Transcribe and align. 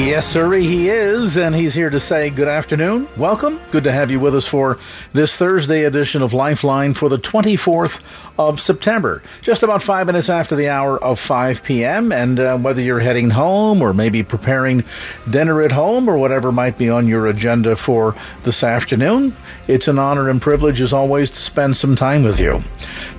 Yes, 0.00 0.26
sir, 0.26 0.50
he 0.54 0.88
is, 0.88 1.36
and 1.36 1.54
he's 1.54 1.74
here 1.74 1.90
to 1.90 2.00
say 2.00 2.30
good 2.30 2.48
afternoon. 2.48 3.06
Welcome. 3.18 3.60
Good 3.70 3.84
to 3.84 3.92
have 3.92 4.10
you 4.10 4.18
with 4.18 4.34
us 4.34 4.46
for 4.46 4.78
this 5.12 5.36
Thursday 5.36 5.84
edition 5.84 6.22
of 6.22 6.32
Lifeline 6.32 6.94
for 6.94 7.10
the 7.10 7.18
24th 7.18 8.00
of 8.38 8.62
September. 8.62 9.22
Just 9.42 9.62
about 9.62 9.82
five 9.82 10.06
minutes 10.06 10.30
after 10.30 10.56
the 10.56 10.70
hour 10.70 10.98
of 11.04 11.20
5 11.20 11.62
p.m., 11.62 12.12
and 12.12 12.40
uh, 12.40 12.56
whether 12.56 12.80
you're 12.80 12.98
heading 12.98 13.28
home 13.28 13.82
or 13.82 13.92
maybe 13.92 14.22
preparing 14.22 14.84
dinner 15.28 15.60
at 15.60 15.70
home 15.70 16.08
or 16.08 16.16
whatever 16.16 16.50
might 16.50 16.78
be 16.78 16.88
on 16.88 17.06
your 17.06 17.26
agenda 17.26 17.76
for 17.76 18.16
this 18.44 18.62
afternoon, 18.62 19.36
it's 19.68 19.86
an 19.86 19.98
honor 19.98 20.30
and 20.30 20.40
privilege, 20.40 20.80
as 20.80 20.94
always, 20.94 21.28
to 21.28 21.38
spend 21.38 21.76
some 21.76 21.94
time 21.94 22.24
with 22.24 22.40
you. 22.40 22.64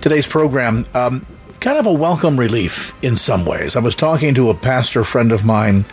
Today's 0.01 0.25
program, 0.25 0.85
um, 0.95 1.27
kind 1.59 1.77
of 1.77 1.85
a 1.85 1.93
welcome 1.93 2.39
relief 2.39 2.91
in 3.03 3.17
some 3.17 3.45
ways. 3.45 3.75
I 3.75 3.79
was 3.79 3.93
talking 3.93 4.33
to 4.33 4.49
a 4.49 4.55
pastor 4.55 5.03
friend 5.03 5.31
of 5.31 5.45
mine 5.45 5.85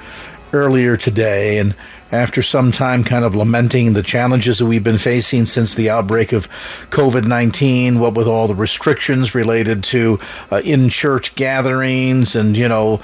earlier 0.52 0.96
today, 0.96 1.58
and 1.58 1.74
after 2.10 2.42
some 2.42 2.72
time 2.72 3.04
kind 3.04 3.24
of 3.24 3.34
lamenting 3.34 3.92
the 3.92 4.02
challenges 4.02 4.58
that 4.58 4.66
we've 4.66 4.84
been 4.84 4.98
facing 4.98 5.46
since 5.46 5.74
the 5.74 5.90
outbreak 5.90 6.32
of 6.32 6.48
COVID 6.90 7.26
19, 7.26 7.98
what 7.98 8.14
with 8.14 8.26
all 8.26 8.48
the 8.48 8.54
restrictions 8.54 9.34
related 9.34 9.84
to 9.84 10.18
uh, 10.50 10.62
in 10.64 10.88
church 10.88 11.34
gatherings 11.34 12.34
and, 12.34 12.56
you 12.56 12.68
know, 12.68 13.00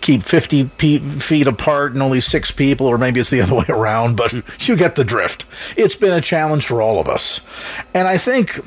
keep 0.00 0.22
50 0.22 0.64
feet 1.18 1.46
apart 1.46 1.92
and 1.92 2.02
only 2.02 2.20
six 2.20 2.50
people, 2.50 2.86
or 2.86 2.98
maybe 2.98 3.20
it's 3.20 3.30
the 3.30 3.40
other 3.42 3.54
way 3.54 3.66
around, 3.68 4.16
but 4.16 4.32
you 4.66 4.76
get 4.76 4.96
the 4.96 5.04
drift. 5.04 5.44
It's 5.76 5.96
been 5.96 6.12
a 6.12 6.20
challenge 6.20 6.66
for 6.66 6.82
all 6.82 7.00
of 7.00 7.08
us. 7.08 7.40
And 7.94 8.08
I 8.08 8.18
think 8.18 8.60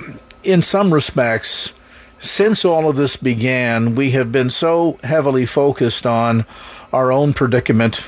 in 0.44 0.62
some 0.62 0.94
respects, 0.94 1.74
since 2.20 2.64
all 2.64 2.90
of 2.90 2.96
this 2.96 3.18
began, 3.18 3.96
we 3.96 4.12
have 4.12 4.32
been 4.32 4.50
so 4.50 4.98
heavily 5.04 5.46
focused 5.46 6.06
on 6.06 6.46
our 6.94 7.12
own 7.12 7.34
predicament 7.34 8.04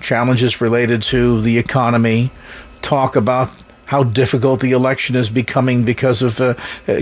challenges 0.00 0.60
related 0.60 1.02
to 1.02 1.40
the 1.42 1.58
economy, 1.58 2.30
talk 2.82 3.14
about 3.16 3.50
how 3.86 4.02
difficult 4.02 4.60
the 4.60 4.72
election 4.72 5.14
is 5.14 5.30
becoming 5.30 5.84
because 5.84 6.20
of 6.20 6.40
uh, 6.40 6.54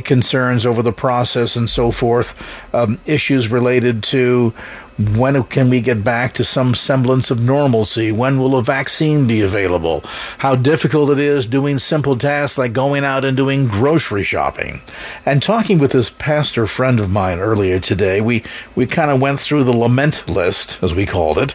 concerns 0.04 0.66
over 0.66 0.82
the 0.82 0.92
process 0.92 1.56
and 1.56 1.70
so 1.70 1.90
forth, 1.90 2.34
um, 2.74 2.98
issues 3.06 3.48
related 3.48 4.02
to 4.02 4.52
when 4.98 5.42
can 5.44 5.70
we 5.70 5.80
get 5.80 6.04
back 6.04 6.34
to 6.34 6.44
some 6.44 6.74
semblance 6.74 7.30
of 7.30 7.40
normalcy? 7.40 8.12
When 8.12 8.38
will 8.38 8.56
a 8.56 8.62
vaccine 8.62 9.26
be 9.26 9.40
available? 9.40 10.04
How 10.38 10.54
difficult 10.54 11.10
it 11.10 11.18
is 11.18 11.46
doing 11.46 11.78
simple 11.78 12.16
tasks 12.16 12.58
like 12.58 12.72
going 12.72 13.04
out 13.04 13.24
and 13.24 13.36
doing 13.36 13.66
grocery 13.66 14.22
shopping. 14.22 14.82
And 15.26 15.42
talking 15.42 15.78
with 15.78 15.92
this 15.92 16.10
pastor 16.10 16.66
friend 16.66 17.00
of 17.00 17.10
mine 17.10 17.40
earlier 17.40 17.80
today, 17.80 18.20
we, 18.20 18.44
we 18.76 18.86
kind 18.86 19.10
of 19.10 19.20
went 19.20 19.40
through 19.40 19.64
the 19.64 19.76
lament 19.76 20.28
list, 20.28 20.78
as 20.80 20.94
we 20.94 21.06
called 21.06 21.38
it, 21.38 21.54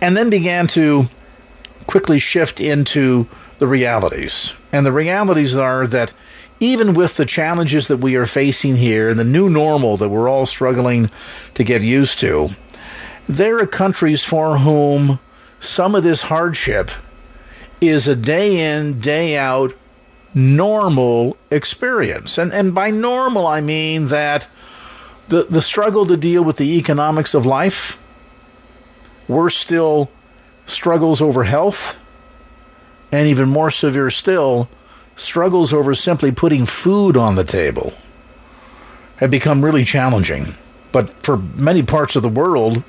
and 0.00 0.16
then 0.16 0.30
began 0.30 0.68
to 0.68 1.08
quickly 1.88 2.20
shift 2.20 2.60
into 2.60 3.26
the 3.58 3.66
realities. 3.66 4.54
And 4.72 4.86
the 4.86 4.92
realities 4.92 5.56
are 5.56 5.88
that 5.88 6.12
even 6.60 6.94
with 6.94 7.16
the 7.16 7.26
challenges 7.26 7.88
that 7.88 7.96
we 7.96 8.14
are 8.16 8.26
facing 8.26 8.76
here 8.76 9.08
and 9.08 9.18
the 9.18 9.24
new 9.24 9.48
normal 9.48 9.96
that 9.96 10.08
we're 10.08 10.28
all 10.28 10.46
struggling 10.46 11.10
to 11.54 11.64
get 11.64 11.82
used 11.82 12.20
to, 12.20 12.50
there 13.28 13.58
are 13.58 13.66
countries 13.66 14.22
for 14.22 14.58
whom 14.58 15.18
some 15.58 15.94
of 15.94 16.02
this 16.02 16.22
hardship 16.22 16.90
is 17.80 18.06
a 18.06 18.16
day 18.16 18.74
in, 18.74 19.00
day 19.00 19.36
out 19.36 19.74
normal 20.34 21.36
experience. 21.50 22.38
And 22.38 22.52
and 22.52 22.74
by 22.74 22.90
normal 22.90 23.46
I 23.46 23.60
mean 23.60 24.08
that 24.08 24.46
the 25.28 25.44
the 25.44 25.62
struggle 25.62 26.06
to 26.06 26.16
deal 26.16 26.44
with 26.44 26.56
the 26.56 26.76
economics 26.78 27.34
of 27.34 27.44
life 27.44 27.98
Worse 29.30 29.56
still, 29.56 30.10
struggles 30.66 31.20
over 31.20 31.44
health, 31.44 31.96
and 33.12 33.28
even 33.28 33.48
more 33.48 33.70
severe 33.70 34.10
still, 34.10 34.68
struggles 35.20 35.72
over 35.72 35.94
simply 35.94 36.32
putting 36.32 36.66
food 36.66 37.16
on 37.16 37.34
the 37.34 37.44
table 37.44 37.92
have 39.16 39.30
become 39.30 39.64
really 39.64 39.84
challenging. 39.84 40.54
But 40.92 41.24
for 41.24 41.36
many 41.36 41.82
parts 41.82 42.16
of 42.16 42.22
the 42.22 42.28
world, 42.28 42.82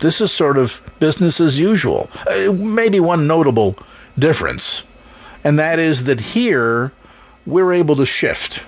this 0.00 0.20
is 0.20 0.32
sort 0.32 0.58
of 0.58 0.80
business 0.98 1.40
as 1.40 1.58
usual. 1.58 2.10
Uh, 2.28 2.52
maybe 2.52 3.00
one 3.00 3.26
notable 3.26 3.76
difference, 4.18 4.82
and 5.42 5.58
that 5.58 5.78
is 5.78 6.04
that 6.04 6.20
here 6.20 6.92
we're 7.46 7.72
able 7.72 7.96
to 7.96 8.06
shift. 8.06 8.60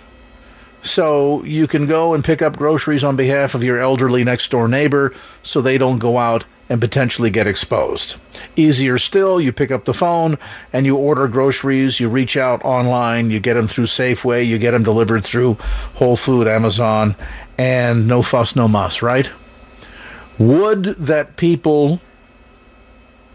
So 0.82 1.42
you 1.42 1.66
can 1.66 1.86
go 1.86 2.14
and 2.14 2.24
pick 2.24 2.40
up 2.40 2.56
groceries 2.56 3.02
on 3.02 3.16
behalf 3.16 3.54
of 3.54 3.64
your 3.64 3.80
elderly 3.80 4.22
next 4.22 4.50
door 4.50 4.68
neighbor 4.68 5.12
so 5.42 5.60
they 5.60 5.78
don't 5.78 5.98
go 5.98 6.18
out 6.18 6.44
and 6.68 6.80
potentially 6.80 7.30
get 7.30 7.46
exposed. 7.46 8.16
Easier 8.56 8.98
still, 8.98 9.40
you 9.40 9.52
pick 9.52 9.70
up 9.70 9.84
the 9.84 9.94
phone 9.94 10.36
and 10.72 10.84
you 10.84 10.96
order 10.96 11.28
groceries, 11.28 12.00
you 12.00 12.08
reach 12.08 12.36
out 12.36 12.64
online, 12.64 13.30
you 13.30 13.38
get 13.38 13.54
them 13.54 13.68
through 13.68 13.86
Safeway, 13.86 14.46
you 14.46 14.58
get 14.58 14.72
them 14.72 14.82
delivered 14.82 15.24
through 15.24 15.54
Whole 15.94 16.16
Food, 16.16 16.48
Amazon, 16.48 17.14
and 17.56 18.08
no 18.08 18.22
fuss, 18.22 18.56
no 18.56 18.66
muss, 18.66 19.00
right? 19.02 19.30
Would 20.38 20.84
that 20.84 21.36
people 21.36 22.00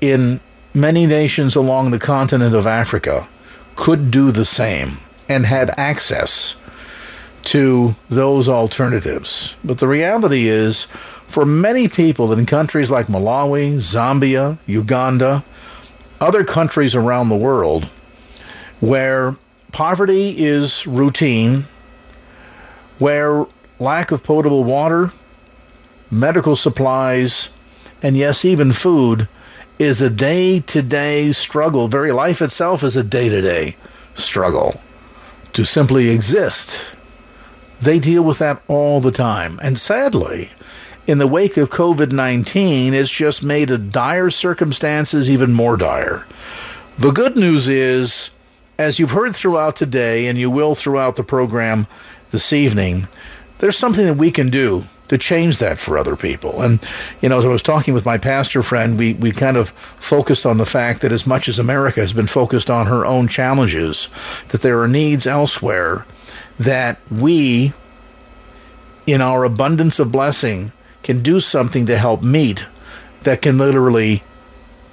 in 0.02 0.40
many 0.74 1.06
nations 1.06 1.56
along 1.56 1.92
the 1.92 2.00
continent 2.00 2.56
of 2.56 2.68
Africa 2.68 3.28
could 3.76 4.12
do 4.12 4.32
the 4.32 4.46
same 4.46 4.98
and 5.30 5.46
had 5.46 5.74
access 5.78 6.56
to 7.44 7.96
those 8.10 8.48
alternatives. 8.48 9.56
But 9.64 9.80
the 9.80 9.88
reality 9.88 10.48
is, 10.48 10.86
for 11.32 11.46
many 11.46 11.88
people 11.88 12.32
in 12.34 12.46
countries 12.46 12.92
like 12.92 13.08
Malawi, 13.08 13.78
Zambia, 13.78 14.58
Uganda, 14.66 15.44
other 16.20 16.44
countries 16.44 16.94
around 16.94 17.30
the 17.30 17.36
world 17.36 17.90
where 18.82 19.38
poverty 19.72 20.36
is 20.38 20.86
routine, 20.86 21.66
where 23.00 23.46
lack 23.80 24.12
of 24.12 24.24
potable 24.24 24.64
water, 24.64 25.12
medical 26.10 26.56
supplies, 26.56 27.50
and 28.02 28.18
yes, 28.18 28.44
even 28.44 28.74
food 28.74 29.28
is 29.80 30.02
a 30.02 30.10
day 30.10 30.60
to 30.60 30.82
day 30.82 31.32
struggle. 31.32 31.88
Very 31.88 32.12
life 32.12 32.42
itself 32.42 32.84
is 32.84 32.98
a 32.98 33.04
day 33.04 33.30
to 33.30 33.42
day 33.42 33.76
struggle 34.16 34.82
to 35.54 35.66
simply 35.66 36.10
exist. 36.10 36.82
They 37.82 38.00
deal 38.00 38.24
with 38.24 38.38
that 38.40 38.62
all 38.68 39.02
the 39.02 39.12
time. 39.12 39.60
And 39.64 39.80
sadly, 39.80 40.52
in 41.08 41.18
the 41.18 41.28
wake 41.28 41.58
of 41.58 41.70
COVID 41.70 42.12
19, 42.12 42.94
it's 42.94 43.10
just 43.10 43.44
made 43.44 43.72
a 43.72 43.78
dire 43.78 44.30
circumstances 44.30 45.30
even 45.30 45.54
more 45.54 45.78
dire. 45.78 46.26
The 46.98 47.12
good 47.12 47.36
news 47.36 47.68
is, 47.68 48.30
as 48.78 49.00
you've 49.00 49.12
heard 49.12 49.36
throughout 49.36 49.76
today, 49.76 50.28
and 50.28 50.38
you 50.38 50.52
will 50.52 50.76
throughout 50.76 51.16
the 51.16 51.24
program 51.24 51.88
this 52.32 52.54
evening, 52.54 53.08
there's 53.60 53.78
something 53.78 54.06
that 54.06 54.18
we 54.18 54.32
can 54.32 54.50
do 54.50 54.86
to 55.08 55.18
change 55.18 55.58
that 55.58 55.80
for 55.80 55.98
other 55.98 56.16
people. 56.16 56.62
And, 56.62 56.80
you 57.22 57.28
know, 57.28 57.38
as 57.38 57.46
I 57.46 57.50
was 57.50 57.62
talking 57.62 57.94
with 57.94 58.06
my 58.06 58.18
pastor 58.18 58.64
friend, 58.64 58.98
we, 58.98 59.14
we 59.16 59.34
kind 59.34 59.58
of 59.58 59.72
focused 60.00 60.46
on 60.46 60.58
the 60.58 60.66
fact 60.66 61.02
that 61.02 61.12
as 61.12 61.28
much 61.28 61.50
as 61.50 61.60
America 61.60 62.00
has 62.00 62.14
been 62.14 62.28
focused 62.28 62.70
on 62.70 62.88
her 62.88 63.06
own 63.06 63.28
challenges, 63.28 64.08
that 64.50 64.62
there 64.62 64.82
are 64.82 64.88
needs 64.88 65.28
elsewhere 65.28 66.06
that 66.60 66.98
we, 67.12 67.74
in 69.06 69.22
our 69.22 69.44
abundance 69.44 70.00
of 70.00 70.14
blessing, 70.14 70.72
can 71.04 71.22
do 71.22 71.40
something 71.40 71.86
to 71.86 71.98
help 71.98 72.22
meet 72.22 72.66
that 73.24 73.42
can 73.42 73.58
literally 73.58 74.24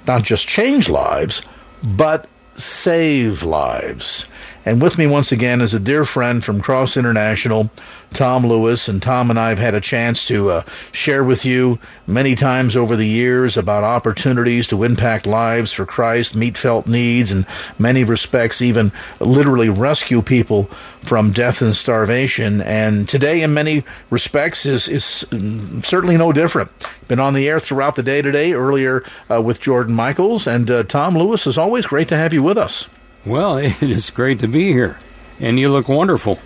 not 0.07 0.23
just 0.23 0.47
change 0.47 0.89
lives, 0.89 1.41
but 1.83 2.27
save 2.55 3.43
lives. 3.43 4.25
And 4.69 4.83
with 4.83 4.99
me 4.99 5.07
once 5.07 5.31
again 5.31 5.61
is 5.61 5.73
a 5.73 5.79
dear 5.79 6.05
friend 6.05 6.45
from 6.45 6.61
Cross 6.61 6.95
International, 6.95 7.71
Tom 8.13 8.45
Lewis. 8.45 8.87
And 8.87 9.01
Tom 9.01 9.31
and 9.31 9.39
I 9.39 9.49
have 9.49 9.57
had 9.57 9.73
a 9.73 9.81
chance 9.81 10.27
to 10.27 10.51
uh, 10.51 10.63
share 10.91 11.23
with 11.23 11.43
you 11.43 11.79
many 12.05 12.35
times 12.35 12.77
over 12.77 12.95
the 12.95 13.07
years 13.07 13.57
about 13.57 13.83
opportunities 13.83 14.67
to 14.67 14.83
impact 14.83 15.25
lives 15.25 15.73
for 15.73 15.87
Christ, 15.87 16.35
meet 16.35 16.55
felt 16.55 16.85
needs, 16.85 17.31
and 17.31 17.47
many 17.79 18.03
respects, 18.03 18.61
even 18.61 18.91
literally 19.19 19.69
rescue 19.69 20.21
people 20.21 20.69
from 21.01 21.31
death 21.31 21.63
and 21.63 21.75
starvation. 21.75 22.61
And 22.61 23.09
today, 23.09 23.41
in 23.41 23.55
many 23.55 23.83
respects, 24.11 24.67
is, 24.67 24.87
is 24.87 25.25
certainly 25.83 26.15
no 26.15 26.31
different. 26.31 26.69
Been 27.07 27.19
on 27.19 27.33
the 27.33 27.49
air 27.49 27.59
throughout 27.59 27.95
the 27.95 28.03
day 28.03 28.21
today, 28.21 28.53
earlier 28.53 29.03
uh, 29.31 29.41
with 29.41 29.59
Jordan 29.59 29.95
Michaels. 29.95 30.45
And 30.45 30.69
uh, 30.69 30.83
Tom 30.83 31.17
Lewis, 31.17 31.47
as 31.47 31.57
always, 31.57 31.87
great 31.87 32.07
to 32.09 32.17
have 32.17 32.33
you 32.33 32.43
with 32.43 32.59
us. 32.59 32.85
Well, 33.25 33.57
it 33.57 33.81
is 33.81 34.09
great 34.11 34.39
to 34.39 34.47
be 34.47 34.71
here. 34.71 34.99
And 35.39 35.59
you 35.59 35.69
look 35.69 35.87
wonderful. 35.87 36.39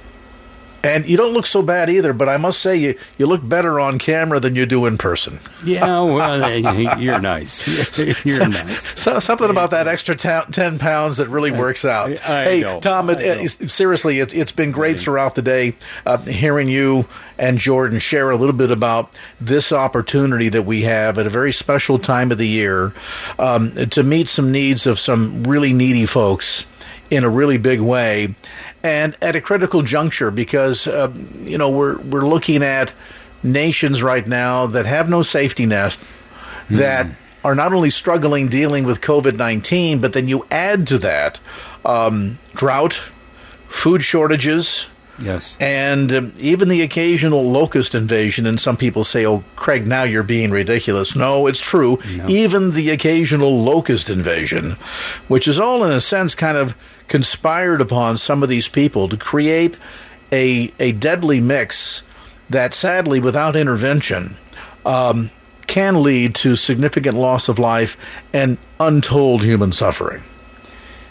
And 0.83 1.07
you 1.07 1.15
don't 1.15 1.31
look 1.31 1.45
so 1.45 1.61
bad 1.61 1.89
either, 1.89 2.11
but 2.11 2.27
I 2.27 2.35
must 2.35 2.59
say 2.59 2.75
you, 2.75 2.99
you 3.17 3.25
look 3.25 3.47
better 3.47 3.79
on 3.79 3.99
camera 3.99 4.41
than 4.41 4.55
you 4.57 4.65
do 4.65 4.85
in 4.85 4.97
person. 4.97 5.39
Yeah, 5.63 6.01
well, 6.01 6.59
you're 6.99 7.19
nice. 7.19 7.65
You're 7.97 8.37
so, 8.37 8.47
nice. 8.47 8.99
So, 8.99 9.19
something 9.19 9.49
about 9.49 9.71
that 9.71 9.87
extra 9.87 10.13
ta- 10.15 10.45
10 10.51 10.79
pounds 10.79 11.17
that 11.17 11.29
really 11.29 11.51
works 11.51 11.85
out. 11.85 12.11
I, 12.27 12.41
I 12.41 12.43
hey, 12.43 12.61
know, 12.61 12.81
Tom, 12.81 13.09
it, 13.09 13.21
it, 13.21 13.71
seriously, 13.71 14.19
it, 14.19 14.33
has 14.33 14.51
been 14.51 14.71
great 14.71 14.99
throughout 14.99 15.35
the 15.35 15.41
day 15.41 15.75
uh, 16.05 16.17
hearing 16.17 16.67
you 16.67 17.07
and 17.37 17.59
Jordan 17.59 17.99
share 17.99 18.29
a 18.29 18.35
little 18.35 18.55
bit 18.55 18.71
about 18.71 19.13
this 19.39 19.71
opportunity 19.71 20.49
that 20.49 20.63
we 20.63 20.81
have 20.81 21.17
at 21.17 21.25
a 21.25 21.29
very 21.29 21.53
special 21.53 21.97
time 21.97 22.31
of 22.31 22.37
the 22.37 22.47
year 22.47 22.93
um, 23.39 23.73
to 23.89 24.03
meet 24.03 24.27
some 24.27 24.51
needs 24.51 24.85
of 24.85 24.99
some 24.99 25.43
really 25.43 25.71
needy 25.71 26.05
folks 26.05 26.65
in 27.15 27.23
a 27.23 27.29
really 27.29 27.57
big 27.57 27.79
way 27.79 28.35
and 28.81 29.15
at 29.21 29.35
a 29.35 29.41
critical 29.41 29.81
juncture 29.81 30.31
because 30.31 30.87
uh, 30.87 31.11
you 31.41 31.57
know 31.57 31.69
we're 31.69 31.97
we're 31.99 32.25
looking 32.25 32.63
at 32.63 32.91
nations 33.43 34.01
right 34.01 34.27
now 34.27 34.65
that 34.65 34.85
have 34.85 35.09
no 35.09 35.21
safety 35.21 35.65
net 35.65 35.97
mm. 36.67 36.77
that 36.77 37.07
are 37.43 37.55
not 37.55 37.73
only 37.73 37.89
struggling 37.89 38.47
dealing 38.47 38.83
with 38.83 39.01
COVID-19 39.01 40.01
but 40.01 40.13
then 40.13 40.27
you 40.27 40.45
add 40.49 40.87
to 40.87 40.97
that 40.99 41.39
um, 41.85 42.39
drought 42.55 42.99
food 43.67 44.03
shortages 44.03 44.87
Yes. 45.19 45.55
And 45.59 46.11
um, 46.11 46.33
even 46.39 46.69
the 46.69 46.81
occasional 46.81 47.49
locust 47.49 47.93
invasion, 47.93 48.45
and 48.45 48.59
some 48.59 48.77
people 48.77 49.03
say, 49.03 49.25
oh, 49.25 49.43
Craig, 49.55 49.85
now 49.85 50.03
you're 50.03 50.23
being 50.23 50.51
ridiculous. 50.51 51.15
No, 51.15 51.47
it's 51.47 51.59
true. 51.59 51.99
No. 52.15 52.25
Even 52.27 52.71
the 52.71 52.89
occasional 52.89 53.63
locust 53.63 54.09
invasion, 54.09 54.75
which 55.27 55.47
is 55.47 55.59
all 55.59 55.83
in 55.83 55.91
a 55.91 56.01
sense 56.01 56.33
kind 56.33 56.57
of 56.57 56.75
conspired 57.13 57.79
upon 57.79 58.17
some 58.17 58.41
of 58.41 58.49
these 58.49 58.67
people 58.67 59.07
to 59.07 59.15
create 59.15 59.77
a, 60.31 60.73
a 60.79 60.91
deadly 60.93 61.39
mix 61.39 62.01
that 62.49 62.73
sadly, 62.73 63.19
without 63.19 63.55
intervention, 63.55 64.35
um, 64.83 65.29
can 65.67 66.01
lead 66.01 66.33
to 66.33 66.55
significant 66.55 67.15
loss 67.15 67.49
of 67.49 67.59
life 67.59 67.95
and 68.33 68.57
untold 68.79 69.43
human 69.43 69.71
suffering. 69.71 70.23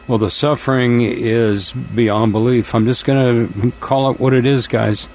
Well, 0.08 0.18
the 0.18 0.28
suffering 0.28 1.02
is 1.02 1.70
beyond 1.70 2.32
belief. 2.32 2.74
I'm 2.74 2.84
just 2.84 3.04
going 3.04 3.52
to 3.52 3.70
call 3.78 4.10
it 4.10 4.18
what 4.18 4.32
it 4.32 4.44
is, 4.44 4.66
guys. 4.66 5.06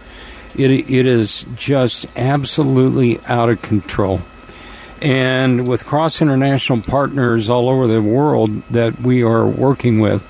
It, 0.56 0.72
it 0.72 1.06
is 1.06 1.46
just 1.58 2.06
absolutely 2.16 3.20
out 3.26 3.50
of 3.50 3.62
control. 3.62 4.22
And 5.02 5.68
with 5.68 5.86
cross 5.86 6.22
international 6.22 6.82
partners 6.82 7.50
all 7.50 7.68
over 7.68 7.88
the 7.88 8.02
world 8.02 8.64
that 8.70 9.02
we 9.02 9.22
are 9.22 9.46
working 9.46 10.00
with 10.00 10.26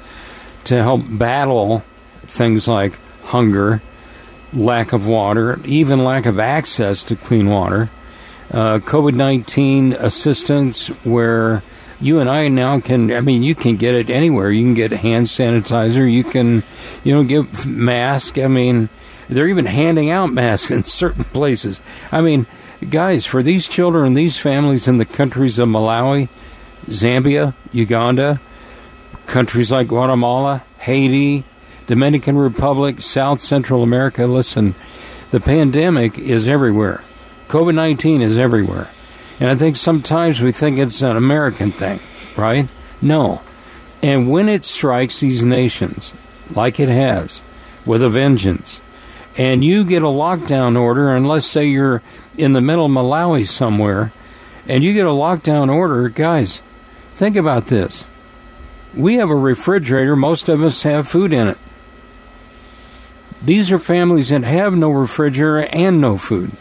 to 0.68 0.84
help 0.84 1.02
battle 1.08 1.84
things 2.22 2.68
like 2.68 2.94
hunger, 3.24 3.82
lack 4.54 4.94
of 4.94 5.08
water, 5.08 5.60
even 5.66 6.04
lack 6.04 6.26
of 6.26 6.40
access 6.40 7.04
to 7.06 7.16
clean 7.16 7.50
water, 7.50 7.90
uh, 8.52 8.80
COVID 8.80 9.14
19 9.14 9.94
assistance, 9.94 10.88
where 11.04 11.64
you 12.00 12.20
and 12.20 12.30
I 12.30 12.48
now 12.50 12.80
can, 12.80 13.12
I 13.12 13.22
mean, 13.22 13.44
you 13.44 13.56
can 13.56 13.76
get 13.76 13.96
it 13.96 14.10
anywhere. 14.10 14.52
You 14.52 14.64
can 14.64 14.74
get 14.74 14.92
hand 14.92 15.28
sanitizer. 15.28 16.10
You 16.12 16.24
can, 16.24 16.64
you 17.04 17.14
know, 17.14 17.24
get 17.24 17.66
mask. 17.66 18.38
I 18.38 18.48
mean, 18.48 18.90
they're 19.30 19.48
even 19.48 19.66
handing 19.66 20.10
out 20.10 20.32
masks 20.32 20.72
in 20.72 20.84
certain 20.84 21.24
places. 21.24 21.82
I 22.12 22.22
mean, 22.22 22.46
guys, 22.90 23.26
for 23.26 23.42
these 23.42 23.68
children, 23.68 24.14
these 24.14 24.38
families 24.38 24.88
in 24.88 24.98
the 24.98 25.06
countries 25.06 25.60
of 25.60 25.70
Malawi, 25.70 26.30
Zambia, 26.88 27.54
Uganda, 27.72 28.40
countries 29.28 29.72
like 29.72 29.90
Guatemala, 29.90 30.64
Haiti, 30.80 31.44
Dominican 31.86 32.38
Republic, 32.38 33.02
South 33.02 33.40
Central 33.40 33.84
America, 33.84 34.26
listen, 34.26 34.76
the 35.32 35.40
pandemic 35.40 36.18
is 36.18 36.48
everywhere. 36.48 37.04
COVID 37.48 37.76
19 37.76 38.22
is 38.22 38.38
everywhere. 38.38 38.90
And 39.40 39.50
I 39.50 39.56
think 39.56 39.78
sometimes 39.78 40.42
we 40.42 40.52
think 40.52 40.80
it's 40.80 41.02
an 41.02 41.16
American 41.16 41.72
thing, 41.72 42.00
right? 42.36 42.68
No. 43.02 43.42
And 44.02 44.30
when 44.30 44.50
it 44.50 44.66
strikes 44.66 45.20
these 45.20 45.46
nations, 45.46 46.14
like 46.56 46.80
it 46.80 46.90
has, 46.90 47.42
with 47.86 48.02
a 48.02 48.10
vengeance, 48.10 48.82
and 49.38 49.64
you 49.64 49.86
get 49.86 50.02
a 50.02 50.08
lockdown 50.08 50.80
order, 50.80 51.14
and 51.14 51.28
let's 51.28 51.46
say 51.46 51.66
you're 51.66 52.02
in 52.38 52.54
the 52.54 52.62
middle 52.62 52.86
of 52.86 52.92
Malawi 52.92 53.46
somewhere, 53.46 54.12
and 54.68 54.84
you 54.84 54.94
get 54.94 55.06
a 55.06 55.10
lockdown 55.10 55.72
order, 55.74 56.10
guys, 56.10 56.62
think 57.12 57.36
about 57.36 57.68
this. 57.68 58.06
We 58.96 59.16
have 59.16 59.30
a 59.30 59.36
refrigerator, 59.36 60.16
most 60.16 60.50
of 60.50 60.64
us 60.64 60.84
have 60.84 61.08
food 61.08 61.34
in 61.34 61.48
it. 61.48 61.58
These 63.44 63.72
are 63.72 63.80
families 63.80 64.30
that 64.30 64.44
have 64.44 64.76
no 64.76 64.90
refrigerator 64.90 65.68
and 65.72 66.02
no 66.02 66.18
food. 66.18 66.52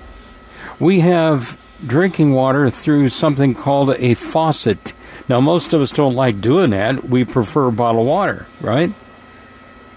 We 0.79 1.01
have 1.01 1.59
drinking 1.85 2.33
water 2.33 2.71
through 2.71 3.09
something 3.09 3.55
called 3.55 3.91
a 3.99 4.15
faucet. 4.15 4.95
Now, 5.29 5.41
most 5.41 5.73
of 5.73 5.81
us 5.81 5.91
don't 5.91 6.15
like 6.15 6.41
doing 6.41 6.71
that. 6.71 7.09
We 7.09 7.25
prefer 7.25 7.71
bottled 7.71 8.07
water, 8.07 8.47
right? 8.61 8.93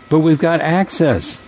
But 0.09 0.19
we've 0.19 0.39
got 0.39 0.61
access. 0.61 1.41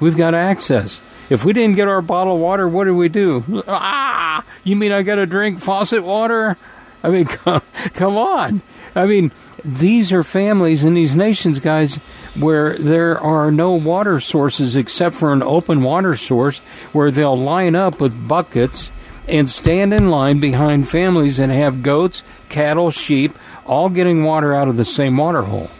We've 0.00 0.16
got 0.16 0.34
access. 0.34 1.00
If 1.30 1.44
we 1.44 1.52
didn't 1.52 1.76
get 1.76 1.88
our 1.88 2.02
bottled 2.02 2.40
water, 2.40 2.68
what 2.68 2.84
do 2.84 2.94
we 2.94 3.08
do? 3.08 3.62
Ah, 3.66 4.44
you 4.64 4.76
mean 4.76 4.92
I 4.92 5.02
got 5.02 5.14
to 5.14 5.26
drink 5.26 5.60
faucet 5.60 6.02
water? 6.02 6.56
I 7.02 7.08
mean, 7.08 7.24
come, 7.26 7.62
come 7.94 8.16
on. 8.16 8.62
I 8.94 9.06
mean, 9.06 9.32
these 9.64 10.12
are 10.12 10.24
families 10.24 10.84
in 10.84 10.94
these 10.94 11.14
nations, 11.14 11.58
guys, 11.58 11.96
where 12.34 12.76
there 12.76 13.18
are 13.18 13.50
no 13.50 13.72
water 13.72 14.18
sources 14.18 14.76
except 14.76 15.14
for 15.14 15.32
an 15.32 15.42
open 15.42 15.82
water 15.82 16.16
source 16.16 16.58
where 16.92 17.10
they'll 17.10 17.38
line 17.38 17.76
up 17.76 18.00
with 18.00 18.28
buckets 18.28 18.90
and 19.28 19.48
stand 19.48 19.94
in 19.94 20.10
line 20.10 20.40
behind 20.40 20.88
families 20.88 21.36
that 21.36 21.48
have 21.48 21.82
goats, 21.82 22.22
cattle, 22.48 22.90
sheep, 22.90 23.38
all 23.64 23.88
getting 23.88 24.24
water 24.24 24.52
out 24.52 24.68
of 24.68 24.76
the 24.76 24.84
same 24.84 25.16
water 25.16 25.42
hole. 25.42 25.70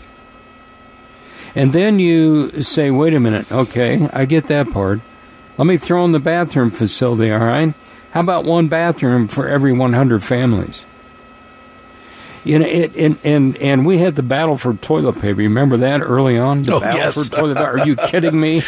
And 1.55 1.73
then 1.73 1.99
you 1.99 2.63
say, 2.63 2.91
wait 2.91 3.15
a 3.15 3.21
minute, 3.21 3.51
okay, 3.51 4.09
I 4.13 4.25
get 4.25 4.47
that 4.47 4.71
part. 4.71 5.01
Let 5.59 5.67
me 5.67 5.77
throw 5.77 6.05
in 6.05 6.13
the 6.13 6.19
bathroom 6.19 6.71
facility, 6.71 7.31
all 7.31 7.41
right? 7.41 7.75
How 8.13 8.21
about 8.21 8.45
one 8.45 8.69
bathroom 8.69 9.29
for 9.29 9.49
every 9.49 9.73
100 9.73 10.23
families? 10.23 10.85
You 12.45 12.59
know, 12.59 12.67
it, 12.67 12.97
and, 12.97 13.19
and 13.23 13.57
and 13.59 13.87
we 13.87 13.99
had 13.99 14.17
the 14.17 14.23
battle 14.23 14.57
for 14.57 14.75
toilet 14.75 15.21
paper. 15.21 15.39
Remember 15.39 15.77
that 15.77 16.01
early 16.01 16.39
on? 16.39 16.65
The 16.65 16.75
oh, 16.75 16.81
battle 16.81 16.99
yes. 16.99 17.15
for 17.15 17.31
toilet 17.31 17.57
paper. 17.57 17.79
Are 17.79 17.87
you 17.87 17.97
kidding 18.09 18.39
me? 18.39 18.63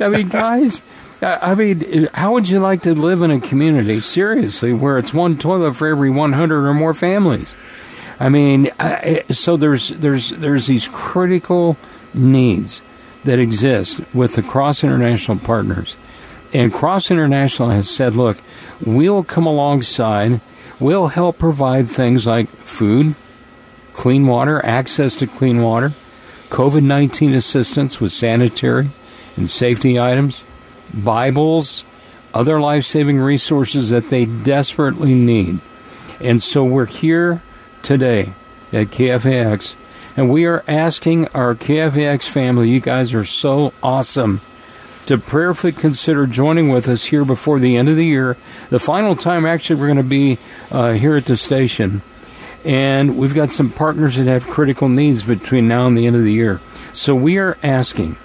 I 0.00 0.08
mean, 0.08 0.28
guys, 0.28 0.82
I 1.22 1.54
mean, 1.54 2.08
how 2.14 2.32
would 2.32 2.48
you 2.48 2.60
like 2.60 2.82
to 2.82 2.94
live 2.94 3.20
in 3.22 3.30
a 3.30 3.40
community, 3.40 4.00
seriously, 4.00 4.72
where 4.72 4.96
it's 4.98 5.12
one 5.12 5.36
toilet 5.36 5.74
for 5.74 5.86
every 5.86 6.10
100 6.10 6.66
or 6.66 6.74
more 6.74 6.94
families? 6.94 7.52
I 8.18 8.28
mean, 8.28 8.70
so 9.30 9.56
there's 9.56 9.88
there's 9.88 10.30
there's 10.30 10.66
these 10.66 10.88
critical 10.88 11.76
needs 12.14 12.80
that 13.24 13.38
exist 13.38 14.00
with 14.14 14.34
the 14.34 14.42
Cross 14.42 14.82
International 14.84 15.38
partners, 15.38 15.96
and 16.54 16.72
Cross 16.72 17.10
International 17.10 17.70
has 17.70 17.88
said, 17.88 18.14
look, 18.14 18.38
we'll 18.84 19.24
come 19.24 19.46
alongside, 19.46 20.40
we'll 20.80 21.08
help 21.08 21.38
provide 21.38 21.88
things 21.88 22.26
like 22.26 22.48
food, 22.48 23.14
clean 23.92 24.26
water, 24.26 24.64
access 24.64 25.14
to 25.16 25.26
clean 25.26 25.60
water, 25.62 25.94
COVID 26.48 26.82
nineteen 26.82 27.34
assistance 27.34 28.00
with 28.00 28.10
sanitary 28.10 28.90
and 29.36 29.48
safety 29.48 30.00
items 30.00 30.42
Bibles, 30.92 31.84
other 32.34 32.60
life 32.60 32.84
saving 32.84 33.20
resources 33.20 33.90
that 33.90 34.10
they 34.10 34.24
desperately 34.24 35.14
need. 35.14 35.60
And 36.20 36.42
so 36.42 36.64
we're 36.64 36.86
here 36.86 37.42
today 37.82 38.32
at 38.72 38.88
KFAX, 38.88 39.76
and 40.16 40.30
we 40.30 40.46
are 40.46 40.64
asking 40.68 41.28
our 41.28 41.54
KFAX 41.54 42.24
family, 42.24 42.70
you 42.70 42.80
guys 42.80 43.14
are 43.14 43.24
so 43.24 43.72
awesome, 43.82 44.40
to 45.10 45.18
prayerfully 45.18 45.72
consider 45.72 46.24
joining 46.24 46.68
with 46.68 46.86
us 46.86 47.06
here 47.06 47.24
before 47.24 47.58
the 47.58 47.76
end 47.76 47.88
of 47.88 47.96
the 47.96 48.06
year. 48.06 48.36
The 48.68 48.78
final 48.78 49.16
time, 49.16 49.44
actually, 49.44 49.80
we're 49.80 49.88
going 49.88 49.96
to 49.96 50.04
be 50.04 50.38
uh, 50.70 50.92
here 50.92 51.16
at 51.16 51.26
the 51.26 51.36
station. 51.36 52.02
And 52.64 53.18
we've 53.18 53.34
got 53.34 53.50
some 53.50 53.72
partners 53.72 54.14
that 54.14 54.28
have 54.28 54.46
critical 54.46 54.88
needs 54.88 55.24
between 55.24 55.66
now 55.66 55.88
and 55.88 55.98
the 55.98 56.06
end 56.06 56.14
of 56.14 56.22
the 56.22 56.32
year. 56.32 56.60
So 56.92 57.16
we 57.16 57.38
are 57.38 57.58
asking, 57.60 58.18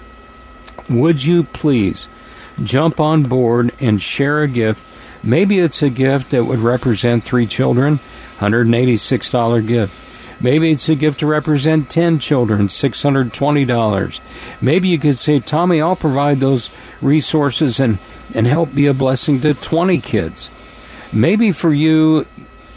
would 0.88 1.24
you 1.24 1.42
please 1.42 2.06
jump 2.62 3.00
on 3.00 3.24
board 3.24 3.72
and 3.80 4.00
share 4.00 4.44
a 4.44 4.48
gift? 4.48 4.80
Maybe 5.24 5.58
it's 5.58 5.82
a 5.82 5.90
gift 5.90 6.30
that 6.30 6.44
would 6.44 6.60
represent 6.60 7.24
three 7.24 7.48
children, 7.48 7.98
$186 8.38 9.66
gift. 9.66 9.92
Maybe 10.40 10.70
it's 10.70 10.88
a 10.88 10.94
gift 10.94 11.20
to 11.20 11.26
represent 11.26 11.90
10 11.90 12.18
children, 12.18 12.68
$620. 12.68 14.20
Maybe 14.60 14.88
you 14.88 14.98
could 14.98 15.16
say, 15.16 15.40
Tommy, 15.40 15.80
I'll 15.80 15.96
provide 15.96 16.40
those 16.40 16.70
resources 17.00 17.80
and, 17.80 17.98
and 18.34 18.46
help 18.46 18.74
be 18.74 18.86
a 18.86 18.94
blessing 18.94 19.40
to 19.40 19.54
20 19.54 20.00
kids. 20.00 20.50
Maybe 21.12 21.52
for 21.52 21.72
you 21.72 22.26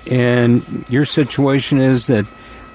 and 0.08 0.86
your 0.90 1.06
situation 1.06 1.82
is 1.82 2.08
that 2.08 2.26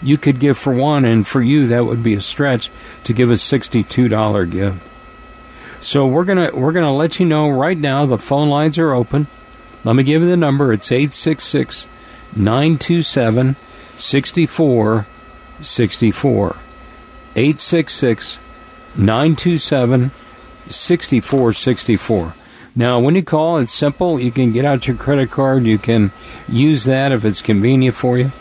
you 0.02 0.18
could 0.18 0.38
give 0.38 0.58
for 0.58 0.74
one, 0.74 1.04
and 1.06 1.26
for 1.26 1.40
you 1.40 1.68
that 1.68 1.86
would 1.86 2.02
be 2.02 2.14
a 2.14 2.20
stretch 2.20 2.70
to 3.04 3.14
give 3.14 3.30
a 3.30 3.34
$62 3.34 4.50
gift. 4.50 4.78
So 5.80 6.06
we're 6.06 6.24
gonna 6.24 6.50
we're 6.54 6.72
gonna 6.72 6.94
let 6.94 7.20
you 7.20 7.26
know 7.26 7.50
right 7.50 7.76
now. 7.76 8.06
The 8.06 8.18
phone 8.18 8.48
lines 8.48 8.78
are 8.78 8.92
open. 8.92 9.26
Let 9.82 9.96
me 9.96 10.02
give 10.02 10.22
you 10.22 10.28
the 10.28 10.36
number. 10.36 10.72
It's 10.72 10.90
866 10.90 11.86
927 12.36 13.56
6464. 13.98 16.56
866 17.36 18.38
927 18.96 20.10
6464. 20.68 22.34
Now, 22.76 22.98
when 22.98 23.14
you 23.14 23.22
call, 23.22 23.58
it's 23.58 23.72
simple. 23.72 24.18
You 24.18 24.32
can 24.32 24.52
get 24.52 24.64
out 24.64 24.88
your 24.88 24.96
credit 24.96 25.30
card. 25.30 25.64
You 25.64 25.78
can 25.78 26.10
use 26.48 26.84
that 26.84 27.12
if 27.12 27.24
it's 27.24 27.40
convenient 27.40 27.94
for 27.94 28.18
you. 28.18 28.32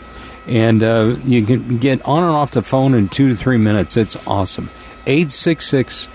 And 0.46 0.82
uh, 0.82 1.16
you 1.24 1.44
can 1.44 1.78
get 1.78 2.04
on 2.04 2.24
and 2.24 2.32
off 2.32 2.50
the 2.50 2.62
phone 2.62 2.94
in 2.94 3.08
two 3.08 3.28
to 3.28 3.36
three 3.36 3.58
minutes. 3.58 3.96
It's 3.96 4.16
awesome. 4.26 4.70
866 5.06 6.08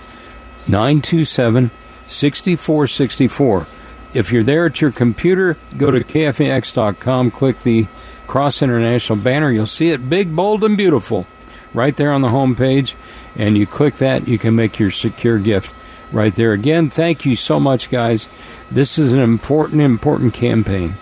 927 0.67 1.71
6464. 2.07 3.67
If 4.13 4.31
you're 4.31 4.43
there 4.43 4.65
at 4.65 4.81
your 4.81 4.91
computer, 4.91 5.55
go 5.77 5.91
to 5.91 5.99
kfax.com, 5.99 7.31
click 7.31 7.59
the 7.59 7.87
Cross 8.29 8.61
International 8.61 9.17
banner. 9.17 9.51
You'll 9.51 9.65
see 9.65 9.89
it 9.89 10.07
big, 10.07 10.35
bold, 10.35 10.63
and 10.63 10.77
beautiful 10.77 11.25
right 11.73 11.95
there 11.97 12.11
on 12.11 12.21
the 12.21 12.29
home 12.29 12.55
page. 12.55 12.95
And 13.35 13.57
you 13.57 13.65
click 13.65 13.95
that, 13.95 14.27
you 14.27 14.37
can 14.37 14.55
make 14.55 14.77
your 14.77 14.91
secure 14.91 15.39
gift 15.39 15.73
right 16.11 16.33
there. 16.33 16.53
Again, 16.53 16.91
thank 16.91 17.25
you 17.25 17.35
so 17.35 17.59
much, 17.59 17.89
guys. 17.89 18.29
This 18.69 18.99
is 18.99 19.13
an 19.13 19.19
important, 19.19 19.81
important 19.81 20.35
campaign. 20.35 20.93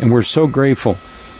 And 0.00 0.10
we're 0.10 0.22
so 0.22 0.46
grateful. 0.46 0.96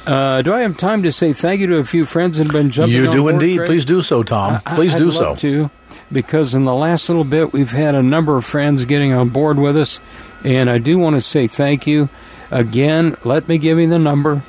Uh, 0.07 0.43
do 0.43 0.53
I 0.53 0.61
have 0.61 0.77
time 0.77 1.03
to 1.05 1.12
say 1.12 1.33
thank 1.33 1.61
you 1.61 1.67
to 1.69 1.77
a 1.77 1.85
few 1.85 2.05
friends 2.05 2.37
that 2.37 2.45
have 2.45 2.53
been 2.53 2.71
jumping 2.71 2.95
You 2.95 3.11
do 3.11 3.29
indeed. 3.29 3.61
Please 3.65 3.87
do 3.87 4.03
so, 4.03 4.23
Tom. 4.23 4.61
Please 4.67 4.95
I, 4.95 4.99
do 4.99 5.09
I'd 5.09 5.15
so. 5.15 5.21
love 5.23 5.39
to, 5.41 5.71
because 6.11 6.55
in 6.55 6.65
the 6.65 6.75
last 6.75 7.09
little 7.09 7.25
bit, 7.25 7.55
we've 7.55 7.73
had 7.73 7.95
a 7.95 8.03
number 8.03 8.37
of 8.37 8.45
friends 8.45 8.85
getting 8.85 9.15
on 9.15 9.31
board 9.31 9.59
with 9.59 9.79
us. 9.79 9.99
And 10.45 10.69
I 10.69 10.77
do 10.77 10.99
want 10.99 11.17
to 11.17 11.23
say 11.23 11.47
thank 11.47 11.87
you. 11.87 12.11
Again, 12.51 13.17
let 13.25 13.49
me 13.49 13.57
give 13.57 13.79
you 13.79 13.89
the 13.89 13.99
number. 13.99 14.43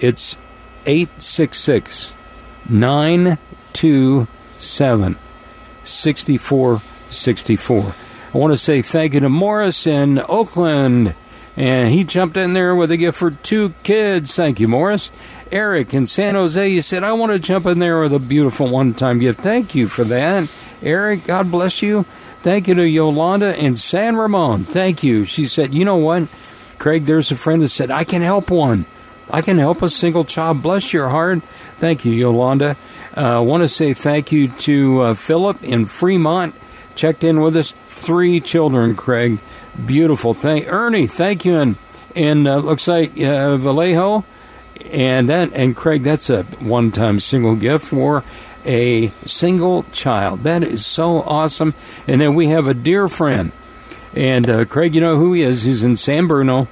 It's 0.00 0.36
866 0.86 2.14
927 2.68 5.16
6464. 5.84 7.94
I 8.34 8.38
want 8.38 8.52
to 8.52 8.58
say 8.58 8.82
thank 8.82 9.14
you 9.14 9.20
to 9.20 9.28
Morris 9.28 9.86
in 9.86 10.20
Oakland. 10.28 11.14
And 11.56 11.94
he 11.94 12.02
jumped 12.04 12.36
in 12.36 12.52
there 12.52 12.76
with 12.76 12.90
a 12.90 12.98
gift 12.98 13.16
for 13.16 13.30
two 13.30 13.72
kids. 13.82 14.36
Thank 14.36 14.60
you, 14.60 14.68
Morris. 14.68 15.10
Eric 15.50 15.94
in 15.94 16.04
San 16.06 16.34
Jose, 16.34 16.68
you 16.68 16.82
said, 16.82 17.02
I 17.02 17.14
want 17.14 17.32
to 17.32 17.38
jump 17.38 17.64
in 17.64 17.78
there 17.78 17.98
with 18.00 18.12
a 18.12 18.18
beautiful 18.18 18.68
one 18.68 18.92
time 18.92 19.20
gift. 19.20 19.40
Thank 19.40 19.74
you 19.74 19.88
for 19.88 20.04
that. 20.04 20.50
Eric, 20.82 21.24
God 21.24 21.50
bless 21.50 21.80
you. 21.80 22.04
Thank 22.40 22.68
you 22.68 22.74
to 22.74 22.86
Yolanda 22.86 23.58
in 23.58 23.76
San 23.76 24.16
Ramon. 24.16 24.64
Thank 24.64 25.02
you. 25.02 25.24
She 25.24 25.48
said, 25.48 25.72
You 25.72 25.86
know 25.86 25.96
what, 25.96 26.28
Craig, 26.78 27.06
there's 27.06 27.30
a 27.30 27.36
friend 27.36 27.62
that 27.62 27.70
said, 27.70 27.90
I 27.90 28.04
can 28.04 28.20
help 28.20 28.50
one. 28.50 28.84
I 29.30 29.42
can 29.42 29.58
help 29.58 29.82
a 29.82 29.88
single 29.88 30.24
child. 30.24 30.62
Bless 30.62 30.92
your 30.92 31.08
heart. 31.08 31.42
Thank 31.78 32.04
you, 32.04 32.12
Yolanda. 32.12 32.76
Uh, 33.16 33.20
I 33.20 33.40
want 33.40 33.62
to 33.62 33.68
say 33.68 33.92
thank 33.92 34.32
you 34.32 34.48
to 34.48 35.00
uh, 35.00 35.14
Philip 35.14 35.62
in 35.64 35.86
Fremont. 35.86 36.54
Checked 36.94 37.24
in 37.24 37.40
with 37.40 37.56
us. 37.56 37.72
Three 37.88 38.40
children, 38.40 38.94
Craig. 38.96 39.38
Beautiful. 39.84 40.32
Thank 40.32 40.72
Ernie. 40.72 41.06
Thank 41.06 41.44
you. 41.44 41.56
And 41.56 41.76
and 42.14 42.48
uh, 42.48 42.56
looks 42.56 42.88
like 42.88 43.18
uh, 43.20 43.56
Vallejo. 43.56 44.24
And 44.90 45.28
that 45.28 45.52
and 45.54 45.74
Craig, 45.74 46.02
that's 46.02 46.30
a 46.30 46.44
one-time 46.44 47.18
single 47.18 47.56
gift 47.56 47.86
for 47.86 48.22
a 48.64 49.08
single 49.24 49.84
child. 49.92 50.42
That 50.42 50.62
is 50.62 50.84
so 50.84 51.22
awesome. 51.22 51.74
And 52.06 52.20
then 52.20 52.34
we 52.34 52.48
have 52.48 52.66
a 52.66 52.74
dear 52.74 53.08
friend, 53.08 53.52
and 54.14 54.48
uh, 54.48 54.64
Craig, 54.66 54.94
you 54.94 55.00
know 55.00 55.16
who 55.16 55.32
he 55.32 55.42
is. 55.42 55.62
He's 55.62 55.82
in 55.82 55.96
San 55.96 56.26
Bruno. 56.26 56.68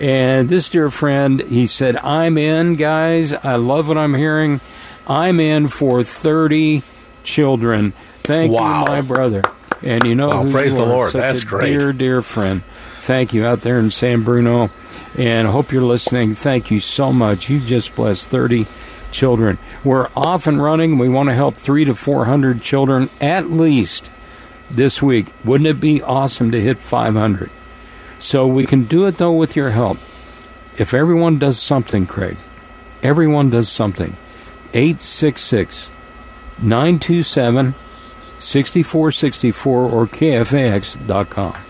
And 0.00 0.48
this 0.48 0.68
dear 0.68 0.90
friend, 0.90 1.40
he 1.40 1.66
said, 1.66 1.96
I'm 1.96 2.36
in, 2.36 2.76
guys. 2.76 3.32
I 3.32 3.56
love 3.56 3.88
what 3.88 3.96
I'm 3.98 4.14
hearing. 4.14 4.60
I'm 5.06 5.40
in 5.40 5.68
for 5.68 6.02
30 6.02 6.82
children. 7.24 7.92
Thank 8.22 8.52
Wow. 8.52 8.80
you, 8.80 8.86
my 8.86 9.00
brother. 9.00 9.42
And 9.82 10.04
you 10.04 10.14
know 10.14 10.28
Wow, 10.28 10.50
praise 10.50 10.74
you 10.74 10.80
the. 10.80 10.86
Lord. 10.86 11.12
Such 11.12 11.20
That's 11.20 11.42
a 11.42 11.46
great. 11.46 11.78
Dear, 11.78 11.92
dear 11.92 12.22
friend. 12.22 12.62
Thank 13.00 13.32
you 13.34 13.46
out 13.46 13.60
there 13.62 13.78
in 13.78 13.90
San 13.90 14.22
Bruno. 14.22 14.70
And 15.16 15.46
I 15.48 15.50
hope 15.50 15.72
you're 15.72 15.82
listening. 15.82 16.34
Thank 16.34 16.70
you 16.70 16.80
so 16.80 17.12
much. 17.12 17.48
You 17.48 17.60
just 17.60 17.94
blessed 17.94 18.28
30 18.28 18.66
children. 19.12 19.58
We're 19.84 20.08
off 20.16 20.46
and 20.46 20.62
running. 20.62 20.98
We 20.98 21.08
want 21.08 21.28
to 21.28 21.34
help 21.34 21.54
three 21.54 21.84
to 21.86 21.94
400 21.94 22.60
children 22.60 23.08
at 23.20 23.50
least 23.50 24.10
this 24.70 25.00
week. 25.00 25.32
Wouldn't 25.44 25.68
it 25.68 25.80
be 25.80 26.02
awesome 26.02 26.50
to 26.50 26.60
hit 26.60 26.78
500? 26.78 27.50
So 28.18 28.46
we 28.46 28.66
can 28.66 28.84
do 28.84 29.04
it 29.06 29.18
though 29.18 29.32
with 29.32 29.56
your 29.56 29.70
help. 29.70 29.98
If 30.78 30.92
everyone 30.94 31.38
does 31.38 31.58
something, 31.58 32.06
Craig, 32.06 32.36
everyone 33.02 33.50
does 33.50 33.68
something. 33.68 34.16
866 34.74 35.88
927 36.58 37.74
6464 38.38 39.82
or 39.82 40.06
KFAX.com. 40.06 41.65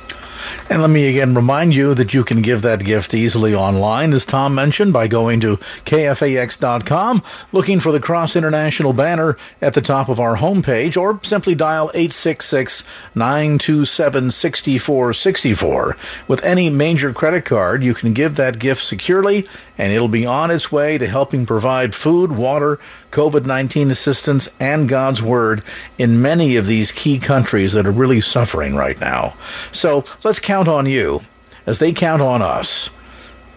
And 0.68 0.82
let 0.82 0.90
me 0.90 1.08
again 1.08 1.34
remind 1.34 1.74
you 1.74 1.94
that 1.94 2.12
you 2.12 2.24
can 2.24 2.42
give 2.42 2.62
that 2.62 2.84
gift 2.84 3.14
easily 3.14 3.54
online, 3.54 4.12
as 4.12 4.24
Tom 4.24 4.54
mentioned, 4.54 4.92
by 4.92 5.08
going 5.08 5.40
to 5.40 5.58
kfax.com, 5.84 7.22
looking 7.52 7.80
for 7.80 7.92
the 7.92 8.00
Cross 8.00 8.36
International 8.36 8.92
banner 8.92 9.36
at 9.62 9.74
the 9.74 9.80
top 9.80 10.08
of 10.08 10.20
our 10.20 10.36
homepage, 10.36 10.96
or 10.96 11.20
simply 11.22 11.54
dial 11.54 11.90
866 11.94 12.82
927 13.14 14.30
6464. 14.30 15.96
With 16.28 16.42
any 16.42 16.70
major 16.70 17.12
credit 17.12 17.44
card, 17.44 17.82
you 17.82 17.94
can 17.94 18.12
give 18.12 18.36
that 18.36 18.58
gift 18.58 18.82
securely, 18.82 19.46
and 19.78 19.92
it'll 19.92 20.08
be 20.08 20.26
on 20.26 20.50
its 20.50 20.72
way 20.72 20.98
to 20.98 21.06
helping 21.06 21.46
provide 21.46 21.94
food, 21.94 22.32
water, 22.32 22.78
COVID 23.10 23.44
19 23.44 23.90
assistance, 23.90 24.48
and 24.60 24.88
God's 24.88 25.22
Word 25.22 25.62
in 25.98 26.22
many 26.22 26.56
of 26.56 26.66
these 26.66 26.92
key 26.92 27.18
countries 27.18 27.72
that 27.72 27.86
are 27.86 27.92
really 27.92 28.20
suffering 28.20 28.74
right 28.74 28.98
now. 29.00 29.34
So 29.72 30.04
let's 30.24 30.40
count 30.40 30.68
on 30.68 30.86
you 30.86 31.22
as 31.66 31.78
they 31.78 31.92
count 31.92 32.22
on 32.22 32.42
us, 32.42 32.90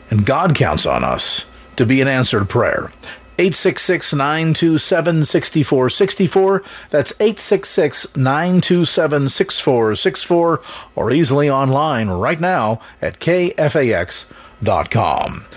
and 0.10 0.26
God 0.26 0.56
counts 0.56 0.86
on 0.86 1.04
us 1.04 1.46
to 1.78 1.86
be 1.86 2.02
an 2.02 2.08
answered 2.08 2.50
prayer. 2.50 2.92
866 3.38 4.14
927 4.14 5.24
6464. 5.24 6.64
That's 6.90 7.14
866 7.22 8.18
927 8.18 9.30
6464, 9.30 10.62
or 10.96 11.12
easily 11.12 11.50
online 11.50 12.10
right 12.10 12.42
now 12.42 12.82
at 13.02 13.20
kfax.com. 13.20 14.36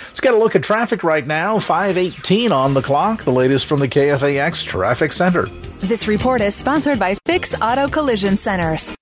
Let's 0.08 0.20
get 0.20 0.34
a 0.34 0.36
look 0.36 0.54
at 0.54 0.62
traffic 0.62 1.02
right 1.02 1.26
now. 1.26 1.58
518 1.58 2.52
on 2.52 2.74
the 2.74 2.82
clock, 2.82 3.24
the 3.24 3.32
latest 3.32 3.66
from 3.66 3.80
the 3.80 3.88
KFAX 3.88 4.64
Traffic 4.64 5.12
Center. 5.12 5.46
This 5.80 6.06
report 6.06 6.40
is 6.40 6.54
sponsored 6.54 6.98
by 6.98 7.16
Fix 7.26 7.60
Auto 7.60 7.88
Collision 7.88 8.36
Centers. 8.36 8.94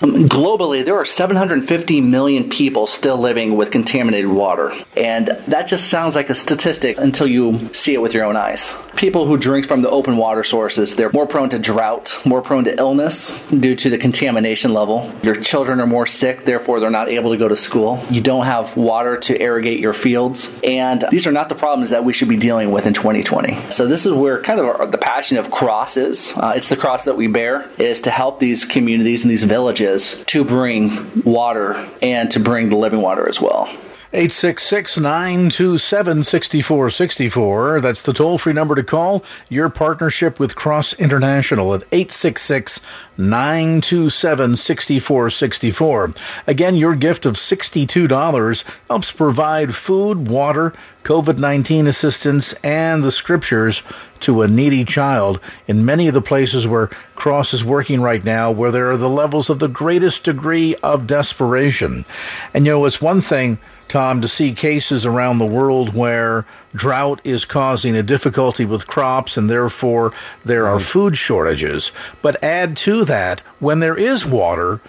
Globally, 0.00 0.84
there 0.84 0.96
are 0.96 1.04
750 1.04 2.00
million 2.00 2.50
people 2.50 2.86
still 2.86 3.16
living 3.16 3.56
with 3.56 3.70
contaminated 3.70 4.30
water. 4.30 4.74
And 4.96 5.28
that 5.48 5.68
just 5.68 5.88
sounds 5.88 6.14
like 6.14 6.30
a 6.30 6.34
statistic 6.34 6.98
until 6.98 7.26
you 7.26 7.72
see 7.72 7.94
it 7.94 8.02
with 8.02 8.12
your 8.12 8.24
own 8.24 8.36
eyes. 8.36 8.76
People 8.96 9.26
who 9.26 9.36
drink 9.36 9.66
from 9.66 9.82
the 9.82 9.90
open 9.90 10.16
water 10.16 10.42
sources, 10.44 10.96
they're 10.96 11.12
more 11.12 11.26
prone 11.26 11.48
to 11.50 11.58
drought, 11.58 12.16
more 12.24 12.42
prone 12.42 12.64
to 12.64 12.76
illness 12.76 13.40
due 13.48 13.74
to 13.76 13.90
the 13.90 13.98
contamination 13.98 14.72
level. 14.72 15.12
Your 15.22 15.36
children 15.36 15.80
are 15.80 15.86
more 15.86 16.06
sick, 16.06 16.44
therefore 16.44 16.80
they're 16.80 16.90
not 16.90 17.08
able 17.08 17.30
to 17.30 17.36
go 17.36 17.48
to 17.48 17.56
school. 17.56 18.04
You 18.10 18.20
don't 18.20 18.46
have 18.46 18.76
water 18.76 19.16
to 19.18 19.40
irrigate 19.40 19.80
your 19.80 19.92
fields. 19.92 20.58
And 20.64 21.04
these 21.10 21.26
are 21.26 21.32
not 21.32 21.48
the 21.48 21.54
problems 21.54 21.90
that 21.90 22.04
we 22.04 22.12
should 22.12 22.28
be 22.28 22.36
dealing 22.36 22.72
with 22.72 22.86
in 22.86 22.94
2020. 22.94 23.70
So 23.70 23.86
this 23.86 24.06
is 24.06 24.12
where 24.12 24.42
kind 24.42 24.60
of 24.60 24.90
the 24.90 24.98
passion 24.98 25.38
of 25.38 25.50
Cross 25.50 25.96
is. 25.96 26.32
Uh, 26.36 26.54
it's 26.56 26.68
the 26.68 26.76
cross 26.76 27.04
that 27.04 27.16
we 27.16 27.26
bear, 27.26 27.68
is 27.78 28.02
to 28.02 28.10
help 28.10 28.38
these 28.40 28.64
communities 28.64 29.22
and 29.22 29.30
these 29.30 29.44
villages 29.44 29.83
to 30.24 30.44
bring 30.44 31.22
water 31.22 31.88
and 32.02 32.30
to 32.32 32.40
bring 32.40 32.70
the 32.70 32.76
living 32.76 33.00
water 33.00 33.28
as 33.28 33.40
well. 33.40 33.68
866 34.14 34.98
927 34.98 36.22
6464. 36.22 37.80
That's 37.80 38.02
the 38.02 38.12
toll 38.12 38.38
free 38.38 38.52
number 38.52 38.76
to 38.76 38.84
call. 38.84 39.24
Your 39.48 39.68
partnership 39.68 40.38
with 40.38 40.54
Cross 40.54 40.92
International 40.92 41.74
at 41.74 41.82
866 41.90 42.80
927 43.18 44.56
6464. 44.56 46.14
Again, 46.46 46.76
your 46.76 46.94
gift 46.94 47.26
of 47.26 47.34
$62 47.34 48.64
helps 48.86 49.10
provide 49.10 49.74
food, 49.74 50.28
water, 50.28 50.72
COVID 51.02 51.38
19 51.38 51.88
assistance, 51.88 52.52
and 52.62 53.02
the 53.02 53.10
scriptures 53.10 53.82
to 54.20 54.42
a 54.42 54.48
needy 54.48 54.84
child 54.84 55.40
in 55.66 55.84
many 55.84 56.06
of 56.06 56.14
the 56.14 56.22
places 56.22 56.68
where 56.68 56.86
Cross 57.16 57.52
is 57.52 57.64
working 57.64 58.00
right 58.00 58.24
now, 58.24 58.52
where 58.52 58.70
there 58.70 58.92
are 58.92 58.96
the 58.96 59.10
levels 59.10 59.50
of 59.50 59.58
the 59.58 59.66
greatest 59.66 60.22
degree 60.22 60.76
of 60.84 61.08
desperation. 61.08 62.04
And 62.54 62.64
you 62.64 62.70
know, 62.70 62.84
it's 62.84 63.02
one 63.02 63.20
thing 63.20 63.58
Tom, 63.88 64.20
to 64.20 64.28
see 64.28 64.54
cases 64.54 65.06
around 65.06 65.38
the 65.38 65.46
world 65.46 65.94
where 65.94 66.46
drought 66.74 67.20
is 67.24 67.44
causing 67.44 67.94
a 67.94 68.02
difficulty 68.02 68.64
with 68.64 68.86
crops 68.86 69.36
and 69.36 69.48
therefore 69.48 70.12
there 70.44 70.66
are 70.66 70.80
food 70.80 71.16
shortages. 71.16 71.92
But 72.22 72.42
add 72.42 72.76
to 72.78 73.04
that, 73.04 73.40
when 73.60 73.80
there 73.80 73.96
is 73.96 74.26
water, 74.26 74.80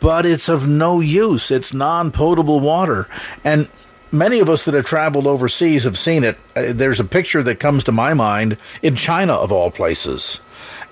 but 0.00 0.24
it's 0.24 0.48
of 0.48 0.68
no 0.68 1.00
use, 1.00 1.50
it's 1.50 1.74
non 1.74 2.12
potable 2.12 2.60
water. 2.60 3.08
And 3.42 3.68
many 4.12 4.40
of 4.40 4.48
us 4.48 4.64
that 4.64 4.74
have 4.74 4.86
traveled 4.86 5.26
overseas 5.26 5.84
have 5.84 5.98
seen 5.98 6.24
it. 6.24 6.38
Uh, 6.56 6.72
there's 6.72 7.00
a 7.00 7.04
picture 7.04 7.42
that 7.42 7.60
comes 7.60 7.84
to 7.84 7.92
my 7.92 8.14
mind 8.14 8.56
in 8.82 8.96
China, 8.96 9.34
of 9.34 9.52
all 9.52 9.70
places. 9.70 10.40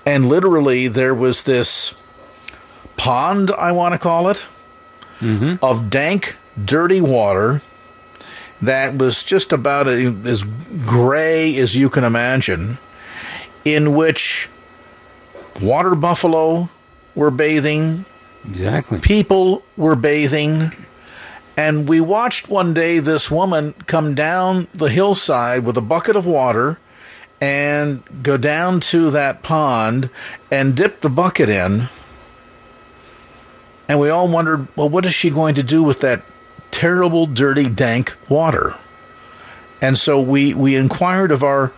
And 0.05 0.27
literally, 0.27 0.87
there 0.89 1.15
was 1.15 1.43
this 1.43 1.93
pond, 2.97 3.51
I 3.51 3.71
want 3.71 3.93
to 3.93 3.99
call 3.99 4.27
it, 4.29 4.43
mm-hmm. 5.19 5.63
of 5.63 5.89
dank 5.89 6.35
dirty 6.63 7.01
water 7.01 7.61
that 8.61 8.97
was 8.97 9.23
just 9.23 9.51
about 9.51 9.87
a, 9.87 10.15
as 10.25 10.43
gray 10.85 11.57
as 11.57 11.75
you 11.75 11.89
can 11.89 12.03
imagine, 12.03 12.77
in 13.65 13.95
which 13.95 14.49
water 15.61 15.95
buffalo 15.95 16.69
were 17.15 17.31
bathing. 17.31 18.05
Exactly. 18.45 18.99
People 18.99 19.63
were 19.77 19.95
bathing. 19.95 20.71
And 21.55 21.87
we 21.87 22.01
watched 22.01 22.49
one 22.49 22.73
day 22.73 22.99
this 22.99 23.29
woman 23.29 23.73
come 23.85 24.15
down 24.15 24.67
the 24.73 24.89
hillside 24.89 25.63
with 25.65 25.77
a 25.77 25.81
bucket 25.81 26.15
of 26.15 26.25
water 26.25 26.79
and 27.39 28.01
go 28.23 28.37
down 28.37 28.79
to 28.79 29.11
that 29.11 29.43
pond 29.43 30.09
and 30.49 30.75
dip 30.75 31.01
the 31.01 31.09
bucket 31.09 31.49
in. 31.49 31.89
And 33.87 33.99
we 33.99 34.09
all 34.09 34.27
wondered, 34.27 34.67
well, 34.75 34.89
what 34.89 35.05
is 35.05 35.13
she 35.13 35.29
going 35.29 35.53
to 35.55 35.63
do 35.63 35.83
with 35.83 35.99
that 35.99 36.23
terrible, 36.73 37.25
dirty, 37.27 37.69
dank 37.69 38.13
water. 38.27 38.75
And 39.79 39.97
so 39.97 40.19
we, 40.19 40.53
we 40.53 40.75
inquired 40.75 41.31
of 41.31 41.43
our 41.43 41.71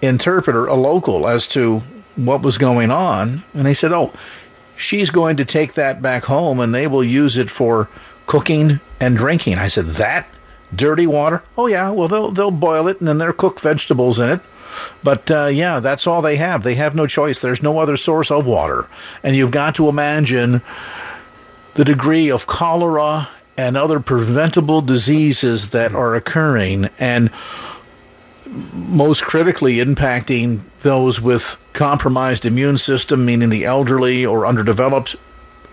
interpreter, 0.00 0.66
a 0.66 0.74
local, 0.74 1.28
as 1.28 1.46
to 1.48 1.82
what 2.16 2.42
was 2.42 2.56
going 2.56 2.90
on. 2.90 3.42
And 3.52 3.66
they 3.66 3.74
said, 3.74 3.92
oh, 3.92 4.12
she's 4.76 5.10
going 5.10 5.36
to 5.38 5.44
take 5.44 5.74
that 5.74 6.00
back 6.00 6.24
home 6.24 6.60
and 6.60 6.74
they 6.74 6.86
will 6.86 7.04
use 7.04 7.36
it 7.36 7.50
for 7.50 7.88
cooking 8.26 8.80
and 9.00 9.16
drinking. 9.16 9.58
I 9.58 9.68
said, 9.68 9.86
that 9.86 10.26
dirty 10.74 11.06
water? 11.06 11.42
Oh, 11.58 11.66
yeah, 11.66 11.90
well, 11.90 12.08
they'll, 12.08 12.30
they'll 12.30 12.50
boil 12.50 12.88
it 12.88 13.00
and 13.00 13.08
then 13.08 13.18
they'll 13.18 13.32
cook 13.32 13.60
vegetables 13.60 14.20
in 14.20 14.30
it. 14.30 14.40
But 15.02 15.30
uh, 15.30 15.46
yeah, 15.46 15.80
that's 15.80 16.06
all 16.06 16.22
they 16.22 16.36
have. 16.36 16.62
They 16.62 16.76
have 16.76 16.94
no 16.94 17.06
choice. 17.06 17.40
There's 17.40 17.62
no 17.62 17.78
other 17.78 17.96
source 17.96 18.30
of 18.30 18.46
water. 18.46 18.88
And 19.22 19.36
you've 19.36 19.50
got 19.50 19.74
to 19.76 19.88
imagine 19.88 20.62
the 21.74 21.84
degree 21.84 22.30
of 22.30 22.46
cholera 22.46 23.28
and 23.56 23.76
other 23.76 24.00
preventable 24.00 24.80
diseases 24.80 25.68
that 25.70 25.90
hmm. 25.90 25.96
are 25.96 26.14
occurring 26.14 26.88
and 26.98 27.30
most 28.72 29.22
critically 29.22 29.76
impacting 29.76 30.60
those 30.80 31.20
with 31.20 31.56
compromised 31.72 32.44
immune 32.44 32.76
system 32.76 33.24
meaning 33.24 33.48
the 33.48 33.64
elderly 33.64 34.26
or 34.26 34.46
underdeveloped 34.46 35.16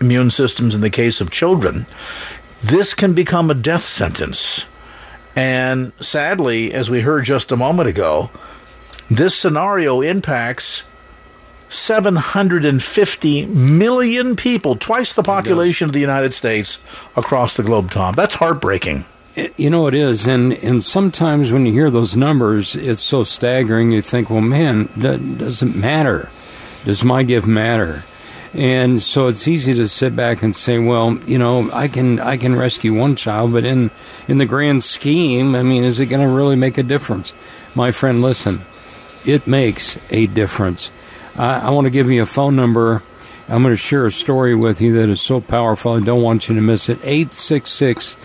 immune 0.00 0.30
systems 0.30 0.74
in 0.74 0.80
the 0.80 0.88
case 0.88 1.20
of 1.20 1.30
children 1.30 1.86
this 2.62 2.92
can 2.92 3.14
become 3.14 3.50
a 3.50 3.54
death 3.54 3.84
sentence. 3.84 4.64
And 5.34 5.92
sadly 6.00 6.72
as 6.74 6.90
we 6.90 7.00
heard 7.00 7.24
just 7.24 7.52
a 7.52 7.56
moment 7.56 7.88
ago 7.88 8.30
this 9.10 9.36
scenario 9.36 10.02
impacts 10.02 10.82
750 11.70 13.46
million 13.46 14.36
people, 14.36 14.76
twice 14.76 15.14
the 15.14 15.22
population 15.22 15.86
of 15.86 15.92
the 15.92 16.00
United 16.00 16.34
States 16.34 16.78
across 17.16 17.56
the 17.56 17.62
globe, 17.62 17.90
Tom. 17.90 18.14
That's 18.14 18.34
heartbreaking. 18.34 19.06
You 19.56 19.70
know 19.70 19.86
it 19.86 19.94
is, 19.94 20.26
and 20.26 20.52
and 20.52 20.82
sometimes 20.82 21.52
when 21.52 21.64
you 21.64 21.72
hear 21.72 21.90
those 21.90 22.16
numbers, 22.16 22.74
it's 22.74 23.00
so 23.00 23.22
staggering. 23.22 23.92
You 23.92 24.02
think, 24.02 24.28
well, 24.28 24.40
man, 24.40 24.88
that 24.96 25.38
doesn't 25.38 25.76
matter. 25.76 26.28
Does 26.84 27.04
my 27.04 27.22
gift 27.22 27.46
matter? 27.46 28.04
And 28.52 29.00
so 29.00 29.28
it's 29.28 29.46
easy 29.46 29.74
to 29.74 29.86
sit 29.86 30.16
back 30.16 30.42
and 30.42 30.56
say, 30.56 30.78
well, 30.78 31.16
you 31.18 31.38
know, 31.38 31.70
I 31.72 31.86
can 31.86 32.18
I 32.18 32.36
can 32.36 32.56
rescue 32.56 32.92
one 32.92 33.14
child, 33.14 33.52
but 33.52 33.64
in 33.64 33.92
in 34.26 34.38
the 34.38 34.46
grand 34.46 34.82
scheme, 34.82 35.54
I 35.54 35.62
mean, 35.62 35.84
is 35.84 36.00
it 36.00 36.06
going 36.06 36.26
to 36.26 36.34
really 36.34 36.56
make 36.56 36.76
a 36.76 36.82
difference? 36.82 37.32
My 37.76 37.92
friend, 37.92 38.22
listen, 38.22 38.62
it 39.24 39.46
makes 39.46 39.96
a 40.10 40.26
difference. 40.26 40.90
I, 41.40 41.60
I 41.60 41.70
want 41.70 41.86
to 41.86 41.90
give 41.90 42.10
you 42.10 42.20
a 42.22 42.26
phone 42.26 42.54
number. 42.54 43.02
I'm 43.48 43.62
going 43.62 43.72
to 43.72 43.76
share 43.76 44.04
a 44.04 44.12
story 44.12 44.54
with 44.54 44.80
you 44.80 44.92
that 45.00 45.08
is 45.08 45.22
so 45.22 45.40
powerful. 45.40 45.94
I 45.94 46.00
don't 46.00 46.22
want 46.22 46.48
you 46.48 46.54
to 46.54 46.60
miss 46.60 46.88
it. 46.90 46.98
866 47.02 48.16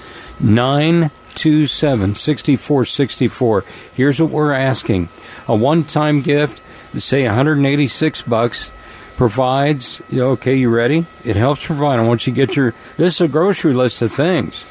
927 0.41 2.15
6464. 2.15 3.63
Here's 3.93 4.21
what 4.21 4.31
we're 4.31 4.51
asking 4.51 5.07
a 5.47 5.55
one 5.55 5.83
time 5.83 6.21
gift, 6.21 6.61
say 6.97 7.25
186 7.25 8.21
bucks 8.23 8.71
provides 9.15 10.01
okay 10.11 10.57
you 10.57 10.69
ready 10.69 11.05
it 11.23 11.37
helps 11.37 11.65
provide 11.65 11.99
i 11.99 12.05
want 12.05 12.27
you 12.27 12.33
to 12.33 12.35
get 12.35 12.57
your 12.57 12.73
this 12.97 13.15
is 13.15 13.21
a 13.21 13.27
grocery 13.29 13.73
list 13.73 14.01
of 14.01 14.11
things 14.11 14.65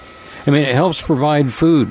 i 0.46 0.50
mean 0.50 0.62
it 0.62 0.74
helps 0.74 1.00
provide 1.00 1.50
food 1.50 1.90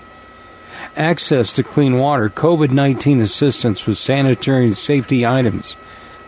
access 0.96 1.52
to 1.52 1.64
clean 1.64 1.98
water 1.98 2.30
covid-19 2.30 3.24
assistance 3.24 3.88
with 3.88 3.98
sanitary 3.98 4.66
and 4.66 4.78
safety 4.78 5.26
items 5.26 5.76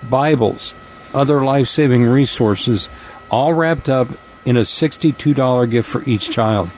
Bibles, 0.03 0.73
other 1.13 1.43
life 1.43 1.67
saving 1.67 2.05
resources, 2.05 2.89
all 3.29 3.53
wrapped 3.53 3.89
up 3.89 4.07
in 4.45 4.57
a 4.57 4.61
$62 4.61 5.69
gift 5.69 5.89
for 5.89 6.03
each 6.03 6.29
child. 6.29 6.69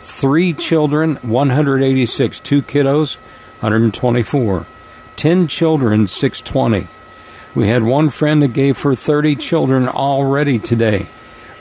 Three 0.00 0.52
children, 0.52 1.16
186. 1.16 2.40
Two 2.40 2.62
kiddos, 2.62 3.16
124. 3.60 4.66
Ten 5.16 5.48
children, 5.48 6.06
620. 6.06 6.86
We 7.54 7.68
had 7.68 7.82
one 7.82 8.10
friend 8.10 8.42
that 8.42 8.52
gave 8.52 8.76
for 8.76 8.94
30 8.94 9.36
children 9.36 9.88
already 9.88 10.58
today. 10.58 11.08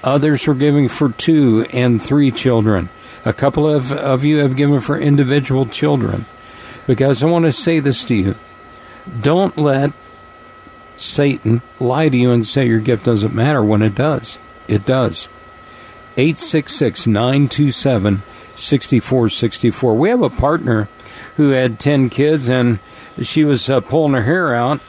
Others 0.03 0.47
are 0.47 0.53
giving 0.53 0.89
for 0.89 1.09
two 1.09 1.65
and 1.71 2.01
three 2.03 2.31
children. 2.31 2.89
A 3.23 3.33
couple 3.33 3.67
of, 3.67 3.91
of 3.91 4.23
you 4.23 4.37
have 4.39 4.55
given 4.55 4.81
for 4.81 4.99
individual 4.99 5.65
children. 5.65 6.25
Because 6.85 7.23
I 7.23 7.27
want 7.27 7.45
to 7.45 7.51
say 7.51 7.79
this 7.79 8.03
to 8.05 8.15
you 8.15 8.35
don't 9.21 9.57
let 9.57 9.91
Satan 10.97 11.61
lie 11.79 12.09
to 12.09 12.17
you 12.17 12.31
and 12.31 12.45
say 12.45 12.67
your 12.67 12.79
gift 12.79 13.05
doesn't 13.05 13.33
matter 13.33 13.63
when 13.63 13.81
it 13.81 13.95
does. 13.95 14.37
It 14.67 14.85
does. 14.85 15.27
866 16.17 17.07
927 17.07 18.23
6464. 18.55 19.95
We 19.95 20.09
have 20.09 20.21
a 20.21 20.29
partner 20.29 20.87
who 21.35 21.49
had 21.49 21.79
10 21.79 22.09
kids 22.09 22.47
and 22.47 22.79
she 23.21 23.43
was 23.43 23.69
uh, 23.69 23.81
pulling 23.81 24.13
her 24.13 24.23
hair 24.23 24.55
out. 24.55 24.79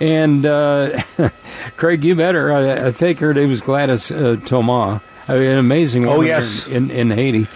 And 0.00 0.44
uh, 0.46 1.02
Craig, 1.76 2.04
you 2.04 2.14
better. 2.14 2.52
I, 2.52 2.86
I, 2.86 2.92
think 2.92 3.20
her 3.20 3.32
name 3.32 3.50
was 3.50 3.60
Gladys 3.60 4.10
uh, 4.10 4.36
Thomas. 4.44 5.00
I 5.28 5.34
mean, 5.34 5.50
an 5.50 5.58
amazing 5.58 6.06
woman 6.06 6.18
oh, 6.18 6.22
yes. 6.22 6.66
in, 6.66 6.90
in, 6.90 7.10
in 7.10 7.16
Haiti. 7.16 7.48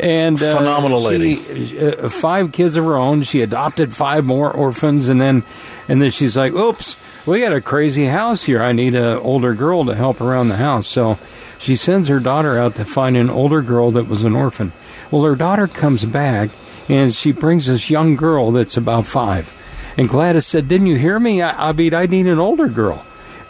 And 0.00 0.40
uh, 0.42 0.56
phenomenal 0.56 1.02
lady. 1.02 1.66
She, 1.66 1.78
uh, 1.78 2.08
five 2.08 2.52
kids 2.52 2.76
of 2.76 2.84
her 2.84 2.96
own. 2.96 3.22
She 3.22 3.40
adopted 3.40 3.94
five 3.94 4.24
more 4.24 4.50
orphans, 4.50 5.08
and 5.08 5.20
then 5.20 5.42
and 5.88 6.00
then 6.00 6.10
she's 6.10 6.36
like, 6.36 6.52
"Oops, 6.52 6.96
we 7.28 7.40
got 7.40 7.52
a 7.52 7.60
crazy 7.60 8.06
house 8.06 8.44
here. 8.44 8.62
I 8.62 8.72
need 8.72 8.94
an 8.94 9.18
older 9.18 9.54
girl 9.54 9.84
to 9.84 9.94
help 9.94 10.20
around 10.20 10.48
the 10.48 10.56
house. 10.56 10.86
So 10.86 11.18
she 11.58 11.76
sends 11.76 12.08
her 12.08 12.20
daughter 12.20 12.58
out 12.58 12.76
to 12.76 12.84
find 12.84 13.16
an 13.16 13.28
older 13.28 13.60
girl 13.60 13.90
that 13.92 14.08
was 14.08 14.24
an 14.24 14.34
orphan. 14.34 14.72
Well, 15.10 15.24
her 15.24 15.36
daughter 15.36 15.66
comes 15.66 16.04
back 16.04 16.50
and 16.88 17.14
she 17.14 17.32
brings 17.32 17.66
this 17.66 17.90
young 17.90 18.16
girl 18.16 18.50
that's 18.52 18.76
about 18.76 19.06
five. 19.06 19.52
And 19.96 20.08
Gladys 20.08 20.46
said, 20.46 20.68
Didn't 20.68 20.86
you 20.86 20.96
hear 20.96 21.18
me? 21.20 21.42
I, 21.42 21.68
I 21.68 21.72
mean, 21.72 21.92
I 21.92 22.06
need 22.06 22.26
an 22.26 22.38
older 22.38 22.68
girl. 22.68 23.04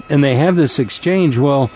And 0.09 0.25
they 0.25 0.37
have 0.37 0.57
this 0.57 0.79
exchange. 0.79 1.39
Well, 1.39 1.71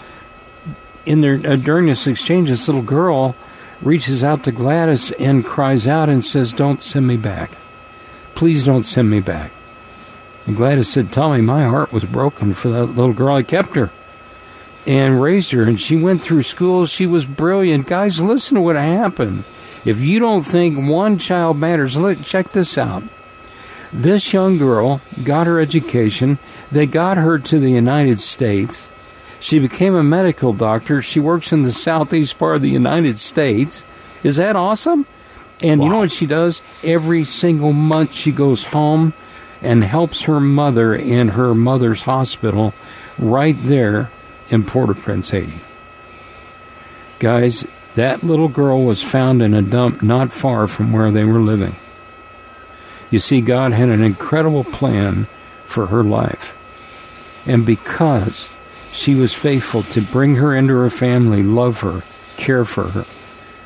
in 1.07 1.21
their 1.21 1.35
uh, 1.35 1.57
during 1.57 1.87
this 1.87 2.07
exchange, 2.07 2.49
this 2.49 2.69
little 2.69 2.83
girl 2.83 3.35
reaches 3.81 4.23
out 4.23 4.45
to 4.45 4.53
Gladys 4.53 5.11
and 5.13 5.45
cries 5.45 5.87
out 5.87 6.09
and 6.09 6.25
says, 6.25 6.53
Don't 6.53 6.83
send 6.83 7.07
me 7.07 7.17
back. 7.17 7.51
Please 8.35 8.65
don't 8.65 8.85
send 8.85 9.11
me 9.11 9.21
back. 9.21 9.51
And 10.47 10.57
Gladys 10.57 10.89
said, 10.89 11.13
Tommy, 11.13 11.41
my 11.41 11.65
heart 11.65 11.93
was 11.93 12.05
broken 12.05 12.55
for 12.55 12.69
that 12.71 12.87
little 12.87 13.13
girl. 13.13 13.37
I 13.37 13.43
kept 13.43 13.75
her 13.75 13.91
and 14.87 15.23
raised 15.23 15.53
her, 15.53 15.63
and 15.63 15.81
she 15.81 15.97
went 15.97 16.23
through 16.23 16.43
school. 16.43 16.87
She 16.87 17.07
was 17.07 17.25
brilliant. 17.25 17.87
Guys, 17.87 18.21
listen 18.21 18.57
to 18.57 18.61
what 18.61 18.77
happened. 18.77 19.45
If 19.85 20.01
you 20.01 20.19
don't 20.19 20.43
think 20.43 20.89
one 20.89 21.19
child 21.19 21.59
matters, 21.59 21.97
look, 21.97 22.23
check 22.23 22.53
this 22.53 22.77
out. 22.77 23.03
This 23.93 24.33
young 24.33 24.59
girl 24.59 25.01
got 25.23 25.47
her 25.47 25.61
education. 25.61 26.39
They 26.71 26.87
got 26.87 27.19
her 27.19 27.39
to 27.39 27.59
the 27.59 27.71
United 27.71 28.19
States. 28.21 28.89
She 29.43 29.59
became 29.59 29.97
a 29.97 30.05
medical 30.05 30.53
doctor. 30.53 31.03
She 31.03 31.19
works 31.19 31.53
in 31.53 31.65
the 31.65 31.73
southeast 31.73 32.39
part 32.39 32.55
of 32.55 32.63
the 32.63 32.71
United 32.71 33.19
States. 33.19 33.85
Is 34.23 34.37
that 34.37 34.55
awesome? 34.55 35.05
And 35.61 35.81
wow. 35.81 35.85
you 35.85 35.93
know 35.93 35.99
what 35.99 36.13
she 36.13 36.27
does? 36.27 36.63
Every 36.85 37.25
single 37.25 37.73
month 37.73 38.13
she 38.13 38.31
goes 38.31 38.63
home 38.63 39.15
and 39.61 39.83
helps 39.83 40.23
her 40.23 40.39
mother 40.39 40.95
in 40.95 41.31
her 41.31 41.57
mother's 41.57 42.03
hospital 42.03 42.73
right 43.19 43.57
there 43.65 44.13
in 44.49 44.63
Port 44.63 44.91
au 44.91 44.95
Prince, 44.95 45.31
Haiti. 45.31 45.61
Guys, 47.19 47.67
that 47.97 48.23
little 48.23 48.47
girl 48.47 48.85
was 48.85 49.03
found 49.03 49.43
in 49.43 49.55
a 49.55 49.63
dump 49.63 50.05
not 50.05 50.33
far 50.33 50.69
from 50.69 50.93
where 50.93 51.11
they 51.11 51.25
were 51.25 51.41
living. 51.41 51.75
You 53.11 53.19
see, 53.19 53.41
God 53.41 53.73
had 53.73 53.89
an 53.89 54.05
incredible 54.05 54.63
plan 54.63 55.27
for 55.65 55.87
her 55.87 56.05
life. 56.05 56.57
And 57.45 57.67
because 57.67 58.49
she 58.93 59.15
was 59.15 59.33
faithful 59.33 59.83
to 59.85 60.03
bring 60.03 60.37
her 60.37 60.55
into 60.55 60.75
her 60.75 60.91
family, 60.91 61.43
love 61.43 61.81
her, 61.81 62.03
care 62.37 62.65
for 62.65 62.89
her, 62.89 63.07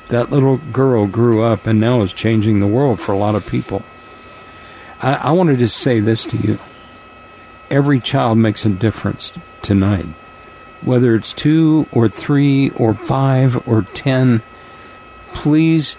that 0.06 0.30
little 0.30 0.56
girl 0.56 1.06
grew 1.06 1.42
up 1.42 1.66
and 1.66 1.80
now 1.80 2.00
is 2.00 2.12
changing 2.12 2.60
the 2.60 2.66
world 2.66 3.00
for 3.00 3.12
a 3.12 3.18
lot 3.18 3.34
of 3.34 3.44
people. 3.44 3.84
I, 5.02 5.14
I 5.14 5.30
want 5.32 5.50
to 5.50 5.56
just 5.56 5.76
say 5.76 6.00
this 6.00 6.24
to 6.26 6.36
you. 6.36 6.58
Every 7.70 7.98
child 7.98 8.38
makes 8.38 8.64
a 8.64 8.68
difference 8.68 9.32
tonight. 9.62 10.06
Whether 10.82 11.16
it's 11.16 11.32
two 11.32 11.88
or 11.90 12.06
three 12.06 12.70
or 12.70 12.94
five 12.94 13.66
or 13.66 13.82
ten, 13.82 14.42
please 15.32 15.96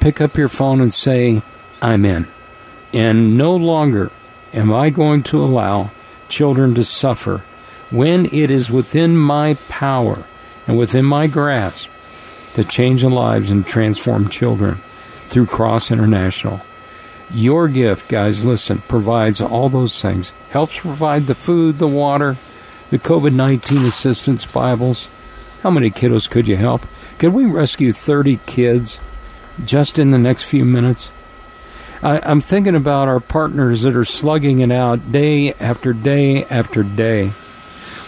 pick 0.00 0.22
up 0.22 0.38
your 0.38 0.48
phone 0.48 0.80
and 0.80 0.94
say, 0.94 1.42
I'm 1.82 2.06
in. 2.06 2.26
And 2.94 3.36
no 3.36 3.54
longer 3.54 4.10
am 4.54 4.72
I 4.72 4.88
going 4.88 5.22
to 5.24 5.42
allow 5.42 5.90
children 6.28 6.74
to 6.76 6.84
suffer 6.84 7.44
when 7.90 8.26
it 8.26 8.50
is 8.50 8.70
within 8.70 9.16
my 9.16 9.54
power 9.68 10.24
and 10.66 10.78
within 10.78 11.04
my 11.04 11.26
grasp 11.26 11.88
to 12.54 12.64
change 12.64 13.02
the 13.02 13.08
lives 13.08 13.50
and 13.50 13.66
transform 13.66 14.28
children 14.28 14.80
through 15.28 15.46
Cross 15.46 15.90
International. 15.90 16.60
Your 17.32 17.68
gift, 17.68 18.08
guys, 18.08 18.44
listen, 18.44 18.78
provides 18.88 19.40
all 19.40 19.68
those 19.68 20.00
things. 20.00 20.32
Helps 20.50 20.80
provide 20.80 21.26
the 21.26 21.34
food, 21.34 21.78
the 21.78 21.86
water, 21.86 22.36
the 22.90 22.98
COVID 22.98 23.32
19 23.32 23.84
assistance 23.86 24.44
Bibles. 24.44 25.08
How 25.62 25.70
many 25.70 25.90
kiddos 25.90 26.28
could 26.28 26.48
you 26.48 26.56
help? 26.56 26.82
Could 27.18 27.32
we 27.32 27.44
rescue 27.44 27.92
30 27.92 28.38
kids 28.46 28.98
just 29.64 29.98
in 29.98 30.10
the 30.10 30.18
next 30.18 30.44
few 30.44 30.64
minutes? 30.64 31.10
I, 32.02 32.30
am 32.30 32.40
thinking 32.40 32.74
about 32.74 33.08
our 33.08 33.20
partners 33.20 33.82
that 33.82 33.94
are 33.94 34.06
slugging 34.06 34.60
it 34.60 34.72
out 34.72 35.12
day 35.12 35.52
after 35.54 35.92
day 35.92 36.44
after 36.44 36.82
day, 36.82 37.32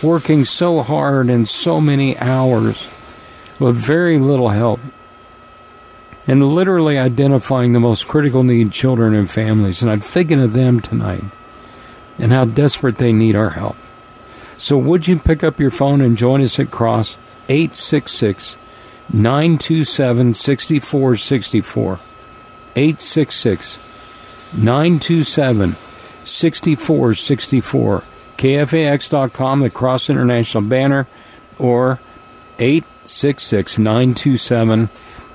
working 0.02 0.44
so 0.44 0.82
hard 0.82 1.28
and 1.28 1.48
so 1.48 1.80
many 1.80 2.18
hours 2.18 2.88
with 3.58 3.76
very 3.76 4.18
little 4.18 4.50
help 4.50 4.80
and 6.26 6.46
literally 6.48 6.98
identifying 6.98 7.72
the 7.72 7.80
most 7.80 8.06
critical 8.06 8.42
need 8.42 8.72
children 8.72 9.14
and 9.14 9.30
families. 9.30 9.82
And 9.82 9.90
I'm 9.90 10.00
thinking 10.00 10.40
of 10.40 10.52
them 10.52 10.80
tonight 10.80 11.24
and 12.18 12.32
how 12.32 12.44
desperate 12.44 12.98
they 12.98 13.12
need 13.12 13.36
our 13.36 13.50
help. 13.50 13.76
So, 14.56 14.76
would 14.78 15.08
you 15.08 15.18
pick 15.18 15.42
up 15.42 15.58
your 15.58 15.70
phone 15.70 16.00
and 16.00 16.16
join 16.16 16.40
us 16.42 16.60
at 16.60 16.70
Cross 16.70 17.16
866 17.48 18.56
927 19.12 20.34
6464? 20.34 21.98
866 22.76 23.78
927 24.52 25.76
6464. 26.24 28.04
KFAX.com, 28.36 29.60
the 29.60 29.70
Cross 29.70 30.10
International 30.10 30.62
banner, 30.62 31.06
or 31.58 32.00
866 32.58 33.78
927 33.78 34.90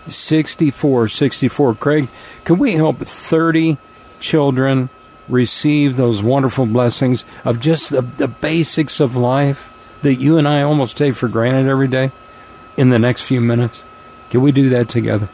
6464. 0.07 1.75
Craig, 1.75 2.07
can 2.45 2.57
we 2.57 2.73
help 2.73 2.99
30 2.99 3.77
children 4.19 4.89
receive 5.27 5.97
those 5.97 6.23
wonderful 6.23 6.65
blessings 6.65 7.25
of 7.43 7.59
just 7.59 7.89
the, 7.89 8.01
the 8.01 8.27
basics 8.27 8.99
of 8.99 9.15
life 9.15 9.77
that 10.01 10.15
you 10.15 10.37
and 10.37 10.47
I 10.47 10.61
almost 10.61 10.97
take 10.97 11.15
for 11.15 11.27
granted 11.27 11.69
every 11.69 11.87
day 11.87 12.11
in 12.77 12.89
the 12.89 12.99
next 12.99 13.23
few 13.23 13.41
minutes? 13.41 13.81
Can 14.29 14.41
we 14.41 14.51
do 14.51 14.69
that 14.69 14.89
together? 14.89 15.29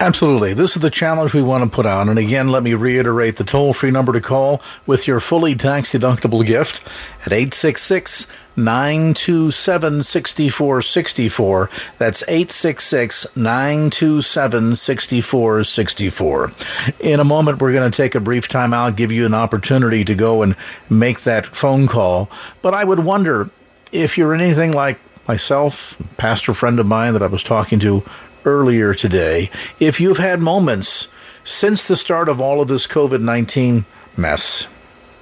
Absolutely. 0.00 0.54
This 0.54 0.76
is 0.76 0.82
the 0.82 0.90
challenge 0.90 1.34
we 1.34 1.42
want 1.42 1.64
to 1.64 1.70
put 1.70 1.84
out. 1.84 2.08
And 2.08 2.20
again, 2.20 2.48
let 2.48 2.62
me 2.62 2.74
reiterate 2.74 3.34
the 3.34 3.42
toll 3.42 3.72
free 3.74 3.90
number 3.90 4.12
to 4.12 4.20
call 4.20 4.62
with 4.86 5.08
your 5.08 5.18
fully 5.18 5.56
tax 5.56 5.92
deductible 5.92 6.46
gift 6.46 6.80
at 7.26 7.32
866 7.32 8.28
927 8.54 10.04
6464. 10.04 11.70
That's 11.98 12.22
866 12.22 13.26
927 13.34 14.76
6464. 14.76 16.52
In 17.00 17.18
a 17.18 17.24
moment, 17.24 17.60
we're 17.60 17.72
going 17.72 17.90
to 17.90 17.96
take 17.96 18.14
a 18.14 18.20
brief 18.20 18.46
time 18.46 18.72
out, 18.72 18.94
give 18.94 19.10
you 19.10 19.26
an 19.26 19.34
opportunity 19.34 20.04
to 20.04 20.14
go 20.14 20.42
and 20.42 20.54
make 20.88 21.22
that 21.22 21.46
phone 21.46 21.88
call. 21.88 22.30
But 22.62 22.72
I 22.72 22.84
would 22.84 23.00
wonder 23.00 23.50
if 23.90 24.16
you're 24.16 24.34
anything 24.34 24.70
like 24.70 25.00
myself, 25.26 25.96
pastor 26.16 26.54
friend 26.54 26.78
of 26.78 26.86
mine 26.86 27.14
that 27.14 27.22
I 27.22 27.26
was 27.26 27.42
talking 27.42 27.80
to 27.80 28.04
earlier 28.48 28.94
today, 28.94 29.50
if 29.78 30.00
you've 30.00 30.18
had 30.18 30.40
moments 30.40 31.08
since 31.44 31.86
the 31.86 31.96
start 31.96 32.28
of 32.28 32.40
all 32.40 32.60
of 32.60 32.68
this 32.68 32.86
COVID 32.86 33.20
19 33.20 33.84
mess, 34.16 34.66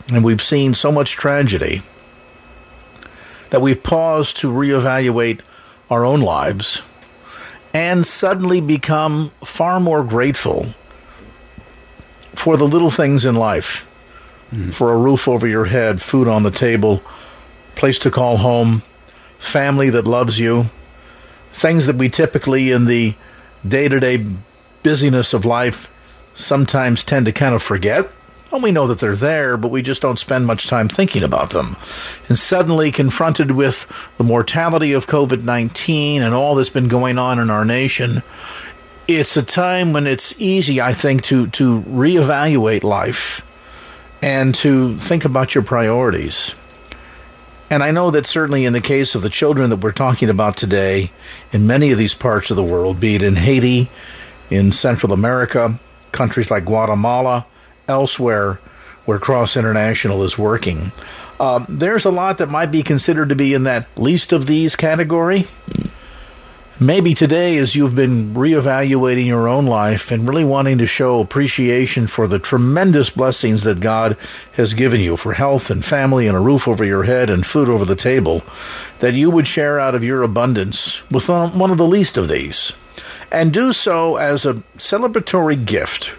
and 0.09 0.25
we've 0.25 0.43
seen 0.43 0.75
so 0.75 0.93
much 0.93 1.13
tragedy, 1.13 1.83
that 3.51 3.61
we've 3.61 3.83
paused 3.83 4.39
to 4.39 4.51
reevaluate 4.51 5.41
our 5.91 6.05
own 6.05 6.21
lives 6.21 6.83
and 7.75 8.07
suddenly 8.07 8.61
become 8.61 9.31
far 9.45 9.79
more 9.81 10.03
grateful 10.03 10.75
for 12.35 12.57
the 12.57 12.67
little 12.67 12.91
things 12.91 13.25
in 13.25 13.35
life 13.35 13.87
mm. 14.53 14.73
for 14.73 14.93
a 14.93 14.97
roof 14.97 15.29
over 15.29 15.47
your 15.47 15.67
head, 15.67 16.01
food 16.01 16.29
on 16.29 16.43
the 16.43 16.51
table, 16.51 17.03
place 17.75 17.99
to 17.99 18.11
call 18.11 18.39
home, 18.39 18.83
family 19.39 19.91
that 19.91 20.07
loves 20.07 20.39
you, 20.39 20.71
things 21.57 21.87
that 21.87 21.97
we 21.97 22.09
typically 22.09 22.71
in 22.71 22.85
the 22.85 23.15
day 23.67 23.89
to 23.89 23.99
day 23.99 24.25
busyness 24.83 25.33
of 25.33 25.45
life 25.45 25.89
sometimes 26.35 27.03
tend 27.03 27.27
to 27.27 27.33
kind 27.33 27.55
of 27.55 27.63
forget. 27.63 28.11
And 28.53 28.63
we 28.63 28.71
know 28.71 28.87
that 28.87 29.01
they're 29.01 29.17
there, 29.17 29.57
but 29.57 29.71
we 29.71 29.83
just 29.83 30.03
don't 30.03 30.19
spend 30.19 30.47
much 30.47 30.69
time 30.69 30.89
thinking 30.89 31.23
about 31.23 31.51
them. 31.51 31.77
And 32.29 32.39
suddenly, 32.39 32.93
confronted 32.93 33.51
with 33.51 33.87
the 34.19 34.25
mortality 34.25 34.93
of 34.93 35.07
COVID 35.07 35.43
19 35.43 36.23
and 36.23 36.35
all 36.35 36.55
that's 36.55 36.69
been 36.69 36.89
going 36.89 37.19
on 37.19 37.39
in 37.39 37.51
our 37.51 37.65
nation, 37.65 38.23
it's 39.09 39.37
a 39.37 39.43
time 39.43 39.93
when 39.93 40.07
it's 40.07 40.35
easy, 40.39 40.81
I 40.81 40.93
think, 40.93 41.25
to, 41.25 41.49
to 41.49 41.83
reevaluate 41.83 42.85
life 42.85 43.43
and 44.23 44.55
to 44.57 44.99
think 44.99 45.25
about 45.25 45.55
your 45.55 45.65
priorities. 45.65 46.55
And 47.69 47.83
I 47.83 47.91
know 47.91 48.11
that 48.13 48.27
certainly 48.27 48.65
in 48.65 48.73
the 48.73 48.81
case 48.81 49.15
of 49.15 49.23
the 49.23 49.31
children 49.31 49.71
that 49.71 49.81
we're 49.81 49.93
talking 49.93 50.29
about 50.29 50.57
today, 50.57 51.11
in 51.53 51.67
many 51.67 51.91
of 51.91 51.99
these 51.99 52.15
parts 52.15 52.51
of 52.51 52.57
the 52.57 52.63
world, 52.63 53.01
be 53.01 53.17
it 53.17 53.23
in 53.23 53.37
Haiti, 53.37 53.91
in 54.51 54.71
Central 54.73 55.13
America, 55.13 55.79
countries 56.13 56.51
like 56.51 56.65
Guatemala, 56.65 57.47
elsewhere 57.89 58.61
where 59.05 59.19
Cross 59.19 59.57
International 59.57 60.23
is 60.23 60.39
working, 60.39 60.93
um, 61.39 61.67
there's 61.69 62.05
a 62.05 62.11
lot 62.11 62.39
that 62.39 62.49
might 62.49 62.71
be 62.71 62.83
considered 62.83 63.29
to 63.29 63.35
be 63.35 63.53
in 63.53 63.65
that 63.65 63.87
least 63.97 64.33
of 64.33 64.47
these 64.47 64.77
category. 64.77 65.47
Maybe 66.79 67.15
today, 67.15 67.57
as 67.57 67.75
you've 67.75 67.95
been 67.95 68.35
reevaluating 68.35 69.25
your 69.25 69.49
own 69.49 69.65
life 69.65 70.11
and 70.11 70.29
really 70.29 70.45
wanting 70.45 70.77
to 70.77 70.87
show 70.87 71.21
appreciation 71.21 72.07
for 72.07 72.29
the 72.29 72.39
tremendous 72.39 73.09
blessings 73.09 73.63
that 73.63 73.81
God 73.81 74.15
has 74.53 74.75
given 74.75 75.01
you 75.01 75.17
for 75.17 75.33
health 75.33 75.71
and 75.71 75.83
family 75.83 76.27
and 76.27 76.37
a 76.37 76.41
roof 76.41 76.69
over 76.69 76.85
your 76.85 77.05
head 77.05 77.31
and 77.31 77.47
food 77.47 77.71
over 77.71 77.87
the 77.87 77.97
table, 77.97 78.43
that 78.99 79.15
you 79.15 79.31
would 79.31 79.49
share 79.49 79.81
out 79.81 79.95
of 79.95 80.05
your 80.05 80.23
abundance 80.23 81.01
with 81.11 81.31
one 81.31 81.71
of 81.71 81.79
the 81.79 81.87
least 81.87 82.19
of 82.19 82.29
these. 82.29 82.75
And 83.33 83.55
do 83.55 83.73
so 83.73 84.17
as 84.17 84.45
a 84.45 84.63
celebratory 84.77 85.65
gift. 85.65 86.11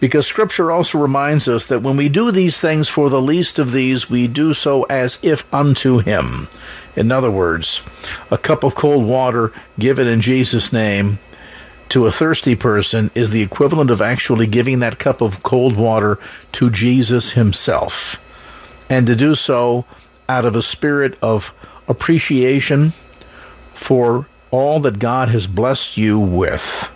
Because 0.00 0.26
Scripture 0.26 0.70
also 0.70 0.98
reminds 0.98 1.48
us 1.48 1.66
that 1.66 1.82
when 1.82 1.96
we 1.96 2.08
do 2.08 2.30
these 2.30 2.60
things 2.60 2.88
for 2.88 3.08
the 3.08 3.22
least 3.22 3.58
of 3.58 3.72
these, 3.72 4.10
we 4.10 4.26
do 4.26 4.52
so 4.52 4.82
as 4.84 5.18
if 5.22 5.44
unto 5.52 5.98
Him. 5.98 6.48
In 6.96 7.10
other 7.10 7.30
words, 7.30 7.80
a 8.30 8.38
cup 8.38 8.64
of 8.64 8.74
cold 8.74 9.06
water 9.06 9.52
given 9.78 10.06
in 10.06 10.20
Jesus' 10.20 10.72
name 10.72 11.18
to 11.88 12.06
a 12.06 12.12
thirsty 12.12 12.54
person 12.54 13.10
is 13.14 13.30
the 13.30 13.42
equivalent 13.42 13.90
of 13.90 14.00
actually 14.00 14.46
giving 14.46 14.80
that 14.80 14.98
cup 14.98 15.20
of 15.20 15.42
cold 15.42 15.76
water 15.76 16.18
to 16.52 16.70
Jesus 16.70 17.32
himself. 17.32 18.18
And 18.88 19.06
to 19.06 19.14
do 19.14 19.34
so 19.34 19.84
out 20.28 20.44
of 20.44 20.56
a 20.56 20.62
spirit 20.62 21.18
of 21.22 21.52
appreciation 21.88 22.92
for 23.74 24.26
all 24.50 24.80
that 24.80 24.98
God 24.98 25.28
has 25.30 25.46
blessed 25.46 25.96
you 25.96 26.18
with. 26.18 26.90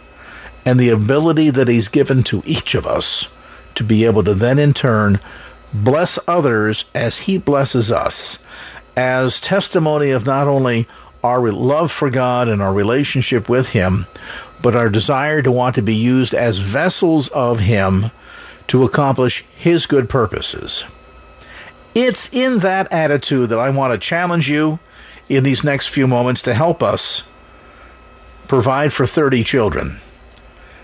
And 0.68 0.78
the 0.78 0.90
ability 0.90 1.48
that 1.48 1.66
He's 1.66 1.88
given 1.88 2.22
to 2.24 2.42
each 2.44 2.74
of 2.74 2.86
us 2.86 3.26
to 3.74 3.82
be 3.82 4.04
able 4.04 4.22
to 4.24 4.34
then 4.34 4.58
in 4.58 4.74
turn 4.74 5.18
bless 5.72 6.18
others 6.28 6.84
as 6.94 7.20
He 7.20 7.38
blesses 7.38 7.90
us 7.90 8.36
as 8.94 9.40
testimony 9.40 10.10
of 10.10 10.26
not 10.26 10.46
only 10.46 10.86
our 11.24 11.50
love 11.50 11.90
for 11.90 12.10
God 12.10 12.48
and 12.48 12.60
our 12.60 12.74
relationship 12.74 13.48
with 13.48 13.68
Him, 13.68 14.04
but 14.60 14.76
our 14.76 14.90
desire 14.90 15.40
to 15.40 15.50
want 15.50 15.74
to 15.76 15.80
be 15.80 15.94
used 15.94 16.34
as 16.34 16.58
vessels 16.58 17.28
of 17.28 17.60
Him 17.60 18.10
to 18.66 18.84
accomplish 18.84 19.46
His 19.56 19.86
good 19.86 20.06
purposes. 20.10 20.84
It's 21.94 22.28
in 22.30 22.58
that 22.58 22.92
attitude 22.92 23.48
that 23.48 23.58
I 23.58 23.70
want 23.70 23.94
to 23.94 24.06
challenge 24.06 24.50
you 24.50 24.80
in 25.30 25.44
these 25.44 25.64
next 25.64 25.86
few 25.86 26.06
moments 26.06 26.42
to 26.42 26.52
help 26.52 26.82
us 26.82 27.22
provide 28.48 28.92
for 28.92 29.06
30 29.06 29.42
children. 29.44 30.00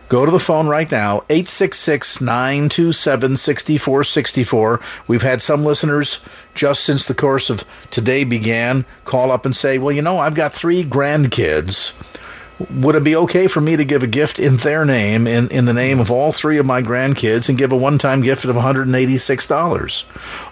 Go 0.09 0.27
to 0.27 0.31
the 0.31 0.39
phone 0.39 0.67
right 0.69 0.91
now, 0.91 1.25
866 1.31 2.21
927 2.21 3.37
6464. 3.37 4.81
We've 5.07 5.23
had 5.23 5.41
some 5.41 5.65
listeners 5.65 6.19
just 6.55 6.85
since 6.85 7.07
the 7.07 7.15
course 7.15 7.49
of 7.51 7.65
today 7.91 8.25
began 8.25 8.85
call 9.05 9.31
up 9.31 9.47
and 9.47 9.57
say, 9.57 9.79
Well, 9.79 9.93
you 9.93 10.03
know, 10.03 10.19
I've 10.19 10.35
got 10.35 10.53
three 10.55 10.85
grandkids 10.85 11.93
would 12.71 12.95
it 12.95 13.05
be 13.05 13.17
okay 13.17 13.47
for 13.47 13.61
me 13.61 13.77
to 13.77 13.85
give 13.85 14.03
a 14.03 14.07
gift 14.07 14.39
in 14.39 14.59
their 14.59 14.85
name, 14.85 15.27
in, 15.27 15.49
in 15.49 15.65
the 15.65 15.73
name 15.73 16.01
of 16.01 16.11
all 16.11 16.33
three 16.33 16.59
of 16.59 16.67
my 16.67 16.83
grandkids, 16.83 17.49
and 17.49 17.59
give 17.59 17.73
a 17.73 17.77
one 17.77 17.99
time 17.99 18.23
gift 18.23 18.45
of 18.45 18.57
$186? 18.57 20.03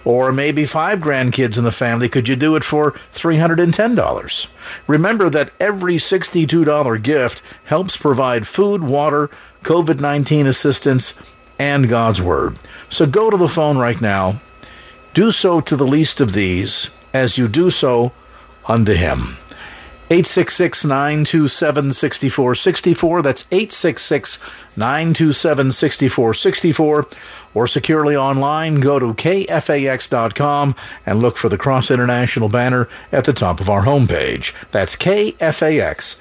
Or 0.05 0.31
maybe 0.31 0.65
five 0.65 0.99
grandkids 0.99 1.57
in 1.57 1.63
the 1.63 1.71
family, 1.71 2.09
could 2.09 2.27
you 2.27 2.35
do 2.35 2.55
it 2.55 2.63
for 2.63 2.93
$310? 3.13 4.47
Remember 4.87 5.29
that 5.29 5.51
every 5.59 5.95
$62 5.95 7.03
gift 7.03 7.41
helps 7.65 7.97
provide 7.97 8.47
food, 8.47 8.83
water, 8.83 9.29
COVID 9.63 9.99
19 9.99 10.47
assistance, 10.47 11.13
and 11.59 11.89
God's 11.89 12.21
Word. 12.21 12.59
So 12.89 13.05
go 13.05 13.29
to 13.29 13.37
the 13.37 13.47
phone 13.47 13.77
right 13.77 13.99
now. 13.99 14.41
Do 15.13 15.31
so 15.31 15.61
to 15.61 15.75
the 15.75 15.87
least 15.87 16.19
of 16.19 16.33
these 16.33 16.89
as 17.13 17.37
you 17.37 17.47
do 17.47 17.69
so 17.69 18.11
unto 18.65 18.93
Him. 18.93 19.37
866 20.13 20.85
927 20.85 21.91
6464. 21.91 23.21
That's 23.23 23.45
866 23.51 24.37
927 24.75 25.71
6464. 25.71 27.07
Or 27.55 27.67
securely 27.67 28.15
online, 28.15 28.79
go 28.79 28.99
to 28.99 29.15
kfax.com 29.15 30.75
and 31.07 31.19
look 31.19 31.37
for 31.37 31.49
the 31.49 31.57
Cross 31.57 31.89
International 31.89 32.47
banner 32.47 32.87
at 33.11 33.25
the 33.25 33.33
top 33.33 33.59
of 33.59 33.69
our 33.69 33.85
homepage. 33.85 34.53
That's 34.71 34.95
kfax.com. 34.95 36.19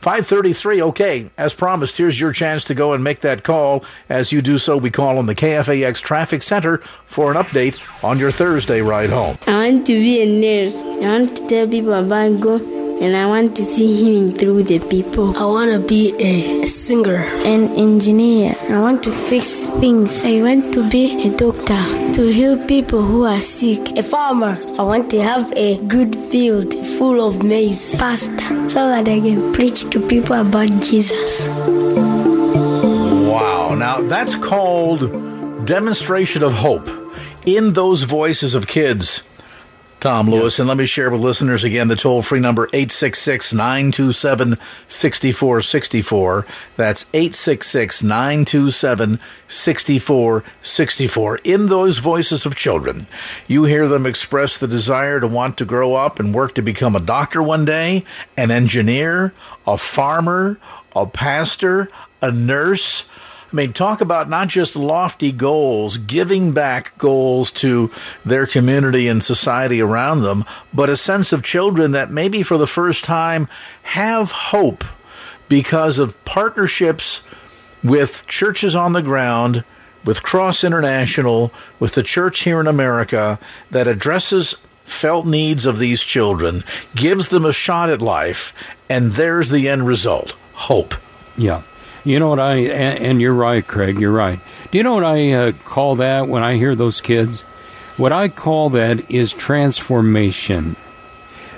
533, 0.00 0.82
okay. 0.82 1.30
As 1.36 1.54
promised, 1.54 1.96
here's 1.96 2.20
your 2.20 2.32
chance 2.32 2.64
to 2.64 2.74
go 2.74 2.92
and 2.92 3.02
make 3.02 3.20
that 3.22 3.42
call. 3.42 3.84
As 4.08 4.32
you 4.32 4.42
do 4.42 4.58
so, 4.58 4.76
we 4.76 4.90
call 4.90 5.18
on 5.18 5.26
the 5.26 5.34
KFAX 5.34 6.00
Traffic 6.00 6.42
Center 6.42 6.78
for 7.06 7.30
an 7.30 7.36
update 7.36 7.80
on 8.04 8.18
your 8.18 8.30
Thursday 8.30 8.80
ride 8.80 9.10
home. 9.10 9.38
I 9.46 9.72
want 9.72 9.86
to 9.86 9.94
be 9.94 10.22
a 10.22 10.64
nurse. 10.64 10.76
I 10.82 11.18
want 11.18 11.36
to 11.36 11.46
tell 11.48 11.68
people 11.68 11.92
about 11.92 12.40
God 12.40 12.85
and 13.00 13.14
I 13.14 13.26
want 13.26 13.54
to 13.56 13.64
see 13.64 13.94
healing 13.96 14.32
through 14.32 14.62
the 14.64 14.78
people. 14.78 15.36
I 15.36 15.44
want 15.44 15.70
to 15.72 15.78
be 15.78 16.14
a 16.18 16.66
singer, 16.66 17.16
an 17.44 17.68
engineer. 17.76 18.56
I 18.70 18.80
want 18.80 19.02
to 19.04 19.12
fix 19.12 19.66
things. 19.80 20.24
I 20.24 20.40
want 20.40 20.72
to 20.74 20.88
be 20.88 21.28
a 21.28 21.36
doctor 21.36 21.82
to 22.14 22.26
heal 22.32 22.56
people 22.66 23.02
who 23.02 23.24
are 23.24 23.40
sick. 23.40 23.98
A 23.98 24.02
farmer. 24.02 24.58
I 24.78 24.82
want 24.82 25.10
to 25.10 25.22
have 25.22 25.52
a 25.52 25.76
good 25.86 26.16
field 26.30 26.72
full 26.96 27.20
of 27.26 27.42
maize. 27.42 27.94
Pastor, 27.96 28.68
so 28.68 28.88
that 28.88 29.06
I 29.06 29.20
can 29.20 29.52
preach 29.52 29.88
to 29.90 30.00
people 30.00 30.36
about 30.40 30.70
Jesus. 30.80 31.46
Wow. 33.28 33.74
Now 33.74 34.00
that's 34.08 34.36
called 34.36 35.66
demonstration 35.66 36.42
of 36.42 36.54
hope 36.54 36.88
in 37.44 37.74
those 37.74 38.04
voices 38.04 38.54
of 38.54 38.66
kids 38.66 39.22
Tom 40.00 40.28
Lewis. 40.30 40.58
And 40.58 40.68
let 40.68 40.76
me 40.76 40.86
share 40.86 41.10
with 41.10 41.20
listeners 41.20 41.64
again 41.64 41.88
the 41.88 41.96
toll 41.96 42.20
free 42.22 42.40
number 42.40 42.68
866 42.72 43.52
927 43.52 44.58
6464. 44.88 46.46
That's 46.76 47.06
866 47.14 48.02
927 48.02 49.18
6464. 49.48 51.36
In 51.44 51.66
those 51.66 51.98
voices 51.98 52.44
of 52.44 52.54
children, 52.54 53.06
you 53.48 53.64
hear 53.64 53.88
them 53.88 54.06
express 54.06 54.58
the 54.58 54.68
desire 54.68 55.18
to 55.20 55.26
want 55.26 55.56
to 55.58 55.64
grow 55.64 55.94
up 55.94 56.20
and 56.20 56.34
work 56.34 56.54
to 56.56 56.62
become 56.62 56.94
a 56.94 57.00
doctor 57.00 57.42
one 57.42 57.64
day, 57.64 58.04
an 58.36 58.50
engineer, 58.50 59.32
a 59.66 59.78
farmer, 59.78 60.58
a 60.94 61.06
pastor, 61.06 61.88
a 62.20 62.30
nurse 62.30 63.04
I 63.52 63.56
mean, 63.56 63.72
talk 63.72 64.00
about 64.00 64.28
not 64.28 64.48
just 64.48 64.74
lofty 64.74 65.30
goals, 65.30 65.98
giving 65.98 66.52
back 66.52 66.96
goals 66.98 67.50
to 67.52 67.92
their 68.24 68.46
community 68.46 69.06
and 69.06 69.22
society 69.22 69.80
around 69.80 70.22
them, 70.22 70.44
but 70.74 70.90
a 70.90 70.96
sense 70.96 71.32
of 71.32 71.44
children 71.44 71.92
that 71.92 72.10
maybe 72.10 72.42
for 72.42 72.58
the 72.58 72.66
first 72.66 73.04
time 73.04 73.48
have 73.82 74.32
hope 74.32 74.84
because 75.48 75.98
of 75.98 76.22
partnerships 76.24 77.20
with 77.84 78.26
churches 78.26 78.74
on 78.74 78.92
the 78.94 79.02
ground, 79.02 79.62
with 80.04 80.24
Cross 80.24 80.64
International, 80.64 81.52
with 81.78 81.94
the 81.94 82.02
church 82.02 82.40
here 82.40 82.60
in 82.60 82.66
America 82.66 83.38
that 83.70 83.86
addresses 83.86 84.54
felt 84.84 85.26
needs 85.26 85.66
of 85.66 85.78
these 85.78 86.02
children, 86.02 86.64
gives 86.94 87.28
them 87.28 87.44
a 87.44 87.52
shot 87.52 87.90
at 87.90 88.02
life, 88.02 88.52
and 88.88 89.12
there's 89.12 89.50
the 89.50 89.68
end 89.68 89.86
result 89.86 90.34
hope. 90.52 90.94
Yeah. 91.36 91.62
You 92.06 92.20
know 92.20 92.28
what 92.28 92.38
I, 92.38 92.54
and, 92.54 92.98
and 93.04 93.20
you're 93.20 93.34
right, 93.34 93.66
Craig, 93.66 93.98
you're 93.98 94.12
right. 94.12 94.38
Do 94.70 94.78
you 94.78 94.84
know 94.84 94.94
what 94.94 95.02
I 95.02 95.32
uh, 95.32 95.52
call 95.64 95.96
that 95.96 96.28
when 96.28 96.44
I 96.44 96.54
hear 96.54 96.76
those 96.76 97.00
kids? 97.00 97.42
What 97.96 98.12
I 98.12 98.28
call 98.28 98.70
that 98.70 99.10
is 99.10 99.34
transformation. 99.34 100.76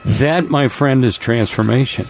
That, 0.07 0.49
my 0.49 0.69
friend, 0.69 1.05
is 1.05 1.19
transformation. 1.19 2.09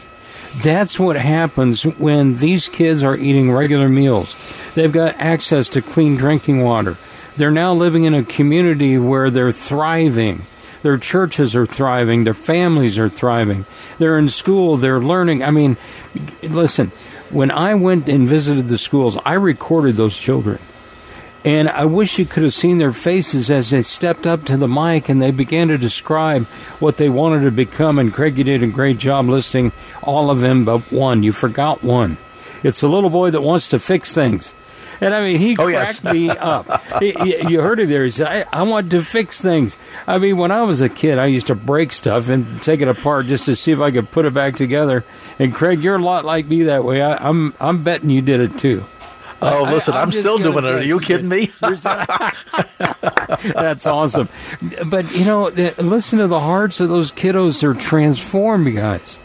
That's 0.63 1.01
what 1.01 1.17
happens 1.17 1.83
when 1.83 2.37
these 2.37 2.69
kids 2.69 3.03
are 3.03 3.17
eating 3.17 3.51
regular 3.51 3.89
meals. 3.89 4.37
They've 4.77 4.93
got 4.93 5.17
access 5.17 5.69
to 5.71 5.83
clean 5.83 6.15
drinking 6.15 6.63
water. 6.63 6.97
They're 7.37 7.51
now 7.51 7.73
living 7.75 8.05
in 8.05 8.15
a 8.15 8.23
community 8.23 8.99
where 8.99 9.31
they're 9.31 9.51
thriving. 9.51 10.47
Their 10.83 10.97
churches 10.97 11.57
are 11.57 11.67
thriving. 11.67 12.23
Their 12.23 12.35
families 12.35 13.01
are 13.01 13.09
thriving. 13.09 13.67
They're 13.99 14.17
in 14.17 14.29
school. 14.29 14.77
They're 14.77 15.01
learning. 15.01 15.43
I 15.43 15.51
mean, 15.51 15.77
listen, 16.41 16.93
when 17.31 17.51
I 17.51 17.75
went 17.75 18.09
and 18.09 18.29
visited 18.29 18.69
the 18.69 18.79
schools, 18.79 19.19
I 19.25 19.35
recorded 19.35 19.97
those 19.97 20.19
children. 20.19 20.59
And 21.45 21.69
I 21.69 21.85
wish 21.85 22.19
you 22.19 22.27
could 22.27 22.43
have 22.43 22.53
seen 22.53 22.79
their 22.79 22.93
faces 22.93 23.51
as 23.51 23.71
they 23.71 23.83
stepped 23.83 24.27
up 24.27 24.45
to 24.47 24.57
the 24.57 24.69
mic 24.69 25.09
and 25.09 25.23
they 25.23 25.31
began 25.31 25.69
to 25.69 25.79
describe 25.79 26.47
what 26.81 26.97
they 26.97 27.09
wanted 27.09 27.45
to 27.45 27.51
become. 27.51 27.99
And 27.99 28.13
Craig, 28.13 28.37
you 28.37 28.45
did 28.45 28.63
a 28.63 28.67
great 28.67 28.99
job 28.99 29.29
listing 29.29 29.73
all 30.03 30.31
of 30.31 30.41
them 30.41 30.65
but 30.65 30.93
one. 30.93 31.23
You 31.23 31.33
forgot 31.33 31.83
one. 31.83 32.19
It's 32.63 32.83
a 32.83 32.89
little 32.89 33.11
boy 33.11 33.31
that 33.31 33.41
wants 33.41 33.69
to 33.69 33.79
fix 33.79 34.13
things. 34.13 34.53
And 35.01 35.15
I 35.15 35.21
mean, 35.21 35.39
he 35.39 35.57
oh, 35.57 35.67
cracked 35.67 36.03
yes. 36.03 36.13
me 36.13 36.31
up. 36.31 36.83
he, 37.01 37.15
you 37.49 37.61
heard 37.61 37.81
it 37.81 37.89
there. 37.89 38.05
He 38.05 38.11
said, 38.11 38.27
I, 38.27 38.61
I, 38.61 38.63
want 38.65 38.91
to 38.91 39.03
fix 39.03 39.41
things. 39.41 39.77
I 40.07 40.19
mean, 40.19 40.37
when 40.37 40.51
I 40.51 40.63
was 40.63 40.81
a 40.81 40.89
kid, 40.89 41.19
I 41.19 41.27
used 41.27 41.49
to 41.49 41.55
break 41.55 41.93
stuff 41.93 42.29
and 42.29 42.61
take 42.63 42.81
it 42.81 42.89
apart 42.89 43.27
just 43.27 43.47
to 43.47 43.57
see 43.57 43.73
if 43.73 43.81
I 43.81 43.91
could 43.91 44.11
put 44.11 44.25
it 44.25 44.35
back 44.35 44.57
together. 44.57 45.05
And 45.39 45.55
Craig, 45.55 45.83
you're 45.83 45.97
a 45.97 46.03
lot 46.03 46.25
like 46.25 46.47
me 46.47 46.65
that 46.65 46.85
way. 46.85 47.03
I, 47.03 47.17
I'm, 47.17 47.55
I'm 47.61 47.85
betting 47.85 48.11
you 48.11 48.23
did 48.23 48.41
it 48.41 48.59
too. 48.59 48.85
Oh, 49.41 49.63
listen, 49.63 49.95
I, 49.95 50.03
am 50.03 50.11
still 50.11 50.39
doing 50.39 50.65
it. 50.65 50.65
Are 50.65 50.83
you 50.83 50.99
kidding 50.99 51.29
me? 51.29 51.53
That's 51.61 51.87
awesome. 53.87 54.29
But, 54.87 55.15
you 55.15 55.25
know, 55.25 55.45
listen 55.79 56.19
to 56.19 56.27
the 56.27 56.41
hearts 56.41 56.81
of 56.81 56.89
those 56.89 57.13
kiddos. 57.13 57.61
They're 57.61 57.75
transformed, 57.75 58.75
guys. 58.75 59.21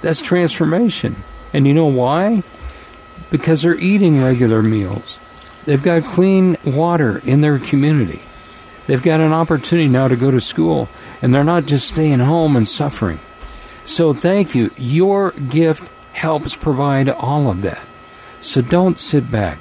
That's 0.00 0.22
transformation. 0.22 1.16
And 1.52 1.66
you 1.66 1.74
know 1.74 1.86
why? 1.86 2.44
Because 3.30 3.62
they're 3.62 3.78
eating 3.78 4.22
regular 4.22 4.62
meals. 4.62 5.20
They've 5.64 5.82
got 5.82 6.04
clean 6.04 6.56
water 6.64 7.18
in 7.18 7.40
their 7.40 7.58
community. 7.58 8.22
They've 8.86 9.02
got 9.02 9.20
an 9.20 9.32
opportunity 9.32 9.88
now 9.88 10.08
to 10.08 10.16
go 10.16 10.30
to 10.30 10.40
school, 10.40 10.88
and 11.20 11.34
they're 11.34 11.44
not 11.44 11.66
just 11.66 11.88
staying 11.88 12.20
home 12.20 12.56
and 12.56 12.66
suffering. 12.66 13.20
So, 13.84 14.12
thank 14.12 14.54
you. 14.54 14.70
Your 14.76 15.32
gift 15.32 15.90
helps 16.12 16.56
provide 16.56 17.08
all 17.08 17.50
of 17.50 17.62
that. 17.62 17.86
So, 18.40 18.62
don't 18.62 18.98
sit 18.98 19.30
back. 19.30 19.58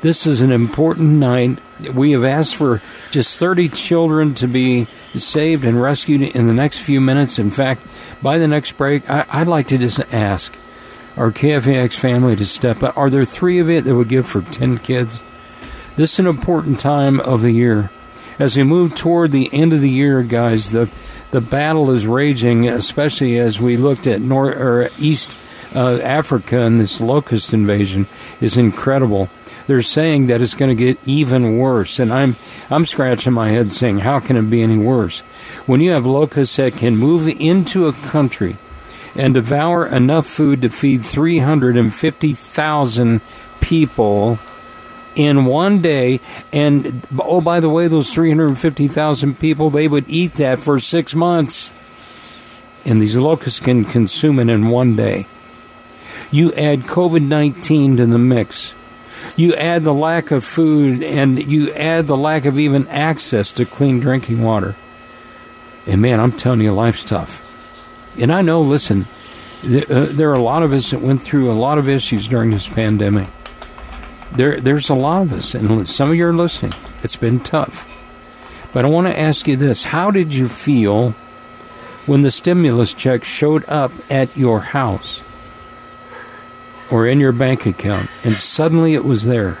This 0.00 0.26
is 0.26 0.40
an 0.40 0.52
important 0.52 1.10
night. 1.10 1.58
We 1.92 2.12
have 2.12 2.24
asked 2.24 2.54
for 2.54 2.80
just 3.10 3.38
30 3.38 3.68
children 3.70 4.34
to 4.36 4.46
be 4.46 4.86
saved 5.14 5.64
and 5.64 5.80
rescued 5.80 6.22
in 6.22 6.46
the 6.46 6.54
next 6.54 6.78
few 6.78 7.00
minutes. 7.00 7.38
In 7.38 7.50
fact, 7.50 7.82
by 8.22 8.38
the 8.38 8.48
next 8.48 8.76
break, 8.76 9.08
I, 9.10 9.40
would 9.40 9.48
like 9.48 9.66
to 9.68 9.78
just 9.78 10.00
ask 10.12 10.54
our 11.20 11.30
KFAX 11.30 11.98
family 11.98 12.34
to 12.34 12.46
step 12.46 12.82
up. 12.82 12.96
Are 12.96 13.10
there 13.10 13.26
three 13.26 13.58
of 13.58 13.68
it 13.68 13.84
that 13.84 13.94
would 13.94 14.08
give 14.08 14.26
for 14.26 14.40
10 14.40 14.78
kids? 14.78 15.20
This 15.96 16.14
is 16.14 16.18
an 16.18 16.26
important 16.26 16.80
time 16.80 17.20
of 17.20 17.42
the 17.42 17.50
year. 17.50 17.90
As 18.38 18.56
we 18.56 18.62
move 18.62 18.96
toward 18.96 19.30
the 19.30 19.50
end 19.52 19.74
of 19.74 19.82
the 19.82 19.90
year, 19.90 20.22
guys, 20.22 20.70
the 20.70 20.90
the 21.30 21.42
battle 21.42 21.90
is 21.90 22.06
raging, 22.06 22.66
especially 22.66 23.38
as 23.38 23.60
we 23.60 23.76
looked 23.76 24.06
at 24.06 24.22
north 24.22 24.56
or 24.56 24.88
east 24.98 25.36
uh, 25.74 26.00
Africa 26.02 26.62
and 26.62 26.80
this 26.80 27.02
locust 27.02 27.52
invasion 27.52 28.08
is 28.40 28.56
incredible. 28.56 29.28
They're 29.66 29.82
saying 29.82 30.28
that 30.28 30.40
it's 30.40 30.54
going 30.54 30.74
to 30.74 30.84
get 30.84 31.06
even 31.06 31.58
worse, 31.58 31.98
and 31.98 32.10
I'm 32.14 32.36
I'm 32.70 32.86
scratching 32.86 33.34
my 33.34 33.50
head 33.50 33.70
saying, 33.70 33.98
how 33.98 34.20
can 34.20 34.38
it 34.38 34.48
be 34.48 34.62
any 34.62 34.78
worse? 34.78 35.18
When 35.66 35.82
you 35.82 35.90
have 35.90 36.06
locusts 36.06 36.56
that 36.56 36.78
can 36.78 36.96
move 36.96 37.28
into 37.28 37.88
a 37.88 37.92
country 37.92 38.56
and 39.14 39.34
devour 39.34 39.86
enough 39.86 40.26
food 40.26 40.62
to 40.62 40.68
feed 40.68 41.04
350,000 41.04 43.20
people 43.60 44.38
in 45.16 45.44
one 45.44 45.82
day. 45.82 46.20
And 46.52 47.06
oh, 47.18 47.40
by 47.40 47.60
the 47.60 47.68
way, 47.68 47.88
those 47.88 48.12
350,000 48.12 49.38
people, 49.38 49.70
they 49.70 49.88
would 49.88 50.08
eat 50.08 50.34
that 50.34 50.60
for 50.60 50.78
six 50.80 51.14
months. 51.14 51.72
And 52.84 53.00
these 53.00 53.16
locusts 53.16 53.60
can 53.60 53.84
consume 53.84 54.38
it 54.38 54.48
in 54.48 54.68
one 54.68 54.96
day. 54.96 55.26
You 56.30 56.52
add 56.54 56.80
COVID 56.80 57.22
19 57.22 57.98
to 57.98 58.06
the 58.06 58.18
mix. 58.18 58.74
You 59.36 59.54
add 59.54 59.84
the 59.84 59.94
lack 59.94 60.30
of 60.30 60.44
food 60.44 61.02
and 61.02 61.50
you 61.50 61.72
add 61.72 62.06
the 62.06 62.16
lack 62.16 62.44
of 62.44 62.58
even 62.58 62.88
access 62.88 63.52
to 63.52 63.64
clean 63.64 64.00
drinking 64.00 64.42
water. 64.42 64.76
And 65.86 66.00
man, 66.00 66.20
I'm 66.20 66.32
telling 66.32 66.60
you, 66.60 66.72
life's 66.72 67.04
tough. 67.04 67.49
And 68.20 68.32
I 68.32 68.42
know, 68.42 68.60
listen, 68.60 69.06
uh, 69.64 70.06
there 70.10 70.30
are 70.30 70.34
a 70.34 70.42
lot 70.42 70.62
of 70.62 70.72
us 70.72 70.90
that 70.90 71.00
went 71.00 71.22
through 71.22 71.50
a 71.50 71.54
lot 71.54 71.78
of 71.78 71.88
issues 71.88 72.28
during 72.28 72.50
this 72.50 72.68
pandemic. 72.68 73.28
There, 74.32 74.60
there's 74.60 74.90
a 74.90 74.94
lot 74.94 75.22
of 75.22 75.32
us, 75.32 75.54
and 75.54 75.88
some 75.88 76.10
of 76.10 76.16
you 76.16 76.26
are 76.26 76.34
listening. 76.34 76.72
It's 77.02 77.16
been 77.16 77.40
tough. 77.40 77.86
But 78.72 78.84
I 78.84 78.88
want 78.88 79.08
to 79.08 79.18
ask 79.18 79.48
you 79.48 79.56
this 79.56 79.84
How 79.84 80.10
did 80.10 80.34
you 80.34 80.48
feel 80.48 81.10
when 82.06 82.22
the 82.22 82.30
stimulus 82.30 82.92
check 82.92 83.24
showed 83.24 83.68
up 83.68 83.92
at 84.10 84.36
your 84.36 84.60
house 84.60 85.22
or 86.90 87.06
in 87.06 87.20
your 87.20 87.32
bank 87.32 87.66
account 87.66 88.10
and 88.22 88.36
suddenly 88.36 88.94
it 88.94 89.04
was 89.04 89.24
there? 89.24 89.58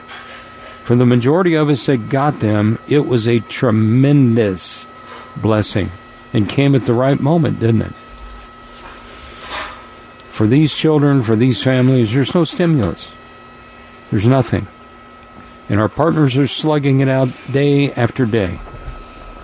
For 0.84 0.96
the 0.96 1.06
majority 1.06 1.54
of 1.54 1.68
us 1.68 1.86
that 1.86 2.08
got 2.08 2.40
them, 2.40 2.78
it 2.88 3.06
was 3.06 3.26
a 3.26 3.38
tremendous 3.40 4.86
blessing 5.36 5.90
and 6.32 6.48
came 6.48 6.74
at 6.74 6.86
the 6.86 6.94
right 6.94 7.18
moment, 7.18 7.60
didn't 7.60 7.82
it? 7.82 7.92
For 10.40 10.46
these 10.46 10.72
children, 10.72 11.22
for 11.22 11.36
these 11.36 11.62
families, 11.62 12.14
there's 12.14 12.34
no 12.34 12.44
stimulus. 12.44 13.12
There's 14.10 14.26
nothing. 14.26 14.68
And 15.68 15.78
our 15.78 15.90
partners 15.90 16.34
are 16.38 16.46
slugging 16.46 17.00
it 17.00 17.10
out 17.10 17.28
day 17.52 17.92
after 17.92 18.24
day. 18.24 18.58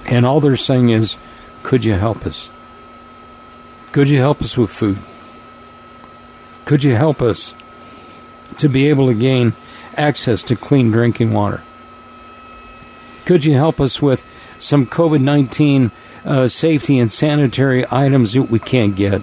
And 0.06 0.24
all 0.24 0.40
they're 0.40 0.56
saying 0.56 0.88
is, 0.88 1.18
could 1.62 1.84
you 1.84 1.96
help 1.96 2.24
us? 2.24 2.48
Could 3.92 4.08
you 4.08 4.20
help 4.20 4.40
us 4.40 4.56
with 4.56 4.70
food? 4.70 4.96
Could 6.64 6.82
you 6.82 6.94
help 6.94 7.20
us 7.20 7.52
to 8.56 8.66
be 8.66 8.88
able 8.88 9.08
to 9.08 9.14
gain 9.14 9.52
access 9.98 10.42
to 10.44 10.56
clean 10.56 10.90
drinking 10.90 11.34
water? 11.34 11.62
Could 13.26 13.44
you 13.44 13.52
help 13.52 13.82
us 13.82 14.00
with 14.00 14.24
some 14.58 14.86
COVID 14.86 15.20
19 15.20 15.92
uh, 16.24 16.48
safety 16.48 16.98
and 16.98 17.12
sanitary 17.12 17.84
items 17.90 18.32
that 18.32 18.44
we 18.44 18.58
can't 18.58 18.96
get? 18.96 19.22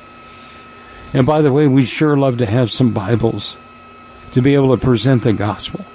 And 1.14 1.26
by 1.28 1.42
the 1.42 1.54
way, 1.54 1.68
we'd 1.68 1.86
sure 1.86 2.18
love 2.18 2.40
to 2.40 2.46
have 2.46 2.72
some 2.72 2.92
Bibles 2.92 3.58
to 4.32 4.42
be 4.42 4.56
able 4.56 4.76
to 4.76 4.84
present 4.84 5.24
the 5.24 5.34
gospel. 5.34 5.86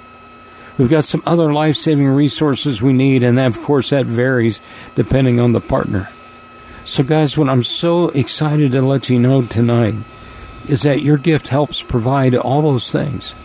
We've 0.77 0.89
got 0.89 1.03
some 1.03 1.21
other 1.25 1.51
life 1.51 1.75
saving 1.75 2.07
resources 2.07 2.81
we 2.81 2.93
need, 2.93 3.21
and 3.21 3.37
of 3.37 3.61
course, 3.61 3.89
that 3.89 4.05
varies 4.05 4.61
depending 4.95 5.37
on 5.39 5.51
the 5.51 5.59
partner. 5.59 6.09
So, 6.85 7.03
guys, 7.03 7.37
what 7.37 7.49
I'm 7.49 7.63
so 7.63 8.09
excited 8.09 8.71
to 8.71 8.81
let 8.81 9.09
you 9.09 9.19
know 9.19 9.41
tonight 9.41 9.95
is 10.69 10.83
that 10.83 11.01
your 11.01 11.17
gift 11.17 11.49
helps 11.49 11.83
provide 11.83 12.33
all 12.33 12.61
those 12.61 12.91
things. 12.91 13.35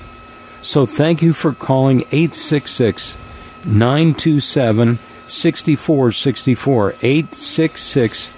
So, 0.62 0.86
thank 0.86 1.22
you 1.22 1.32
for 1.32 1.52
calling 1.52 2.02
866 2.12 3.16
927 3.64 5.00
6464. 5.26 6.90
866 7.02 8.30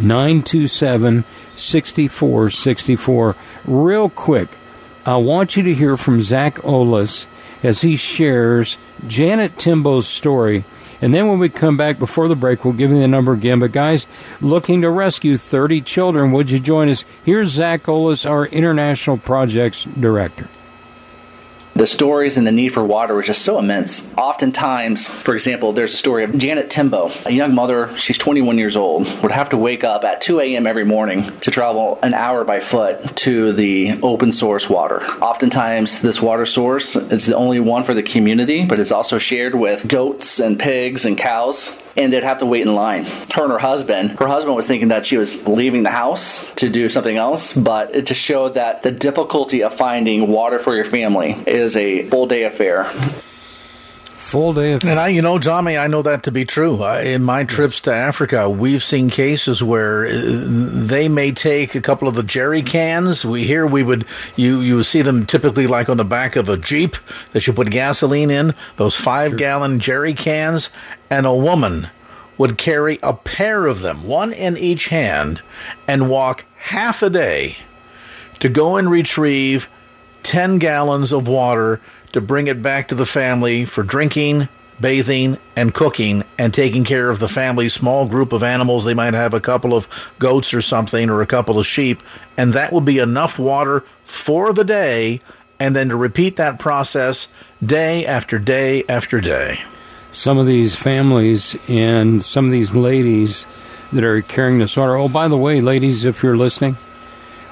927 0.00 1.24
6464. 1.56 3.36
Real 3.64 4.08
quick, 4.08 4.48
I 5.04 5.16
want 5.16 5.56
you 5.56 5.62
to 5.64 5.74
hear 5.74 5.96
from 5.96 6.20
Zach 6.20 6.56
Olis 6.56 7.26
as 7.62 7.82
he 7.82 7.96
shares 7.96 8.76
Janet 9.06 9.58
Timbo's 9.58 10.06
story. 10.06 10.64
And 11.00 11.12
then 11.12 11.26
when 11.26 11.40
we 11.40 11.48
come 11.48 11.76
back 11.76 11.98
before 11.98 12.28
the 12.28 12.36
break, 12.36 12.64
we'll 12.64 12.74
give 12.74 12.90
you 12.90 13.00
the 13.00 13.08
number 13.08 13.32
again. 13.32 13.58
But 13.58 13.72
guys, 13.72 14.06
looking 14.40 14.82
to 14.82 14.90
rescue 14.90 15.36
30 15.36 15.80
children, 15.80 16.30
would 16.32 16.50
you 16.50 16.60
join 16.60 16.88
us? 16.88 17.04
Here's 17.24 17.48
Zach 17.48 17.84
Olis, 17.84 18.28
our 18.28 18.46
International 18.46 19.16
Projects 19.18 19.84
Director 19.84 20.48
the 21.74 21.86
stories 21.86 22.36
and 22.36 22.46
the 22.46 22.52
need 22.52 22.70
for 22.70 22.84
water 22.84 23.14
was 23.14 23.26
just 23.26 23.42
so 23.42 23.58
immense. 23.58 24.14
Oftentimes, 24.14 25.08
for 25.08 25.34
example, 25.34 25.72
there's 25.72 25.94
a 25.94 25.96
story 25.96 26.24
of 26.24 26.36
Janet 26.36 26.70
Timbo, 26.70 27.10
a 27.26 27.32
young 27.32 27.54
mother, 27.54 27.96
she's 27.96 28.18
21 28.18 28.58
years 28.58 28.76
old, 28.76 29.06
would 29.22 29.32
have 29.32 29.50
to 29.50 29.56
wake 29.56 29.84
up 29.84 30.04
at 30.04 30.20
2 30.20 30.40
a.m. 30.40 30.66
every 30.66 30.84
morning 30.84 31.36
to 31.40 31.50
travel 31.50 31.98
an 32.02 32.14
hour 32.14 32.44
by 32.44 32.60
foot 32.60 33.16
to 33.16 33.52
the 33.52 33.98
open 34.02 34.32
source 34.32 34.68
water. 34.68 35.02
Oftentimes, 35.20 36.02
this 36.02 36.20
water 36.20 36.46
source 36.46 36.96
is 36.96 37.26
the 37.26 37.36
only 37.36 37.60
one 37.60 37.84
for 37.84 37.94
the 37.94 38.02
community, 38.02 38.66
but 38.66 38.78
it's 38.78 38.92
also 38.92 39.18
shared 39.18 39.54
with 39.54 39.86
goats 39.88 40.40
and 40.40 40.58
pigs 40.58 41.04
and 41.04 41.16
cows 41.16 41.82
and 41.96 42.12
they'd 42.12 42.24
have 42.24 42.38
to 42.38 42.46
wait 42.46 42.62
in 42.62 42.74
line. 42.74 43.04
Her 43.04 43.42
and 43.42 43.52
her 43.52 43.58
husband, 43.58 44.18
her 44.18 44.26
husband 44.26 44.56
was 44.56 44.66
thinking 44.66 44.88
that 44.88 45.06
she 45.06 45.16
was 45.16 45.46
leaving 45.46 45.82
the 45.82 45.90
house 45.90 46.54
to 46.54 46.68
do 46.68 46.88
something 46.88 47.16
else, 47.16 47.56
but 47.56 47.94
it 47.94 48.06
just 48.06 48.20
showed 48.20 48.54
that 48.54 48.82
the 48.82 48.90
difficulty 48.90 49.62
of 49.62 49.74
finding 49.74 50.28
water 50.28 50.58
for 50.58 50.74
your 50.74 50.84
family 50.84 51.32
is 51.46 51.76
a 51.76 52.08
full 52.08 52.26
day 52.26 52.44
affair 52.44 52.90
full 54.32 54.54
day 54.54 54.72
of. 54.72 54.82
And 54.82 54.98
I, 54.98 55.08
you 55.08 55.20
know, 55.20 55.38
Tommy, 55.38 55.76
I 55.76 55.88
know 55.88 56.00
that 56.02 56.22
to 56.22 56.32
be 56.32 56.46
true. 56.46 56.82
in 56.82 57.22
my 57.22 57.44
trips 57.44 57.80
to 57.80 57.92
Africa, 57.92 58.48
we've 58.48 58.82
seen 58.82 59.10
cases 59.10 59.62
where 59.62 60.06
uh, 60.06 60.10
they 60.14 61.06
may 61.08 61.32
take 61.32 61.74
a 61.74 61.82
couple 61.82 62.08
of 62.08 62.14
the 62.14 62.22
jerry 62.22 62.62
cans. 62.62 63.26
We 63.26 63.44
here 63.44 63.66
we 63.66 63.82
would 63.82 64.06
you 64.34 64.60
you 64.60 64.82
see 64.84 65.02
them 65.02 65.26
typically 65.26 65.66
like 65.66 65.90
on 65.90 65.98
the 65.98 66.04
back 66.04 66.36
of 66.36 66.48
a 66.48 66.56
jeep 66.56 66.96
that 67.32 67.46
you 67.46 67.52
put 67.52 67.70
gasoline 67.70 68.30
in. 68.30 68.54
Those 68.76 68.94
five 68.94 69.32
sure. 69.32 69.38
gallon 69.38 69.80
jerry 69.80 70.14
cans, 70.14 70.70
and 71.12 71.26
a 71.26 71.34
woman 71.34 71.90
would 72.38 72.56
carry 72.56 72.98
a 73.02 73.12
pair 73.12 73.66
of 73.66 73.82
them, 73.82 74.02
one 74.02 74.32
in 74.32 74.56
each 74.56 74.86
hand, 74.86 75.42
and 75.86 76.08
walk 76.08 76.46
half 76.56 77.02
a 77.02 77.10
day 77.10 77.54
to 78.40 78.48
go 78.48 78.76
and 78.76 78.90
retrieve 78.90 79.68
10 80.22 80.56
gallons 80.56 81.12
of 81.12 81.28
water 81.28 81.82
to 82.12 82.20
bring 82.22 82.46
it 82.46 82.62
back 82.62 82.88
to 82.88 82.94
the 82.94 83.04
family 83.04 83.66
for 83.66 83.82
drinking, 83.82 84.48
bathing, 84.80 85.36
and 85.54 85.74
cooking, 85.74 86.24
and 86.38 86.54
taking 86.54 86.82
care 86.82 87.10
of 87.10 87.18
the 87.18 87.28
family's 87.28 87.74
small 87.74 88.08
group 88.08 88.32
of 88.32 88.42
animals. 88.42 88.84
They 88.84 88.94
might 88.94 89.12
have 89.12 89.34
a 89.34 89.40
couple 89.40 89.74
of 89.74 89.86
goats 90.18 90.54
or 90.54 90.62
something, 90.62 91.10
or 91.10 91.20
a 91.20 91.26
couple 91.26 91.58
of 91.58 91.66
sheep, 91.66 92.02
and 92.38 92.54
that 92.54 92.72
will 92.72 92.80
be 92.80 92.98
enough 92.98 93.38
water 93.38 93.84
for 94.06 94.54
the 94.54 94.64
day, 94.64 95.20
and 95.60 95.76
then 95.76 95.90
to 95.90 95.96
repeat 95.96 96.36
that 96.36 96.58
process 96.58 97.28
day 97.62 98.06
after 98.06 98.38
day 98.38 98.82
after 98.88 99.20
day. 99.20 99.62
Some 100.12 100.38
of 100.38 100.46
these 100.46 100.74
families 100.74 101.56
and 101.68 102.24
some 102.24 102.44
of 102.44 102.52
these 102.52 102.74
ladies 102.74 103.46
that 103.92 104.04
are 104.04 104.22
carrying 104.22 104.58
this 104.58 104.76
water. 104.76 104.96
Oh, 104.96 105.08
by 105.08 105.28
the 105.28 105.36
way, 105.36 105.60
ladies, 105.60 106.04
if 106.04 106.22
you're 106.22 106.36
listening, 106.36 106.76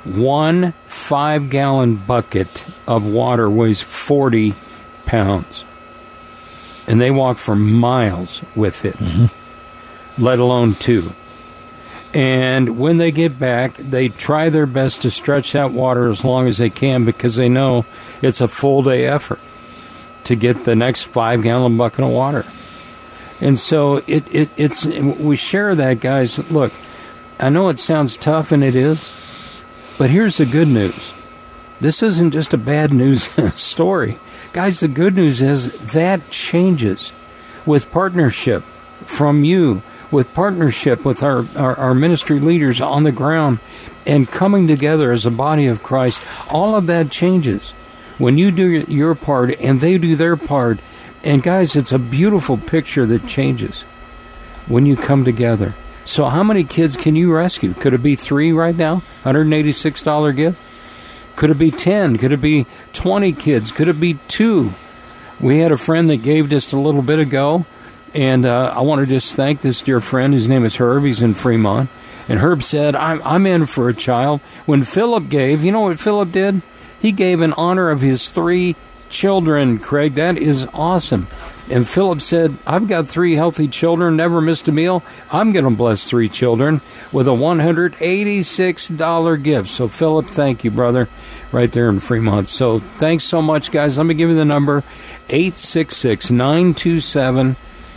one 0.04 0.74
five 0.86 1.50
gallon 1.50 1.96
bucket 1.96 2.66
of 2.86 3.06
water 3.06 3.48
weighs 3.50 3.80
40 3.80 4.54
pounds. 5.06 5.64
And 6.86 7.00
they 7.00 7.10
walk 7.10 7.38
for 7.38 7.54
miles 7.56 8.42
with 8.54 8.84
it, 8.84 8.96
mm-hmm. 8.96 10.22
let 10.22 10.38
alone 10.38 10.74
two. 10.74 11.12
And 12.12 12.78
when 12.78 12.96
they 12.96 13.12
get 13.12 13.38
back, 13.38 13.74
they 13.76 14.08
try 14.08 14.48
their 14.48 14.66
best 14.66 15.02
to 15.02 15.10
stretch 15.10 15.52
that 15.52 15.70
water 15.70 16.08
as 16.08 16.24
long 16.24 16.48
as 16.48 16.58
they 16.58 16.70
can 16.70 17.04
because 17.04 17.36
they 17.36 17.48
know 17.48 17.86
it's 18.20 18.40
a 18.40 18.48
full 18.48 18.82
day 18.82 19.06
effort 19.06 19.40
to 20.24 20.36
get 20.36 20.64
the 20.64 20.76
next 20.76 21.04
five 21.04 21.42
gallon 21.42 21.76
bucket 21.76 22.04
of 22.04 22.10
water. 22.10 22.44
And 23.40 23.58
so 23.58 23.96
it, 24.06 24.32
it 24.34 24.50
it's 24.56 24.86
we 24.86 25.36
share 25.36 25.74
that, 25.74 26.00
guys. 26.00 26.38
Look, 26.50 26.72
I 27.38 27.48
know 27.48 27.68
it 27.68 27.78
sounds 27.78 28.16
tough, 28.16 28.52
and 28.52 28.62
it 28.62 28.74
is. 28.74 29.12
But 29.98 30.10
here's 30.10 30.38
the 30.38 30.46
good 30.46 30.68
news 30.68 31.12
this 31.80 32.02
isn't 32.02 32.32
just 32.32 32.52
a 32.52 32.58
bad 32.58 32.92
news 32.92 33.28
story. 33.54 34.18
Guys, 34.52 34.80
the 34.80 34.88
good 34.88 35.16
news 35.16 35.40
is 35.40 35.72
that 35.92 36.30
changes 36.30 37.12
with 37.64 37.90
partnership 37.90 38.62
from 39.04 39.44
you, 39.44 39.82
with 40.10 40.32
partnership 40.34 41.04
with 41.04 41.22
our, 41.22 41.46
our, 41.56 41.76
our, 41.76 41.94
ministry 41.94 42.40
leaders 42.40 42.80
on 42.80 43.04
the 43.04 43.12
ground, 43.12 43.60
and 44.06 44.28
coming 44.28 44.66
together 44.66 45.12
as 45.12 45.24
a 45.24 45.30
body 45.30 45.66
of 45.66 45.82
Christ. 45.82 46.22
All 46.50 46.74
of 46.74 46.86
that 46.88 47.10
changes 47.10 47.72
when 48.20 48.36
you 48.36 48.50
do 48.50 48.84
your 48.86 49.14
part 49.14 49.58
and 49.60 49.80
they 49.80 49.98
do 49.98 50.14
their 50.14 50.36
part. 50.36 50.78
And 51.24 51.42
guys, 51.42 51.74
it's 51.74 51.90
a 51.90 51.98
beautiful 51.98 52.56
picture 52.56 53.06
that 53.06 53.26
changes 53.26 53.82
when 54.68 54.86
you 54.86 54.96
come 54.96 55.24
together. 55.24 55.74
So, 56.04 56.26
how 56.26 56.42
many 56.42 56.64
kids 56.64 56.96
can 56.96 57.16
you 57.16 57.32
rescue? 57.32 57.74
Could 57.74 57.94
it 57.94 58.02
be 58.02 58.16
three 58.16 58.52
right 58.52 58.76
now? 58.76 59.02
$186 59.24 60.36
gift? 60.36 60.60
Could 61.36 61.50
it 61.50 61.58
be 61.58 61.70
10? 61.70 62.18
Could 62.18 62.32
it 62.32 62.40
be 62.40 62.66
20 62.92 63.32
kids? 63.32 63.72
Could 63.72 63.88
it 63.88 64.00
be 64.00 64.14
two? 64.28 64.72
We 65.40 65.58
had 65.58 65.72
a 65.72 65.78
friend 65.78 66.10
that 66.10 66.18
gave 66.18 66.50
just 66.50 66.72
a 66.72 66.78
little 66.78 67.02
bit 67.02 67.18
ago, 67.18 67.64
and 68.14 68.44
uh, 68.44 68.74
I 68.76 68.80
want 68.80 69.00
to 69.00 69.06
just 69.06 69.34
thank 69.34 69.60
this 69.60 69.82
dear 69.82 70.00
friend. 70.00 70.34
His 70.34 70.48
name 70.48 70.64
is 70.64 70.76
Herb. 70.76 71.04
He's 71.04 71.22
in 71.22 71.34
Fremont. 71.34 71.88
And 72.28 72.40
Herb 72.40 72.62
said, 72.62 72.94
I'm, 72.94 73.22
I'm 73.24 73.46
in 73.46 73.66
for 73.66 73.88
a 73.88 73.94
child. 73.94 74.40
When 74.66 74.84
Philip 74.84 75.28
gave, 75.28 75.64
you 75.64 75.72
know 75.72 75.80
what 75.80 75.98
Philip 75.98 76.30
did? 76.32 76.62
He 77.00 77.12
gave 77.12 77.40
in 77.40 77.52
honor 77.54 77.90
of 77.90 78.00
his 78.00 78.30
three 78.30 78.76
children, 79.08 79.78
Craig. 79.78 80.14
That 80.14 80.38
is 80.38 80.66
awesome. 80.72 81.28
And 81.68 81.86
Philip 81.88 82.20
said, 82.20 82.56
I've 82.66 82.88
got 82.88 83.06
three 83.06 83.36
healthy 83.36 83.68
children, 83.68 84.16
never 84.16 84.40
missed 84.40 84.66
a 84.66 84.72
meal. 84.72 85.04
I'm 85.30 85.52
going 85.52 85.64
to 85.64 85.70
bless 85.70 86.08
three 86.08 86.28
children 86.28 86.80
with 87.12 87.28
a 87.28 87.32
$186 87.32 89.42
gift. 89.42 89.68
So, 89.68 89.86
Philip, 89.86 90.26
thank 90.26 90.64
you, 90.64 90.72
brother, 90.72 91.08
right 91.52 91.70
there 91.70 91.88
in 91.88 92.00
Fremont. 92.00 92.48
So, 92.48 92.80
thanks 92.80 93.22
so 93.22 93.40
much, 93.40 93.70
guys. 93.70 93.98
Let 93.98 94.06
me 94.06 94.14
give 94.14 94.30
you 94.30 94.34
the 94.34 94.44
number 94.44 94.82
866 95.28 96.32
927 96.32 97.54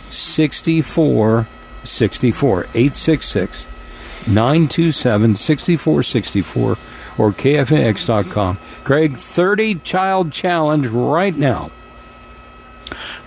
6464. 0.08 2.60
866 2.60 3.66
927 4.28 5.34
6464 5.34 6.78
or 7.18 7.30
KFAX.com. 7.32 8.58
Craig, 8.84 9.16
30 9.16 9.76
child 9.76 10.32
challenge 10.32 10.86
right 10.88 11.36
now. 11.36 11.70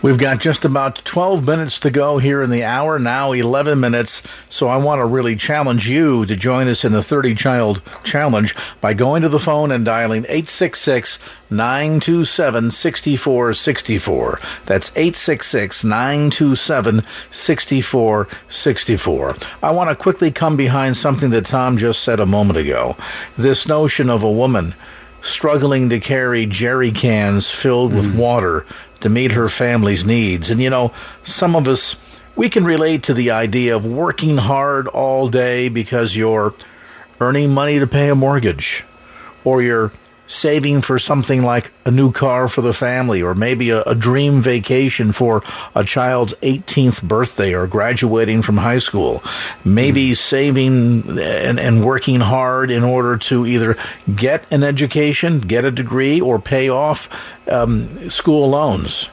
We've 0.02 0.18
got 0.18 0.40
just 0.40 0.64
about 0.64 1.04
12 1.06 1.44
minutes 1.44 1.80
to 1.80 1.90
go 1.90 2.20
here 2.20 2.42
in 2.42 2.50
the 2.50 2.64
hour, 2.64 3.00
now 3.00 3.32
11 3.32 3.80
minutes. 3.80 4.22
So 4.50 4.68
I 4.68 4.78
want 4.78 5.00
to 5.00 5.06
really 5.06 5.36
challenge 5.36 5.90
you 5.90 6.26
to 6.26 6.36
join 6.36 6.68
us 6.68 6.86
in 6.86 6.92
the 6.92 7.04
30 7.04 7.36
Child 7.36 7.82
Challenge 8.04 8.56
by 8.80 8.94
going 8.94 9.24
to 9.24 9.30
the 9.30 9.40
phone 9.40 9.72
and 9.72 9.84
dialing 9.84 10.24
866 10.24 11.20
927 11.50 12.72
6464. 12.72 14.40
That's 14.66 14.90
866 14.92 15.84
927 15.84 17.04
6464. 17.32 19.36
I 19.64 19.72
want 19.72 19.90
to 19.90 19.96
quickly 19.96 20.32
come 20.32 20.58
behind 20.58 20.98
something 20.98 21.30
that 21.32 21.46
Tom 21.46 21.78
just 21.78 22.04
said 22.04 22.20
a 22.20 22.26
moment 22.26 22.60
ago. 22.60 22.98
This 23.38 23.68
notion 23.68 24.10
of 24.10 24.24
a 24.24 24.32
woman 24.32 24.76
struggling 25.22 25.90
to 25.90 26.00
carry 26.00 26.46
jerry 26.46 26.92
cans 26.92 27.50
filled 27.50 27.94
with 27.94 28.06
mm. 28.06 28.18
water 28.18 28.66
to 29.02 29.10
meet 29.10 29.32
her 29.32 29.50
family's 29.50 30.06
needs. 30.06 30.50
And 30.50 30.62
you 30.62 30.70
know, 30.70 30.92
some 31.24 31.56
of 31.56 31.68
us, 31.68 31.96
we 32.36 32.50
can 32.50 32.66
relate 32.66 33.04
to 33.04 33.14
the 33.14 33.32
idea 33.32 33.76
of 33.76 33.86
working 33.86 34.38
hard 34.38 34.88
all 34.88 35.30
day 35.30 35.70
because 35.70 36.16
you're 36.16 36.54
earning 37.20 37.54
money 37.54 37.80
to 37.80 37.88
pay 37.88 38.10
a 38.10 38.16
mortgage 38.16 38.84
or 39.44 39.62
you're 39.62 39.92
saving 40.28 40.82
for 40.82 41.00
something 41.00 41.42
like 41.42 41.72
a 41.86 41.92
new 41.92 42.12
car 42.12 42.50
for 42.50 42.62
the 42.62 42.74
family 42.74 43.22
or 43.22 43.34
maybe 43.34 43.70
a, 43.70 43.82
a, 43.84 43.96
dream 43.96 44.42
vacation 44.42 45.14
for 45.14 45.42
a 45.74 45.84
child's 45.84 46.34
18th 46.42 47.02
birthday 47.02 47.54
or 47.54 47.66
graduating 47.66 48.42
from 48.42 48.58
high 48.58 48.80
school. 48.80 49.24
Maybe 49.64 50.12
mm. 50.12 50.18
saving 50.18 51.18
and, 51.18 51.60
and 51.60 51.86
working 51.86 52.20
hard 52.20 52.70
in 52.70 52.84
order 52.84 53.18
to 53.18 53.46
either 53.48 53.78
get 54.14 54.46
an 54.52 54.64
education, 54.64 55.40
get 55.40 55.64
a 55.64 55.72
degree, 55.72 56.20
or 56.20 56.40
pay 56.40 56.68
off 56.70 57.08
um, 57.50 58.10
school 58.10 58.50
loans. 58.50 59.10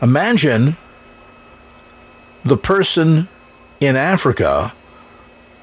Imagine 0.00 0.76
the 2.44 2.56
person 2.56 3.28
in 3.80 3.96
Africa 3.96 4.72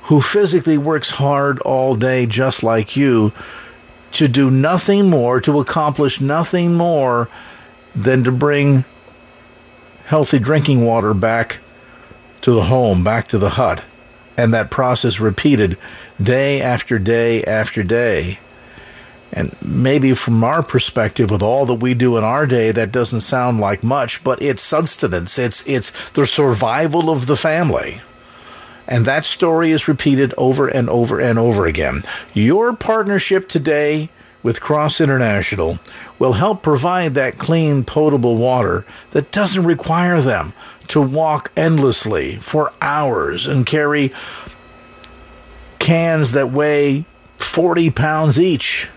who 0.03 0.21
physically 0.21 0.77
works 0.77 1.11
hard 1.11 1.59
all 1.59 1.95
day 1.95 2.25
just 2.25 2.61
like 2.61 2.95
you 2.95 3.31
to 4.13 4.27
do 4.27 4.49
nothing 4.49 5.09
more, 5.09 5.41
to 5.41 5.59
accomplish 5.59 6.21
nothing 6.21 6.73
more 6.73 7.29
than 7.95 8.23
to 8.23 8.31
bring 8.31 8.85
healthy 10.05 10.39
drinking 10.39 10.85
water 10.85 11.13
back 11.13 11.59
to 12.41 12.51
the 12.51 12.65
home, 12.65 13.03
back 13.03 13.27
to 13.27 13.37
the 13.37 13.51
hut. 13.51 13.83
And 14.35 14.53
that 14.53 14.71
process 14.71 15.19
repeated 15.19 15.77
day 16.21 16.61
after 16.61 16.97
day 16.97 17.43
after 17.43 17.83
day. 17.83 18.39
And 19.31 19.55
maybe 19.61 20.13
from 20.13 20.43
our 20.43 20.61
perspective, 20.61 21.31
with 21.31 21.41
all 21.41 21.65
that 21.65 21.75
we 21.75 21.95
do 21.95 22.17
in 22.17 22.23
our 22.23 22.45
day, 22.45 22.71
that 22.71 22.91
doesn't 22.91 23.21
sound 23.21 23.59
like 23.59 23.83
much, 23.83 24.23
but 24.23 24.41
it's 24.41 24.61
sustenance. 24.61 25.39
It's, 25.39 25.63
it's 25.65 25.91
the 26.13 26.27
survival 26.27 27.09
of 27.09 27.25
the 27.25 27.37
family. 27.37 28.01
And 28.87 29.05
that 29.05 29.25
story 29.25 29.71
is 29.71 29.87
repeated 29.87 30.33
over 30.37 30.67
and 30.67 30.89
over 30.89 31.19
and 31.19 31.39
over 31.39 31.65
again. 31.65 32.03
Your 32.33 32.75
partnership 32.75 33.47
today 33.47 34.09
with 34.41 34.59
Cross 34.59 34.99
International 34.99 35.79
will 36.19 36.33
help 36.33 36.61
provide 36.61 37.15
that 37.15 37.37
clean, 37.37 37.83
potable 37.83 38.35
water 38.35 38.85
that 39.11 39.31
doesn't 39.31 39.63
require 39.63 40.21
them 40.21 40.53
to 40.89 41.01
walk 41.01 41.51
endlessly 41.55 42.35
for 42.37 42.73
hours 42.81 43.47
and 43.47 43.65
carry 43.65 44.11
cans 45.79 46.33
that 46.33 46.51
weigh 46.51 47.05
40 47.37 47.89
pounds 47.91 48.39
each. 48.39 48.89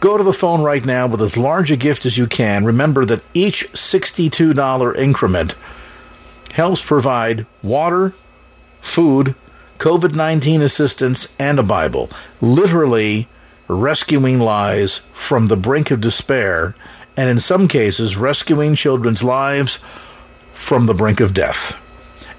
Go 0.00 0.16
to 0.16 0.24
the 0.24 0.32
phone 0.32 0.62
right 0.62 0.84
now 0.84 1.06
with 1.06 1.20
as 1.20 1.36
large 1.36 1.70
a 1.70 1.76
gift 1.76 2.06
as 2.06 2.16
you 2.16 2.26
can. 2.26 2.64
Remember 2.64 3.04
that 3.04 3.22
each 3.34 3.70
$62 3.72 4.96
increment 4.96 5.54
helps 6.52 6.82
provide 6.82 7.46
water, 7.62 8.14
food, 8.80 9.34
COVID 9.78 10.14
19 10.14 10.62
assistance, 10.62 11.28
and 11.38 11.58
a 11.58 11.62
Bible. 11.62 12.10
Literally 12.40 13.28
rescuing 13.68 14.38
lives 14.38 15.00
from 15.12 15.48
the 15.48 15.56
brink 15.56 15.90
of 15.90 16.00
despair, 16.00 16.74
and 17.16 17.30
in 17.30 17.40
some 17.40 17.68
cases, 17.68 18.16
rescuing 18.16 18.74
children's 18.74 19.22
lives 19.22 19.78
from 20.52 20.86
the 20.86 20.94
brink 20.94 21.20
of 21.20 21.32
death. 21.32 21.74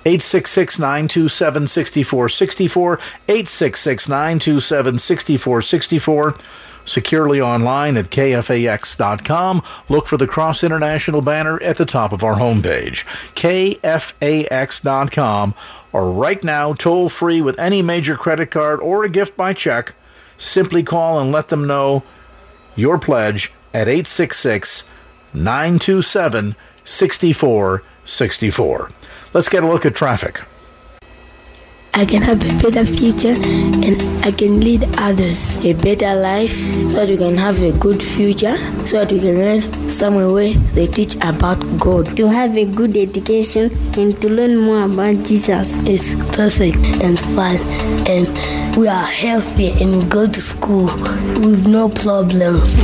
866 0.03 0.79
927 0.79 1.67
6464, 1.67 2.99
866 3.27 4.09
927 4.09 4.99
6464 4.99 6.37
securely 6.85 7.41
online 7.41 7.97
at 7.97 8.09
kfax.com. 8.09 9.63
Look 9.89 10.07
for 10.07 10.15
the 10.17 10.27
Cross 10.27 10.63
International 10.63 11.21
banner 11.21 11.61
at 11.61 11.77
the 11.77 11.85
top 11.85 12.13
of 12.13 12.23
our 12.23 12.35
homepage, 12.35 13.05
kfax.com, 13.35 13.85
or 15.93 16.11
right 16.11 16.43
now, 16.43 16.73
toll 16.73 17.09
free 17.09 17.41
with 17.41 17.59
any 17.59 17.81
major 17.81 18.15
credit 18.15 18.51
card 18.51 18.79
or 18.79 19.03
a 19.03 19.09
gift 19.09 19.35
by 19.35 19.53
check. 19.53 19.95
Simply 20.37 20.83
call 20.83 21.19
and 21.19 21.31
let 21.31 21.49
them 21.49 21.67
know 21.67 22.03
your 22.75 22.97
pledge 22.97 23.51
at 23.73 23.87
866 23.87 24.83
927 25.33 26.55
6464. 26.83 28.91
Let's 29.33 29.49
get 29.49 29.63
a 29.63 29.67
look 29.67 29.85
at 29.85 29.95
traffic. 29.95 30.41
I 31.93 32.05
can 32.05 32.21
have 32.21 32.41
a 32.43 32.61
better 32.63 32.85
future 32.85 33.35
and 33.35 34.01
I 34.25 34.31
can 34.31 34.61
lead 34.61 34.87
others 34.97 35.57
a 35.65 35.73
better 35.73 36.15
life 36.15 36.55
so 36.89 36.95
that 36.95 37.09
we 37.09 37.17
can 37.17 37.35
have 37.35 37.61
a 37.61 37.71
good 37.73 38.01
future, 38.01 38.57
so 38.85 38.99
that 38.99 39.11
we 39.11 39.19
can 39.19 39.37
learn 39.37 39.91
somewhere 39.91 40.31
where 40.31 40.53
they 40.73 40.85
teach 40.87 41.15
about 41.15 41.59
God. 41.79 42.15
To 42.17 42.29
have 42.29 42.57
a 42.57 42.65
good 42.65 42.95
education 42.95 43.71
and 43.97 44.19
to 44.21 44.29
learn 44.29 44.57
more 44.57 44.85
about 44.85 45.25
Jesus 45.25 45.79
is 45.85 46.15
perfect 46.33 46.77
and 47.03 47.19
fun 47.19 47.57
and 48.07 48.77
we 48.77 48.87
are 48.87 49.03
healthy 49.05 49.71
and 49.83 50.09
go 50.09 50.27
to 50.27 50.41
school 50.41 50.85
with 50.85 51.67
no 51.67 51.89
problems. 51.89 52.81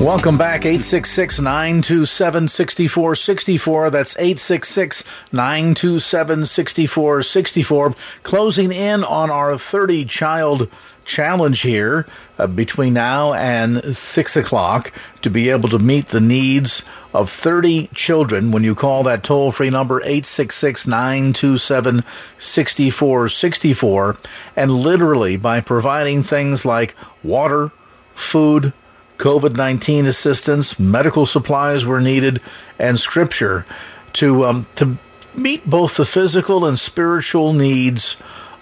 Welcome 0.00 0.36
back, 0.36 0.66
866 0.66 1.40
927 1.40 2.48
6464. 2.48 3.90
That's 3.90 4.14
866 4.16 5.02
927 5.32 6.44
6464. 6.44 7.94
Closing 8.22 8.72
in 8.72 9.02
on 9.02 9.30
our 9.30 9.56
30 9.56 10.04
child 10.04 10.68
challenge 11.06 11.62
here 11.62 12.06
uh, 12.38 12.46
between 12.46 12.92
now 12.92 13.32
and 13.32 13.96
6 13.96 14.36
o'clock 14.36 14.92
to 15.22 15.30
be 15.30 15.48
able 15.48 15.70
to 15.70 15.78
meet 15.78 16.08
the 16.08 16.20
needs 16.20 16.82
of 17.14 17.30
30 17.30 17.88
children 17.94 18.50
when 18.50 18.64
you 18.64 18.74
call 18.74 19.02
that 19.02 19.24
toll 19.24 19.50
free 19.50 19.70
number 19.70 20.00
866 20.02 20.86
927 20.86 22.04
6464. 22.36 24.18
And 24.54 24.70
literally 24.72 25.38
by 25.38 25.62
providing 25.62 26.22
things 26.22 26.66
like 26.66 26.94
water, 27.24 27.72
food, 28.14 28.74
COVID 29.18 29.56
19 29.56 30.06
assistance, 30.06 30.78
medical 30.78 31.26
supplies 31.26 31.84
were 31.84 32.00
needed, 32.00 32.40
and 32.78 33.00
scripture 33.00 33.66
to, 34.14 34.44
um, 34.44 34.66
to 34.76 34.98
meet 35.34 35.68
both 35.68 35.96
the 35.96 36.06
physical 36.06 36.64
and 36.64 36.78
spiritual 36.78 37.52
needs 37.52 38.16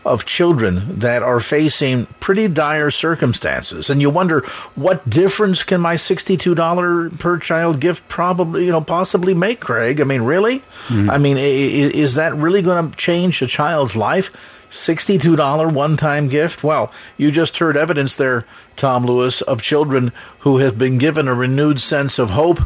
of 0.05 0.27
children 0.27 0.99
that 0.99 1.23
are 1.23 1.41
facing 1.41 2.07
pretty 2.21 2.47
dire 2.47 2.91
circumstances. 2.91 3.89
And 3.89 4.03
you 4.03 4.11
wonder 4.11 4.41
what 4.75 5.09
difference 5.09 5.63
can 5.63 5.81
my 5.81 5.95
$62 5.95 7.19
per 7.19 7.39
child 7.39 7.81
gift 7.81 8.07
probably, 8.09 8.67
you 8.67 8.73
know, 8.73 8.83
possibly 8.83 9.33
make, 9.33 9.61
Craig? 9.61 10.01
I 10.01 10.05
mean, 10.05 10.23
really? 10.23 10.63
Mm. 10.89 11.11
I 11.11 11.19
mean, 11.19 11.39
is 11.39 12.15
that 12.15 12.35
really 12.35 12.61
going 12.61 12.91
to 12.91 12.97
change 12.97 13.41
a 13.41 13.47
child's 13.47 13.97
life? 13.97 14.31
$62 14.75 15.73
one 15.73 15.97
time 15.97 16.29
gift? 16.29 16.63
Well, 16.63 16.93
you 17.17 17.31
just 17.31 17.59
heard 17.59 17.77
evidence 17.77 18.15
there, 18.15 18.47
Tom 18.77 19.05
Lewis, 19.05 19.41
of 19.43 19.63
children 19.63 20.13
who 20.41 20.59
have 20.59 20.77
been 20.79 20.99
given 20.99 21.29
a 21.29 21.35
renewed 21.35 21.81
sense 21.81 22.19
of 22.19 22.31
hope 22.31 22.61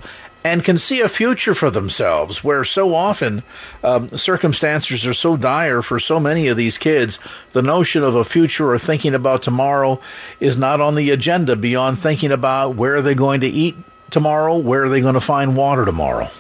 and 0.44 0.64
can 0.64 0.78
see 0.78 1.00
a 1.00 1.08
future 1.08 1.54
for 1.54 1.70
themselves, 1.70 2.42
where 2.42 2.64
so 2.64 2.94
often 2.94 3.42
um, 3.82 4.08
circumstances 4.16 5.06
are 5.06 5.14
so 5.14 5.36
dire 5.36 5.82
for 5.82 5.98
so 5.98 6.18
many 6.18 6.46
of 6.46 6.56
these 6.56 6.78
kids, 6.78 7.18
the 7.52 7.62
notion 7.62 8.02
of 8.02 8.14
a 8.14 8.24
future 8.24 8.70
or 8.70 8.78
thinking 8.78 9.14
about 9.14 9.42
tomorrow 9.42 10.00
is 10.40 10.56
not 10.56 10.80
on 10.80 10.94
the 10.94 11.10
agenda 11.10 11.56
beyond 11.56 11.98
thinking 11.98 12.32
about 12.32 12.76
where 12.76 12.96
are 12.96 13.02
they 13.02 13.14
going 13.14 13.40
to 13.40 13.48
eat 13.48 13.76
tomorrow, 14.10 14.56
where 14.56 14.84
are 14.84 14.88
they 14.88 15.00
going 15.00 15.14
to 15.14 15.20
find 15.20 15.56
water 15.56 15.84
tomorrow. 15.84 16.30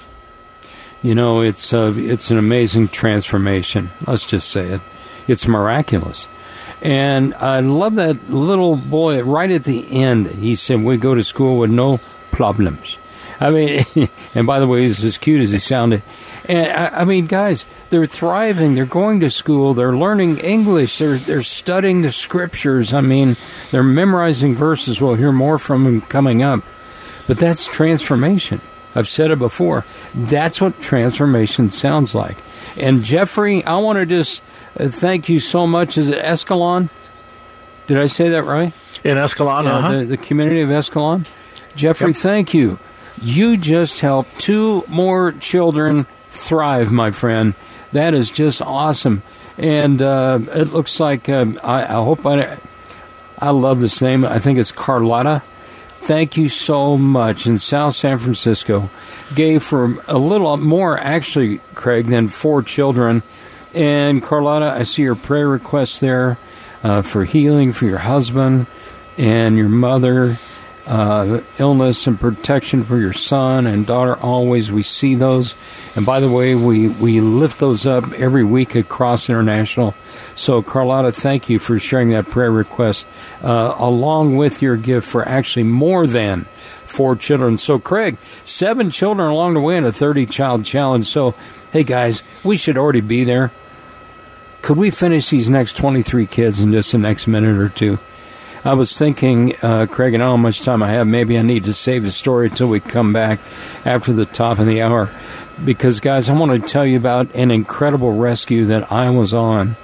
You 1.02 1.14
know, 1.14 1.40
it's 1.40 1.72
uh, 1.72 1.94
it's 1.96 2.30
an 2.30 2.38
amazing 2.38 2.88
transformation. 2.88 3.90
Let's 4.06 4.26
just 4.26 4.48
say 4.48 4.66
it. 4.66 4.80
It's 5.28 5.46
miraculous. 5.46 6.26
And 6.80 7.34
I 7.34 7.60
love 7.60 7.96
that 7.96 8.30
little 8.30 8.76
boy 8.76 9.22
right 9.22 9.50
at 9.50 9.64
the 9.64 9.90
end. 9.90 10.26
He 10.26 10.54
said, 10.54 10.82
We 10.82 10.96
go 10.96 11.14
to 11.14 11.24
school 11.24 11.58
with 11.58 11.70
no 11.70 12.00
problems. 12.30 12.98
I 13.40 13.50
mean, 13.50 13.84
and 14.34 14.46
by 14.46 14.60
the 14.60 14.66
way, 14.66 14.82
he's 14.82 15.04
as 15.04 15.18
cute 15.18 15.42
as 15.42 15.50
he 15.50 15.58
sounded. 15.58 16.02
And 16.44 16.70
I, 16.70 17.00
I, 17.00 17.04
mean, 17.04 17.26
guys, 17.26 17.66
they're 17.90 18.06
thriving. 18.06 18.74
They're 18.74 18.86
going 18.86 19.20
to 19.20 19.30
school. 19.30 19.74
They're 19.74 19.96
learning 19.96 20.38
English. 20.38 20.98
They're 20.98 21.18
they're 21.18 21.42
studying 21.42 22.02
the 22.02 22.12
scriptures. 22.12 22.92
I 22.92 23.00
mean, 23.00 23.36
they're 23.70 23.82
memorizing 23.82 24.54
verses. 24.54 25.00
We'll 25.00 25.14
hear 25.14 25.32
more 25.32 25.58
from 25.58 25.84
them 25.84 26.00
coming 26.00 26.42
up. 26.42 26.62
But 27.26 27.38
that's 27.38 27.66
transformation. 27.66 28.60
I've 28.98 29.08
said 29.08 29.30
it 29.30 29.38
before. 29.38 29.84
That's 30.14 30.60
what 30.60 30.80
transformation 30.80 31.70
sounds 31.70 32.14
like. 32.14 32.36
And 32.76 33.04
Jeffrey, 33.04 33.64
I 33.64 33.78
want 33.78 33.98
to 33.98 34.06
just 34.06 34.42
uh, 34.78 34.88
thank 34.88 35.28
you 35.28 35.40
so 35.40 35.66
much. 35.66 35.96
Is 35.96 36.08
it 36.08 36.22
Escalon? 36.22 36.90
Did 37.86 37.98
I 37.98 38.06
say 38.06 38.30
that 38.30 38.42
right? 38.42 38.72
In 39.04 39.16
Escalon, 39.16 39.64
yeah, 39.64 39.70
uh-huh. 39.70 39.98
the, 39.98 40.04
the 40.04 40.16
community 40.16 40.60
of 40.60 40.68
Escalon. 40.68 41.28
Jeffrey, 41.76 42.08
yep. 42.08 42.16
thank 42.16 42.52
you. 42.52 42.78
You 43.22 43.56
just 43.56 44.00
helped 44.00 44.38
two 44.40 44.84
more 44.88 45.32
children 45.32 46.06
thrive, 46.22 46.92
my 46.92 47.10
friend. 47.10 47.54
That 47.92 48.14
is 48.14 48.30
just 48.30 48.60
awesome. 48.60 49.22
And 49.56 50.02
uh, 50.02 50.38
it 50.54 50.72
looks 50.72 51.00
like 51.00 51.28
uh, 51.28 51.46
I, 51.62 51.84
I 51.84 52.04
hope 52.04 52.26
I. 52.26 52.58
I 53.40 53.50
love 53.50 53.78
this 53.80 54.02
name. 54.02 54.24
I 54.24 54.40
think 54.40 54.58
it's 54.58 54.72
Carlotta 54.72 55.42
thank 56.08 56.38
you 56.38 56.48
so 56.48 56.96
much 56.96 57.46
in 57.46 57.58
South 57.58 57.94
San 57.94 58.18
Francisco. 58.18 58.88
Gave 59.34 59.62
for 59.62 60.02
a 60.08 60.16
little 60.16 60.56
more, 60.56 60.98
actually, 60.98 61.58
Craig, 61.74 62.06
than 62.06 62.28
four 62.28 62.62
children. 62.62 63.22
And 63.74 64.22
Carlotta, 64.22 64.70
I 64.70 64.84
see 64.84 65.02
your 65.02 65.16
prayer 65.16 65.46
request 65.46 66.00
there 66.00 66.38
uh, 66.82 67.02
for 67.02 67.26
healing 67.26 67.74
for 67.74 67.84
your 67.84 67.98
husband 67.98 68.66
and 69.18 69.58
your 69.58 69.68
mother, 69.68 70.38
uh, 70.88 71.40
illness 71.58 72.06
and 72.06 72.18
protection 72.18 72.82
for 72.82 72.98
your 72.98 73.12
son 73.12 73.66
and 73.66 73.86
daughter. 73.86 74.16
Always, 74.16 74.72
we 74.72 74.82
see 74.82 75.14
those. 75.14 75.54
And 75.94 76.04
by 76.04 76.20
the 76.20 76.28
way, 76.28 76.54
we, 76.54 76.88
we 76.88 77.20
lift 77.20 77.58
those 77.58 77.86
up 77.86 78.12
every 78.14 78.44
week 78.44 78.74
at 78.74 78.88
Cross 78.88 79.28
International 79.28 79.94
so, 80.38 80.62
Carlotta, 80.62 81.10
thank 81.10 81.48
you 81.48 81.58
for 81.58 81.80
sharing 81.80 82.10
that 82.10 82.26
prayer 82.26 82.52
request 82.52 83.06
uh, 83.42 83.74
along 83.76 84.36
with 84.36 84.62
your 84.62 84.76
gift 84.76 85.08
for 85.08 85.28
actually 85.28 85.64
more 85.64 86.06
than 86.06 86.44
four 86.84 87.16
children. 87.16 87.58
So, 87.58 87.80
Craig, 87.80 88.18
seven 88.44 88.90
children 88.90 89.28
along 89.28 89.54
the 89.54 89.60
way 89.60 89.76
in 89.76 89.84
a 89.84 89.92
30 89.92 90.26
child 90.26 90.64
challenge. 90.64 91.06
So, 91.06 91.34
hey 91.72 91.82
guys, 91.82 92.22
we 92.44 92.56
should 92.56 92.78
already 92.78 93.00
be 93.00 93.24
there. 93.24 93.50
Could 94.62 94.76
we 94.76 94.90
finish 94.90 95.28
these 95.28 95.50
next 95.50 95.76
23 95.76 96.26
kids 96.26 96.60
in 96.60 96.70
just 96.70 96.92
the 96.92 96.98
next 96.98 97.26
minute 97.26 97.58
or 97.58 97.68
two? 97.68 97.98
I 98.68 98.74
was 98.74 98.98
thinking, 98.98 99.56
uh, 99.62 99.86
Craig, 99.86 100.12
and 100.12 100.22
how 100.22 100.36
much 100.36 100.60
time 100.60 100.82
I 100.82 100.90
have. 100.90 101.06
Maybe 101.06 101.38
I 101.38 101.42
need 101.42 101.64
to 101.64 101.72
save 101.72 102.02
the 102.02 102.12
story 102.12 102.48
until 102.48 102.68
we 102.68 102.80
come 102.80 103.14
back 103.14 103.40
after 103.86 104.12
the 104.12 104.26
top 104.26 104.58
of 104.58 104.66
the 104.66 104.82
hour. 104.82 105.08
Because, 105.64 106.00
guys, 106.00 106.28
I 106.28 106.34
want 106.34 106.52
to 106.52 106.68
tell 106.68 106.84
you 106.84 106.98
about 106.98 107.34
an 107.34 107.50
incredible 107.50 108.12
rescue 108.12 108.66
that 108.66 108.92
I 108.92 109.08
was 109.08 109.32
on 109.32 109.76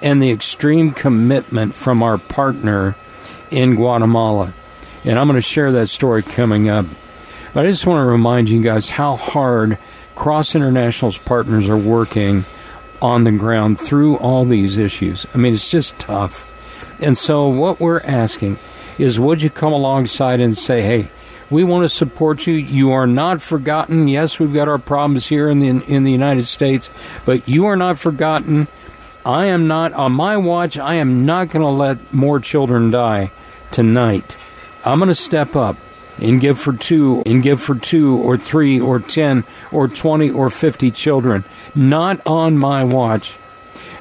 and 0.00 0.22
the 0.22 0.30
extreme 0.30 0.92
commitment 0.92 1.74
from 1.74 2.02
our 2.02 2.16
partner 2.16 2.96
in 3.50 3.74
Guatemala. 3.74 4.54
And 5.04 5.18
I'm 5.18 5.26
going 5.26 5.34
to 5.34 5.42
share 5.42 5.70
that 5.72 5.88
story 5.88 6.22
coming 6.22 6.70
up. 6.70 6.86
But 7.52 7.66
I 7.66 7.70
just 7.70 7.86
want 7.86 8.02
to 8.02 8.10
remind 8.10 8.48
you 8.48 8.62
guys 8.62 8.88
how 8.88 9.16
hard 9.16 9.76
Cross 10.14 10.54
International's 10.54 11.18
partners 11.18 11.68
are 11.68 11.76
working 11.76 12.46
on 13.02 13.24
the 13.24 13.32
ground 13.32 13.78
through 13.78 14.16
all 14.16 14.46
these 14.46 14.78
issues. 14.78 15.26
I 15.34 15.36
mean, 15.36 15.52
it's 15.52 15.70
just 15.70 15.98
tough. 15.98 16.49
And 17.00 17.16
so, 17.16 17.48
what 17.48 17.80
we're 17.80 18.00
asking 18.00 18.58
is 18.98 19.18
would 19.18 19.42
you 19.42 19.50
come 19.50 19.72
alongside 19.72 20.40
and 20.40 20.56
say, 20.56 20.82
hey, 20.82 21.10
we 21.50 21.64
want 21.64 21.84
to 21.84 21.88
support 21.88 22.46
you. 22.46 22.54
You 22.54 22.92
are 22.92 23.06
not 23.06 23.42
forgotten. 23.42 24.06
Yes, 24.06 24.38
we've 24.38 24.52
got 24.52 24.68
our 24.68 24.78
problems 24.78 25.26
here 25.26 25.48
in 25.48 25.58
the 25.58 25.68
in 25.68 26.04
the 26.04 26.12
United 26.12 26.44
States, 26.44 26.88
but 27.24 27.48
you 27.48 27.66
are 27.66 27.76
not 27.76 27.98
forgotten. 27.98 28.68
I 29.24 29.46
am 29.46 29.66
not, 29.66 29.92
on 29.92 30.12
my 30.12 30.38
watch, 30.38 30.78
I 30.78 30.94
am 30.94 31.26
not 31.26 31.50
going 31.50 31.62
to 31.62 31.68
let 31.68 32.12
more 32.12 32.40
children 32.40 32.90
die 32.90 33.32
tonight. 33.70 34.38
I'm 34.82 34.98
going 34.98 35.08
to 35.08 35.14
step 35.14 35.54
up 35.54 35.76
and 36.18 36.40
give 36.40 36.58
for 36.58 36.72
two, 36.72 37.22
and 37.26 37.42
give 37.42 37.60
for 37.60 37.74
two 37.74 38.16
or 38.16 38.38
three 38.38 38.80
or 38.80 38.98
ten 38.98 39.44
or 39.72 39.88
twenty 39.88 40.30
or 40.30 40.50
fifty 40.50 40.90
children. 40.90 41.44
Not 41.74 42.26
on 42.26 42.56
my 42.56 42.84
watch. 42.84 43.36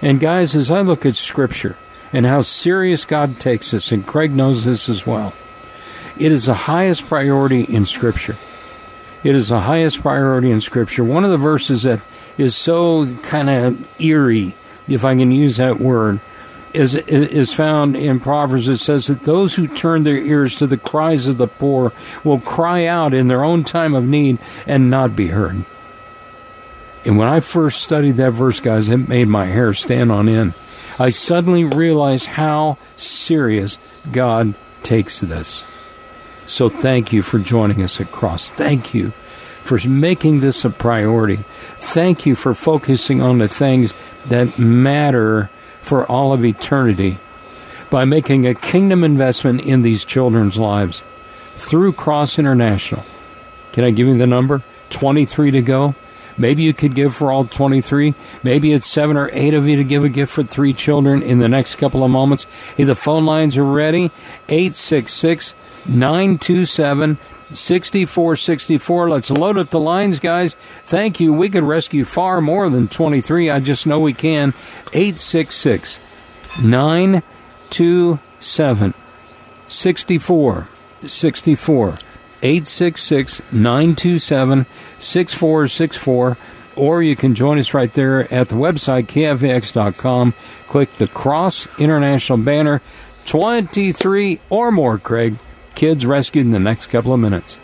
And 0.02 0.20
guys, 0.20 0.56
as 0.56 0.72
I 0.72 0.82
look 0.82 1.06
at 1.06 1.16
Scripture 1.16 1.76
and 2.12 2.26
how 2.26 2.42
serious 2.42 3.06
God 3.06 3.40
takes 3.40 3.74
us, 3.74 3.92
and 3.92 4.06
Craig 4.06 4.32
knows 4.32 4.64
this 4.64 4.90
as 4.90 5.06
well, 5.06 5.34
it 6.18 6.32
is 6.32 6.46
the 6.46 6.54
highest 6.54 7.08
priority 7.08 7.64
in 7.64 7.86
Scripture. 7.86 8.36
It 9.24 9.36
is 9.36 9.50
the 9.50 9.62
highest 9.62 10.02
priority 10.02 10.50
in 10.50 10.62
Scripture. 10.62 11.04
One 11.04 11.24
of 11.24 11.32
the 11.32 11.38
verses 11.38 11.84
that 11.84 12.02
is 12.38 12.56
so 12.56 13.14
kind 13.18 13.50
of 13.50 14.02
eerie 14.02 14.56
if 14.90 15.06
I 15.06 15.16
can 15.16 15.32
use 15.32 15.58
that 15.58 15.80
word, 15.80 16.20
is 16.74 16.96
is 16.96 17.54
found 17.54 17.96
in 17.96 18.20
Proverbs. 18.20 18.68
It 18.68 18.78
says 18.78 19.08
that 19.08 19.24
those 19.24 19.56
who 19.56 19.68
turn 19.68 20.04
their 20.04 20.18
ears 20.18 20.56
to 20.56 20.68
the 20.68 20.78
cries 20.78 21.28
of 21.28 21.38
the 21.38 21.48
poor 21.48 21.92
will 22.24 22.40
cry 22.40 22.86
out 22.86 23.14
in 23.14 23.28
their 23.28 23.44
own 23.44 23.64
time 23.64 23.96
of 23.96 24.08
need 24.08 24.40
and 24.68 24.90
not 24.90 25.16
be 25.16 25.28
heard. 25.28 25.64
And 27.06 27.18
when 27.18 27.28
I 27.28 27.40
first 27.40 27.82
studied 27.82 28.18
that 28.18 28.32
verse, 28.32 28.60
guys, 28.60 28.90
it 28.90 28.98
made 28.98 29.28
my 29.28 29.46
hair 29.46 29.74
stand 29.74 30.12
on 30.12 30.28
end. 30.28 30.54
I 31.00 31.10
suddenly 31.10 31.64
realized 31.64 32.26
how 32.26 32.78
serious 32.98 33.78
God 34.12 34.54
takes 34.84 35.22
this. 35.22 35.64
So 36.46 36.68
thank 36.68 37.14
you 37.14 37.22
for 37.22 37.40
joining 37.40 37.82
us 37.82 38.02
at 38.02 38.12
Cross. 38.12 38.52
Thank 38.52 38.94
you 38.94 39.12
for 39.64 39.80
making 39.88 40.42
this 40.42 40.66
a 40.66 40.70
priority. 40.70 41.38
Thank 41.38 42.26
you 42.26 42.36
for 42.36 42.54
focusing 42.54 43.22
on 43.22 43.38
the 43.38 43.48
things 43.48 43.94
that 44.26 44.60
matter 44.60 45.50
for 45.80 46.06
all 46.06 46.34
of 46.34 46.44
eternity 46.44 47.20
by 47.90 48.04
making 48.04 48.46
a 48.46 48.54
kingdom 48.54 49.04
investment 49.04 49.62
in 49.62 49.82
these 49.82 50.04
children's 50.04 50.58
lives 50.58 51.02
through 51.56 51.94
Cross 51.94 52.40
International. 52.40 53.04
Can 53.72 53.84
I 53.84 53.92
give 53.92 54.08
you 54.08 54.18
the 54.18 54.28
number? 54.28 54.64
23 54.90 55.52
to 55.52 55.62
go. 55.62 55.96
Maybe 56.40 56.64
you 56.64 56.74
could 56.74 56.96
give 56.96 57.16
for 57.16 57.32
all 57.32 57.46
23. 57.46 58.16
Maybe 58.42 58.72
it's 58.72 58.88
seven 58.88 59.18
or 59.18 59.30
eight 59.34 59.54
of 59.54 59.68
you 59.68 59.76
to 59.76 59.84
give 59.84 60.06
a 60.06 60.10
gift 60.10 60.34
for 60.34 60.44
three 60.44 60.74
children 60.74 61.22
in 61.22 61.38
the 61.40 61.50
next 61.50 61.76
couple 61.76 62.04
of 62.04 62.10
moments. 62.10 62.48
Hey, 62.76 62.86
the 62.86 62.96
phone 62.96 63.26
lines 63.26 63.58
are 63.58 63.64
ready. 63.64 64.06
866 64.48 65.54
927 65.86 67.20
6464. 67.52 69.10
Let's 69.10 69.32
load 69.32 69.58
up 69.58 69.70
the 69.70 69.80
lines, 69.80 70.20
guys. 70.20 70.54
Thank 70.86 71.20
you. 71.20 71.34
We 71.34 71.50
could 71.50 71.64
rescue 71.64 72.06
far 72.06 72.42
more 72.42 72.70
than 72.70 72.88
23. 72.88 73.50
I 73.50 73.60
just 73.60 73.88
know 73.88 74.00
we 74.00 74.14
can. 74.14 74.54
866 74.94 75.98
927 76.62 78.94
6464. 79.68 81.98
866 82.42 83.42
927 83.52 84.66
6464. 85.00 86.38
Or 86.76 87.04
you 87.04 87.16
can 87.16 87.36
join 87.36 87.60
us 87.60 87.74
right 87.74 87.92
there 87.92 88.32
at 88.34 88.48
the 88.50 88.56
website, 88.56 89.08
kfax.com. 89.08 90.34
Click 90.68 90.94
the 90.96 91.08
Cross 91.08 91.68
International 91.78 92.38
banner. 92.38 92.82
23 93.26 94.40
or 94.50 94.72
more, 94.72 94.98
Craig 94.98 95.36
kids 95.76 96.06
rescued 96.06 96.46
in 96.46 96.52
the 96.52 96.60
next 96.60 96.88
couple 96.88 97.14
of 97.14 97.20
minutes. 97.20 97.58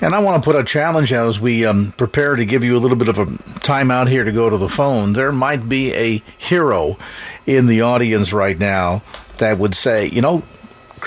And 0.00 0.14
I 0.14 0.18
want 0.18 0.42
to 0.42 0.44
put 0.44 0.56
a 0.56 0.64
challenge 0.64 1.12
out 1.12 1.28
as 1.28 1.40
we 1.40 1.64
um, 1.64 1.92
prepare 1.96 2.36
to 2.36 2.44
give 2.44 2.62
you 2.62 2.76
a 2.76 2.80
little 2.80 2.96
bit 2.96 3.08
of 3.08 3.18
a 3.18 3.60
time 3.60 3.90
out 3.90 4.08
here 4.08 4.24
to 4.24 4.32
go 4.32 4.50
to 4.50 4.56
the 4.56 4.68
phone. 4.68 5.14
There 5.14 5.32
might 5.32 5.68
be 5.68 5.94
a 5.94 6.22
hero 6.36 6.98
in 7.46 7.66
the 7.66 7.80
audience 7.82 8.32
right 8.32 8.58
now 8.58 9.02
that 9.38 9.58
would 9.58 9.74
say, 9.74 10.08
you 10.08 10.20
know, 10.20 10.42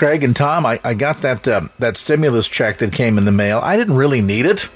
Craig 0.00 0.24
and 0.24 0.34
Tom, 0.34 0.64
I, 0.64 0.80
I 0.82 0.94
got 0.94 1.20
that 1.20 1.46
uh, 1.46 1.68
that 1.78 1.98
stimulus 1.98 2.48
check 2.48 2.78
that 2.78 2.90
came 2.90 3.18
in 3.18 3.26
the 3.26 3.30
mail. 3.30 3.60
I 3.62 3.76
didn't 3.76 3.96
really 3.96 4.22
need 4.22 4.46
it. 4.46 4.66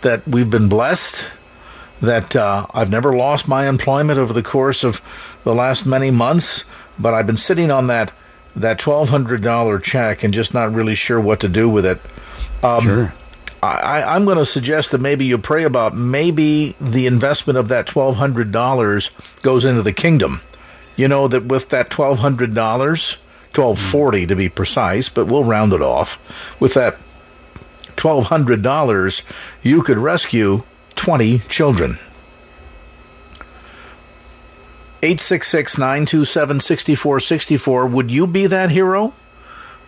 That 0.00 0.26
we've 0.26 0.48
been 0.48 0.70
blessed. 0.70 1.26
that 2.00 2.34
uh, 2.34 2.64
I've 2.72 2.88
never 2.88 3.14
lost 3.14 3.46
my 3.46 3.68
employment 3.68 4.18
over 4.18 4.32
the 4.32 4.42
course 4.42 4.84
of 4.84 5.02
the 5.44 5.54
last 5.54 5.84
many 5.84 6.10
months, 6.10 6.64
but 6.98 7.12
I've 7.12 7.26
been 7.26 7.36
sitting 7.36 7.70
on 7.70 7.88
that 7.88 8.10
that 8.56 8.78
twelve 8.78 9.10
hundred 9.10 9.42
dollar 9.42 9.78
check 9.78 10.24
and 10.24 10.32
just 10.32 10.54
not 10.54 10.72
really 10.72 10.94
sure 10.94 11.20
what 11.20 11.40
to 11.40 11.48
do 11.50 11.68
with 11.68 11.84
it. 11.84 12.00
Um, 12.62 12.84
sure. 12.84 13.14
I, 13.62 14.16
am 14.16 14.24
going 14.24 14.38
to 14.38 14.46
suggest 14.46 14.92
that 14.92 15.02
maybe 15.02 15.26
you 15.26 15.36
pray 15.36 15.64
about 15.64 15.94
maybe 15.94 16.74
the 16.80 17.06
investment 17.06 17.58
of 17.58 17.68
that 17.68 17.86
twelve 17.86 18.16
hundred 18.16 18.50
dollars 18.50 19.10
goes 19.42 19.66
into 19.66 19.82
the 19.82 19.92
kingdom. 19.92 20.40
You 20.96 21.06
know 21.06 21.28
that 21.28 21.44
with 21.44 21.68
that 21.68 21.90
twelve 21.90 22.20
hundred 22.20 22.54
dollars, 22.54 23.18
twelve 23.58 23.80
forty 23.80 24.24
to 24.24 24.36
be 24.36 24.48
precise, 24.48 25.08
but 25.08 25.26
we'll 25.26 25.42
round 25.42 25.72
it 25.72 25.82
off. 25.82 26.16
With 26.60 26.74
that 26.74 26.96
twelve 27.96 28.26
hundred 28.26 28.62
dollars, 28.62 29.22
you 29.64 29.82
could 29.82 29.98
rescue 29.98 30.62
twenty 30.94 31.40
children. 31.48 31.98
866 35.02 35.76
927 35.76 36.60
6464. 36.60 37.86
Would 37.88 38.12
you 38.12 38.28
be 38.28 38.46
that 38.46 38.70
hero? 38.70 39.12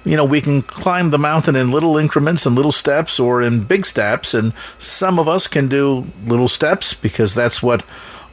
you 0.02 0.16
know, 0.16 0.24
we 0.24 0.40
can 0.40 0.62
climb 0.62 1.10
the 1.10 1.18
mountain 1.18 1.54
in 1.54 1.70
little 1.70 1.96
increments 1.96 2.46
and 2.46 2.56
little 2.56 2.72
steps 2.72 3.20
or 3.20 3.40
in 3.40 3.62
big 3.62 3.86
steps. 3.86 4.34
And 4.34 4.52
some 4.78 5.18
of 5.18 5.28
us 5.28 5.46
can 5.46 5.68
do 5.68 6.06
little 6.24 6.48
steps 6.48 6.94
because 6.94 7.34
that's 7.34 7.62
what 7.62 7.84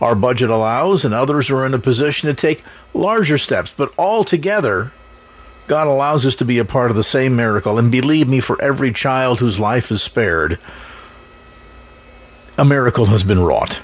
our 0.01 0.15
budget 0.15 0.49
allows. 0.49 1.03
And 1.03 1.13
others 1.13 1.51
are 1.51 1.65
in 1.65 1.73
a 1.73 1.79
position 1.79 2.27
to 2.27 2.33
take 2.33 2.63
larger 2.93 3.37
steps. 3.37 3.71
But 3.75 3.93
all 3.97 4.23
together, 4.23 4.93
God 5.67 5.87
allows 5.87 6.25
us 6.25 6.35
to 6.35 6.45
be 6.45 6.59
a 6.59 6.65
part 6.65 6.91
of 6.91 6.97
the 6.97 7.03
same 7.03 7.35
miracle. 7.35 7.77
And 7.77 7.91
believe 7.91 8.27
me, 8.27 8.39
for 8.39 8.61
every 8.61 8.91
child 8.91 9.39
whose 9.39 9.59
life 9.59 9.91
is 9.91 10.01
spared, 10.01 10.57
a 12.57 12.65
miracle 12.65 13.05
has 13.07 13.23
been 13.23 13.41
wrought. 13.41 13.79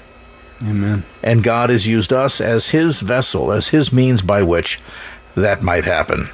Amen. 0.62 1.04
And 1.22 1.42
God 1.42 1.70
has 1.70 1.86
used 1.86 2.12
us 2.12 2.40
as 2.40 2.68
His 2.68 3.00
vessel, 3.00 3.52
as 3.52 3.68
His 3.68 3.92
means 3.92 4.22
by 4.22 4.42
which 4.42 4.80
that 5.34 5.62
might 5.62 5.84
happen. 5.84 6.30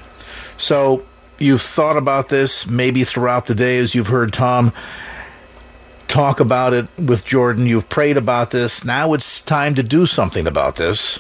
So 0.57 1.05
you've 1.39 1.63
thought 1.63 1.97
about 1.97 2.29
this 2.29 2.67
maybe 2.67 3.03
throughout 3.05 3.47
the 3.47 3.55
day 3.55 3.79
as 3.79 3.95
you've 3.95 4.09
heard 4.09 4.33
Tom 4.33 4.73
talk 6.07 6.39
about 6.41 6.75
it 6.75 6.89
with 6.99 7.25
Jordan. 7.25 7.67
You've 7.67 7.89
prayed 7.89 8.17
about 8.17 8.51
this. 8.51 8.85
Now 8.85 9.15
it's 9.15 9.41
time 9.41 9.75
to 9.77 9.83
do 9.83 10.07
something 10.07 10.47
about 10.47 10.77
this. 10.77 11.19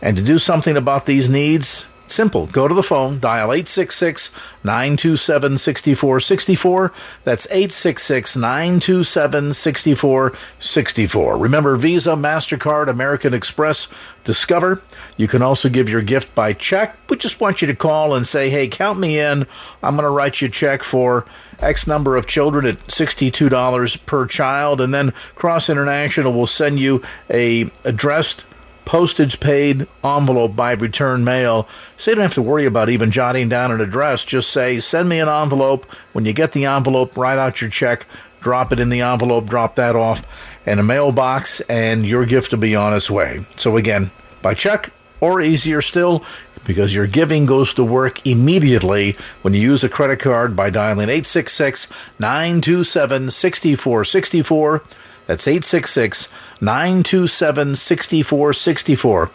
And 0.00 0.16
to 0.16 0.22
do 0.22 0.38
something 0.38 0.76
about 0.76 1.06
these 1.06 1.28
needs, 1.28 1.86
Simple. 2.10 2.46
Go 2.46 2.66
to 2.66 2.74
the 2.74 2.82
phone, 2.82 3.20
dial 3.20 3.52
866 3.52 4.30
927 4.64 5.58
6464. 5.58 6.92
That's 7.24 7.46
866 7.46 8.36
927 8.36 9.54
6464. 9.54 11.38
Remember 11.38 11.76
Visa, 11.76 12.10
MasterCard, 12.10 12.88
American 12.88 13.34
Express, 13.34 13.88
Discover. 14.24 14.82
You 15.16 15.26
can 15.26 15.40
also 15.40 15.68
give 15.68 15.88
your 15.88 16.02
gift 16.02 16.34
by 16.34 16.52
check. 16.52 16.98
We 17.08 17.16
just 17.16 17.40
want 17.40 17.62
you 17.62 17.66
to 17.68 17.74
call 17.74 18.14
and 18.14 18.26
say, 18.26 18.50
hey, 18.50 18.68
count 18.68 18.98
me 18.98 19.18
in. 19.18 19.46
I'm 19.82 19.96
going 19.96 20.04
to 20.04 20.10
write 20.10 20.40
you 20.40 20.48
a 20.48 20.50
check 20.50 20.82
for 20.82 21.24
X 21.60 21.86
number 21.86 22.16
of 22.16 22.26
children 22.26 22.66
at 22.66 22.78
$62 22.88 24.06
per 24.06 24.26
child. 24.26 24.80
And 24.80 24.92
then 24.92 25.14
Cross 25.34 25.70
International 25.70 26.32
will 26.32 26.46
send 26.46 26.78
you 26.78 27.02
a 27.30 27.70
addressed 27.84 28.44
postage 28.88 29.38
paid 29.38 29.86
envelope 30.02 30.56
by 30.56 30.72
return 30.72 31.22
mail. 31.22 31.68
So 31.98 32.10
you 32.10 32.14
don't 32.14 32.22
have 32.22 32.34
to 32.34 32.42
worry 32.42 32.64
about 32.64 32.88
even 32.88 33.10
jotting 33.10 33.50
down 33.50 33.70
an 33.70 33.82
address. 33.82 34.24
Just 34.24 34.50
say, 34.50 34.80
send 34.80 35.10
me 35.10 35.20
an 35.20 35.28
envelope. 35.28 35.84
When 36.14 36.24
you 36.24 36.32
get 36.32 36.52
the 36.52 36.64
envelope, 36.64 37.14
write 37.14 37.36
out 37.36 37.60
your 37.60 37.68
check, 37.68 38.06
drop 38.40 38.72
it 38.72 38.80
in 38.80 38.88
the 38.88 39.02
envelope, 39.02 39.44
drop 39.44 39.76
that 39.76 39.94
off 39.94 40.22
in 40.64 40.78
a 40.78 40.82
mailbox, 40.82 41.60
and 41.68 42.06
your 42.06 42.24
gift 42.24 42.50
will 42.50 42.60
be 42.60 42.74
on 42.74 42.94
its 42.94 43.10
way. 43.10 43.44
So 43.58 43.76
again, 43.76 44.10
by 44.40 44.54
check, 44.54 44.90
or 45.20 45.42
easier 45.42 45.82
still, 45.82 46.24
because 46.64 46.94
your 46.94 47.06
giving 47.06 47.44
goes 47.44 47.74
to 47.74 47.84
work 47.84 48.26
immediately 48.26 49.18
when 49.42 49.52
you 49.52 49.60
use 49.60 49.84
a 49.84 49.90
credit 49.90 50.18
card 50.18 50.56
by 50.56 50.70
dialing 50.70 51.10
866 51.10 51.88
927 52.18 53.30
6464. 53.30 54.82
That's 55.26 55.46
866 55.46 56.28
927 56.60 57.76
6464. 57.76 59.30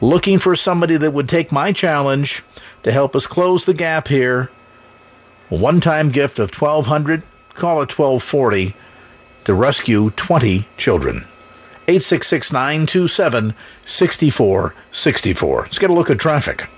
Looking 0.00 0.38
for 0.38 0.54
somebody 0.54 0.96
that 0.96 1.12
would 1.12 1.28
take 1.28 1.50
my 1.50 1.72
challenge 1.72 2.42
to 2.84 2.92
help 2.92 3.16
us 3.16 3.26
close 3.26 3.64
the 3.64 3.74
gap 3.74 4.08
here. 4.08 4.50
One 5.48 5.80
time 5.80 6.10
gift 6.10 6.38
of 6.38 6.54
1200 6.54 7.22
call 7.54 7.82
it 7.82 7.98
1240 7.98 8.74
to 9.44 9.54
rescue 9.54 10.10
20 10.10 10.68
children. 10.76 11.26
866 11.88 12.52
927 12.52 13.54
6464. 13.84 15.62
Let's 15.62 15.78
get 15.78 15.90
a 15.90 15.94
look 15.94 16.10
at 16.10 16.18
traffic. 16.18 16.68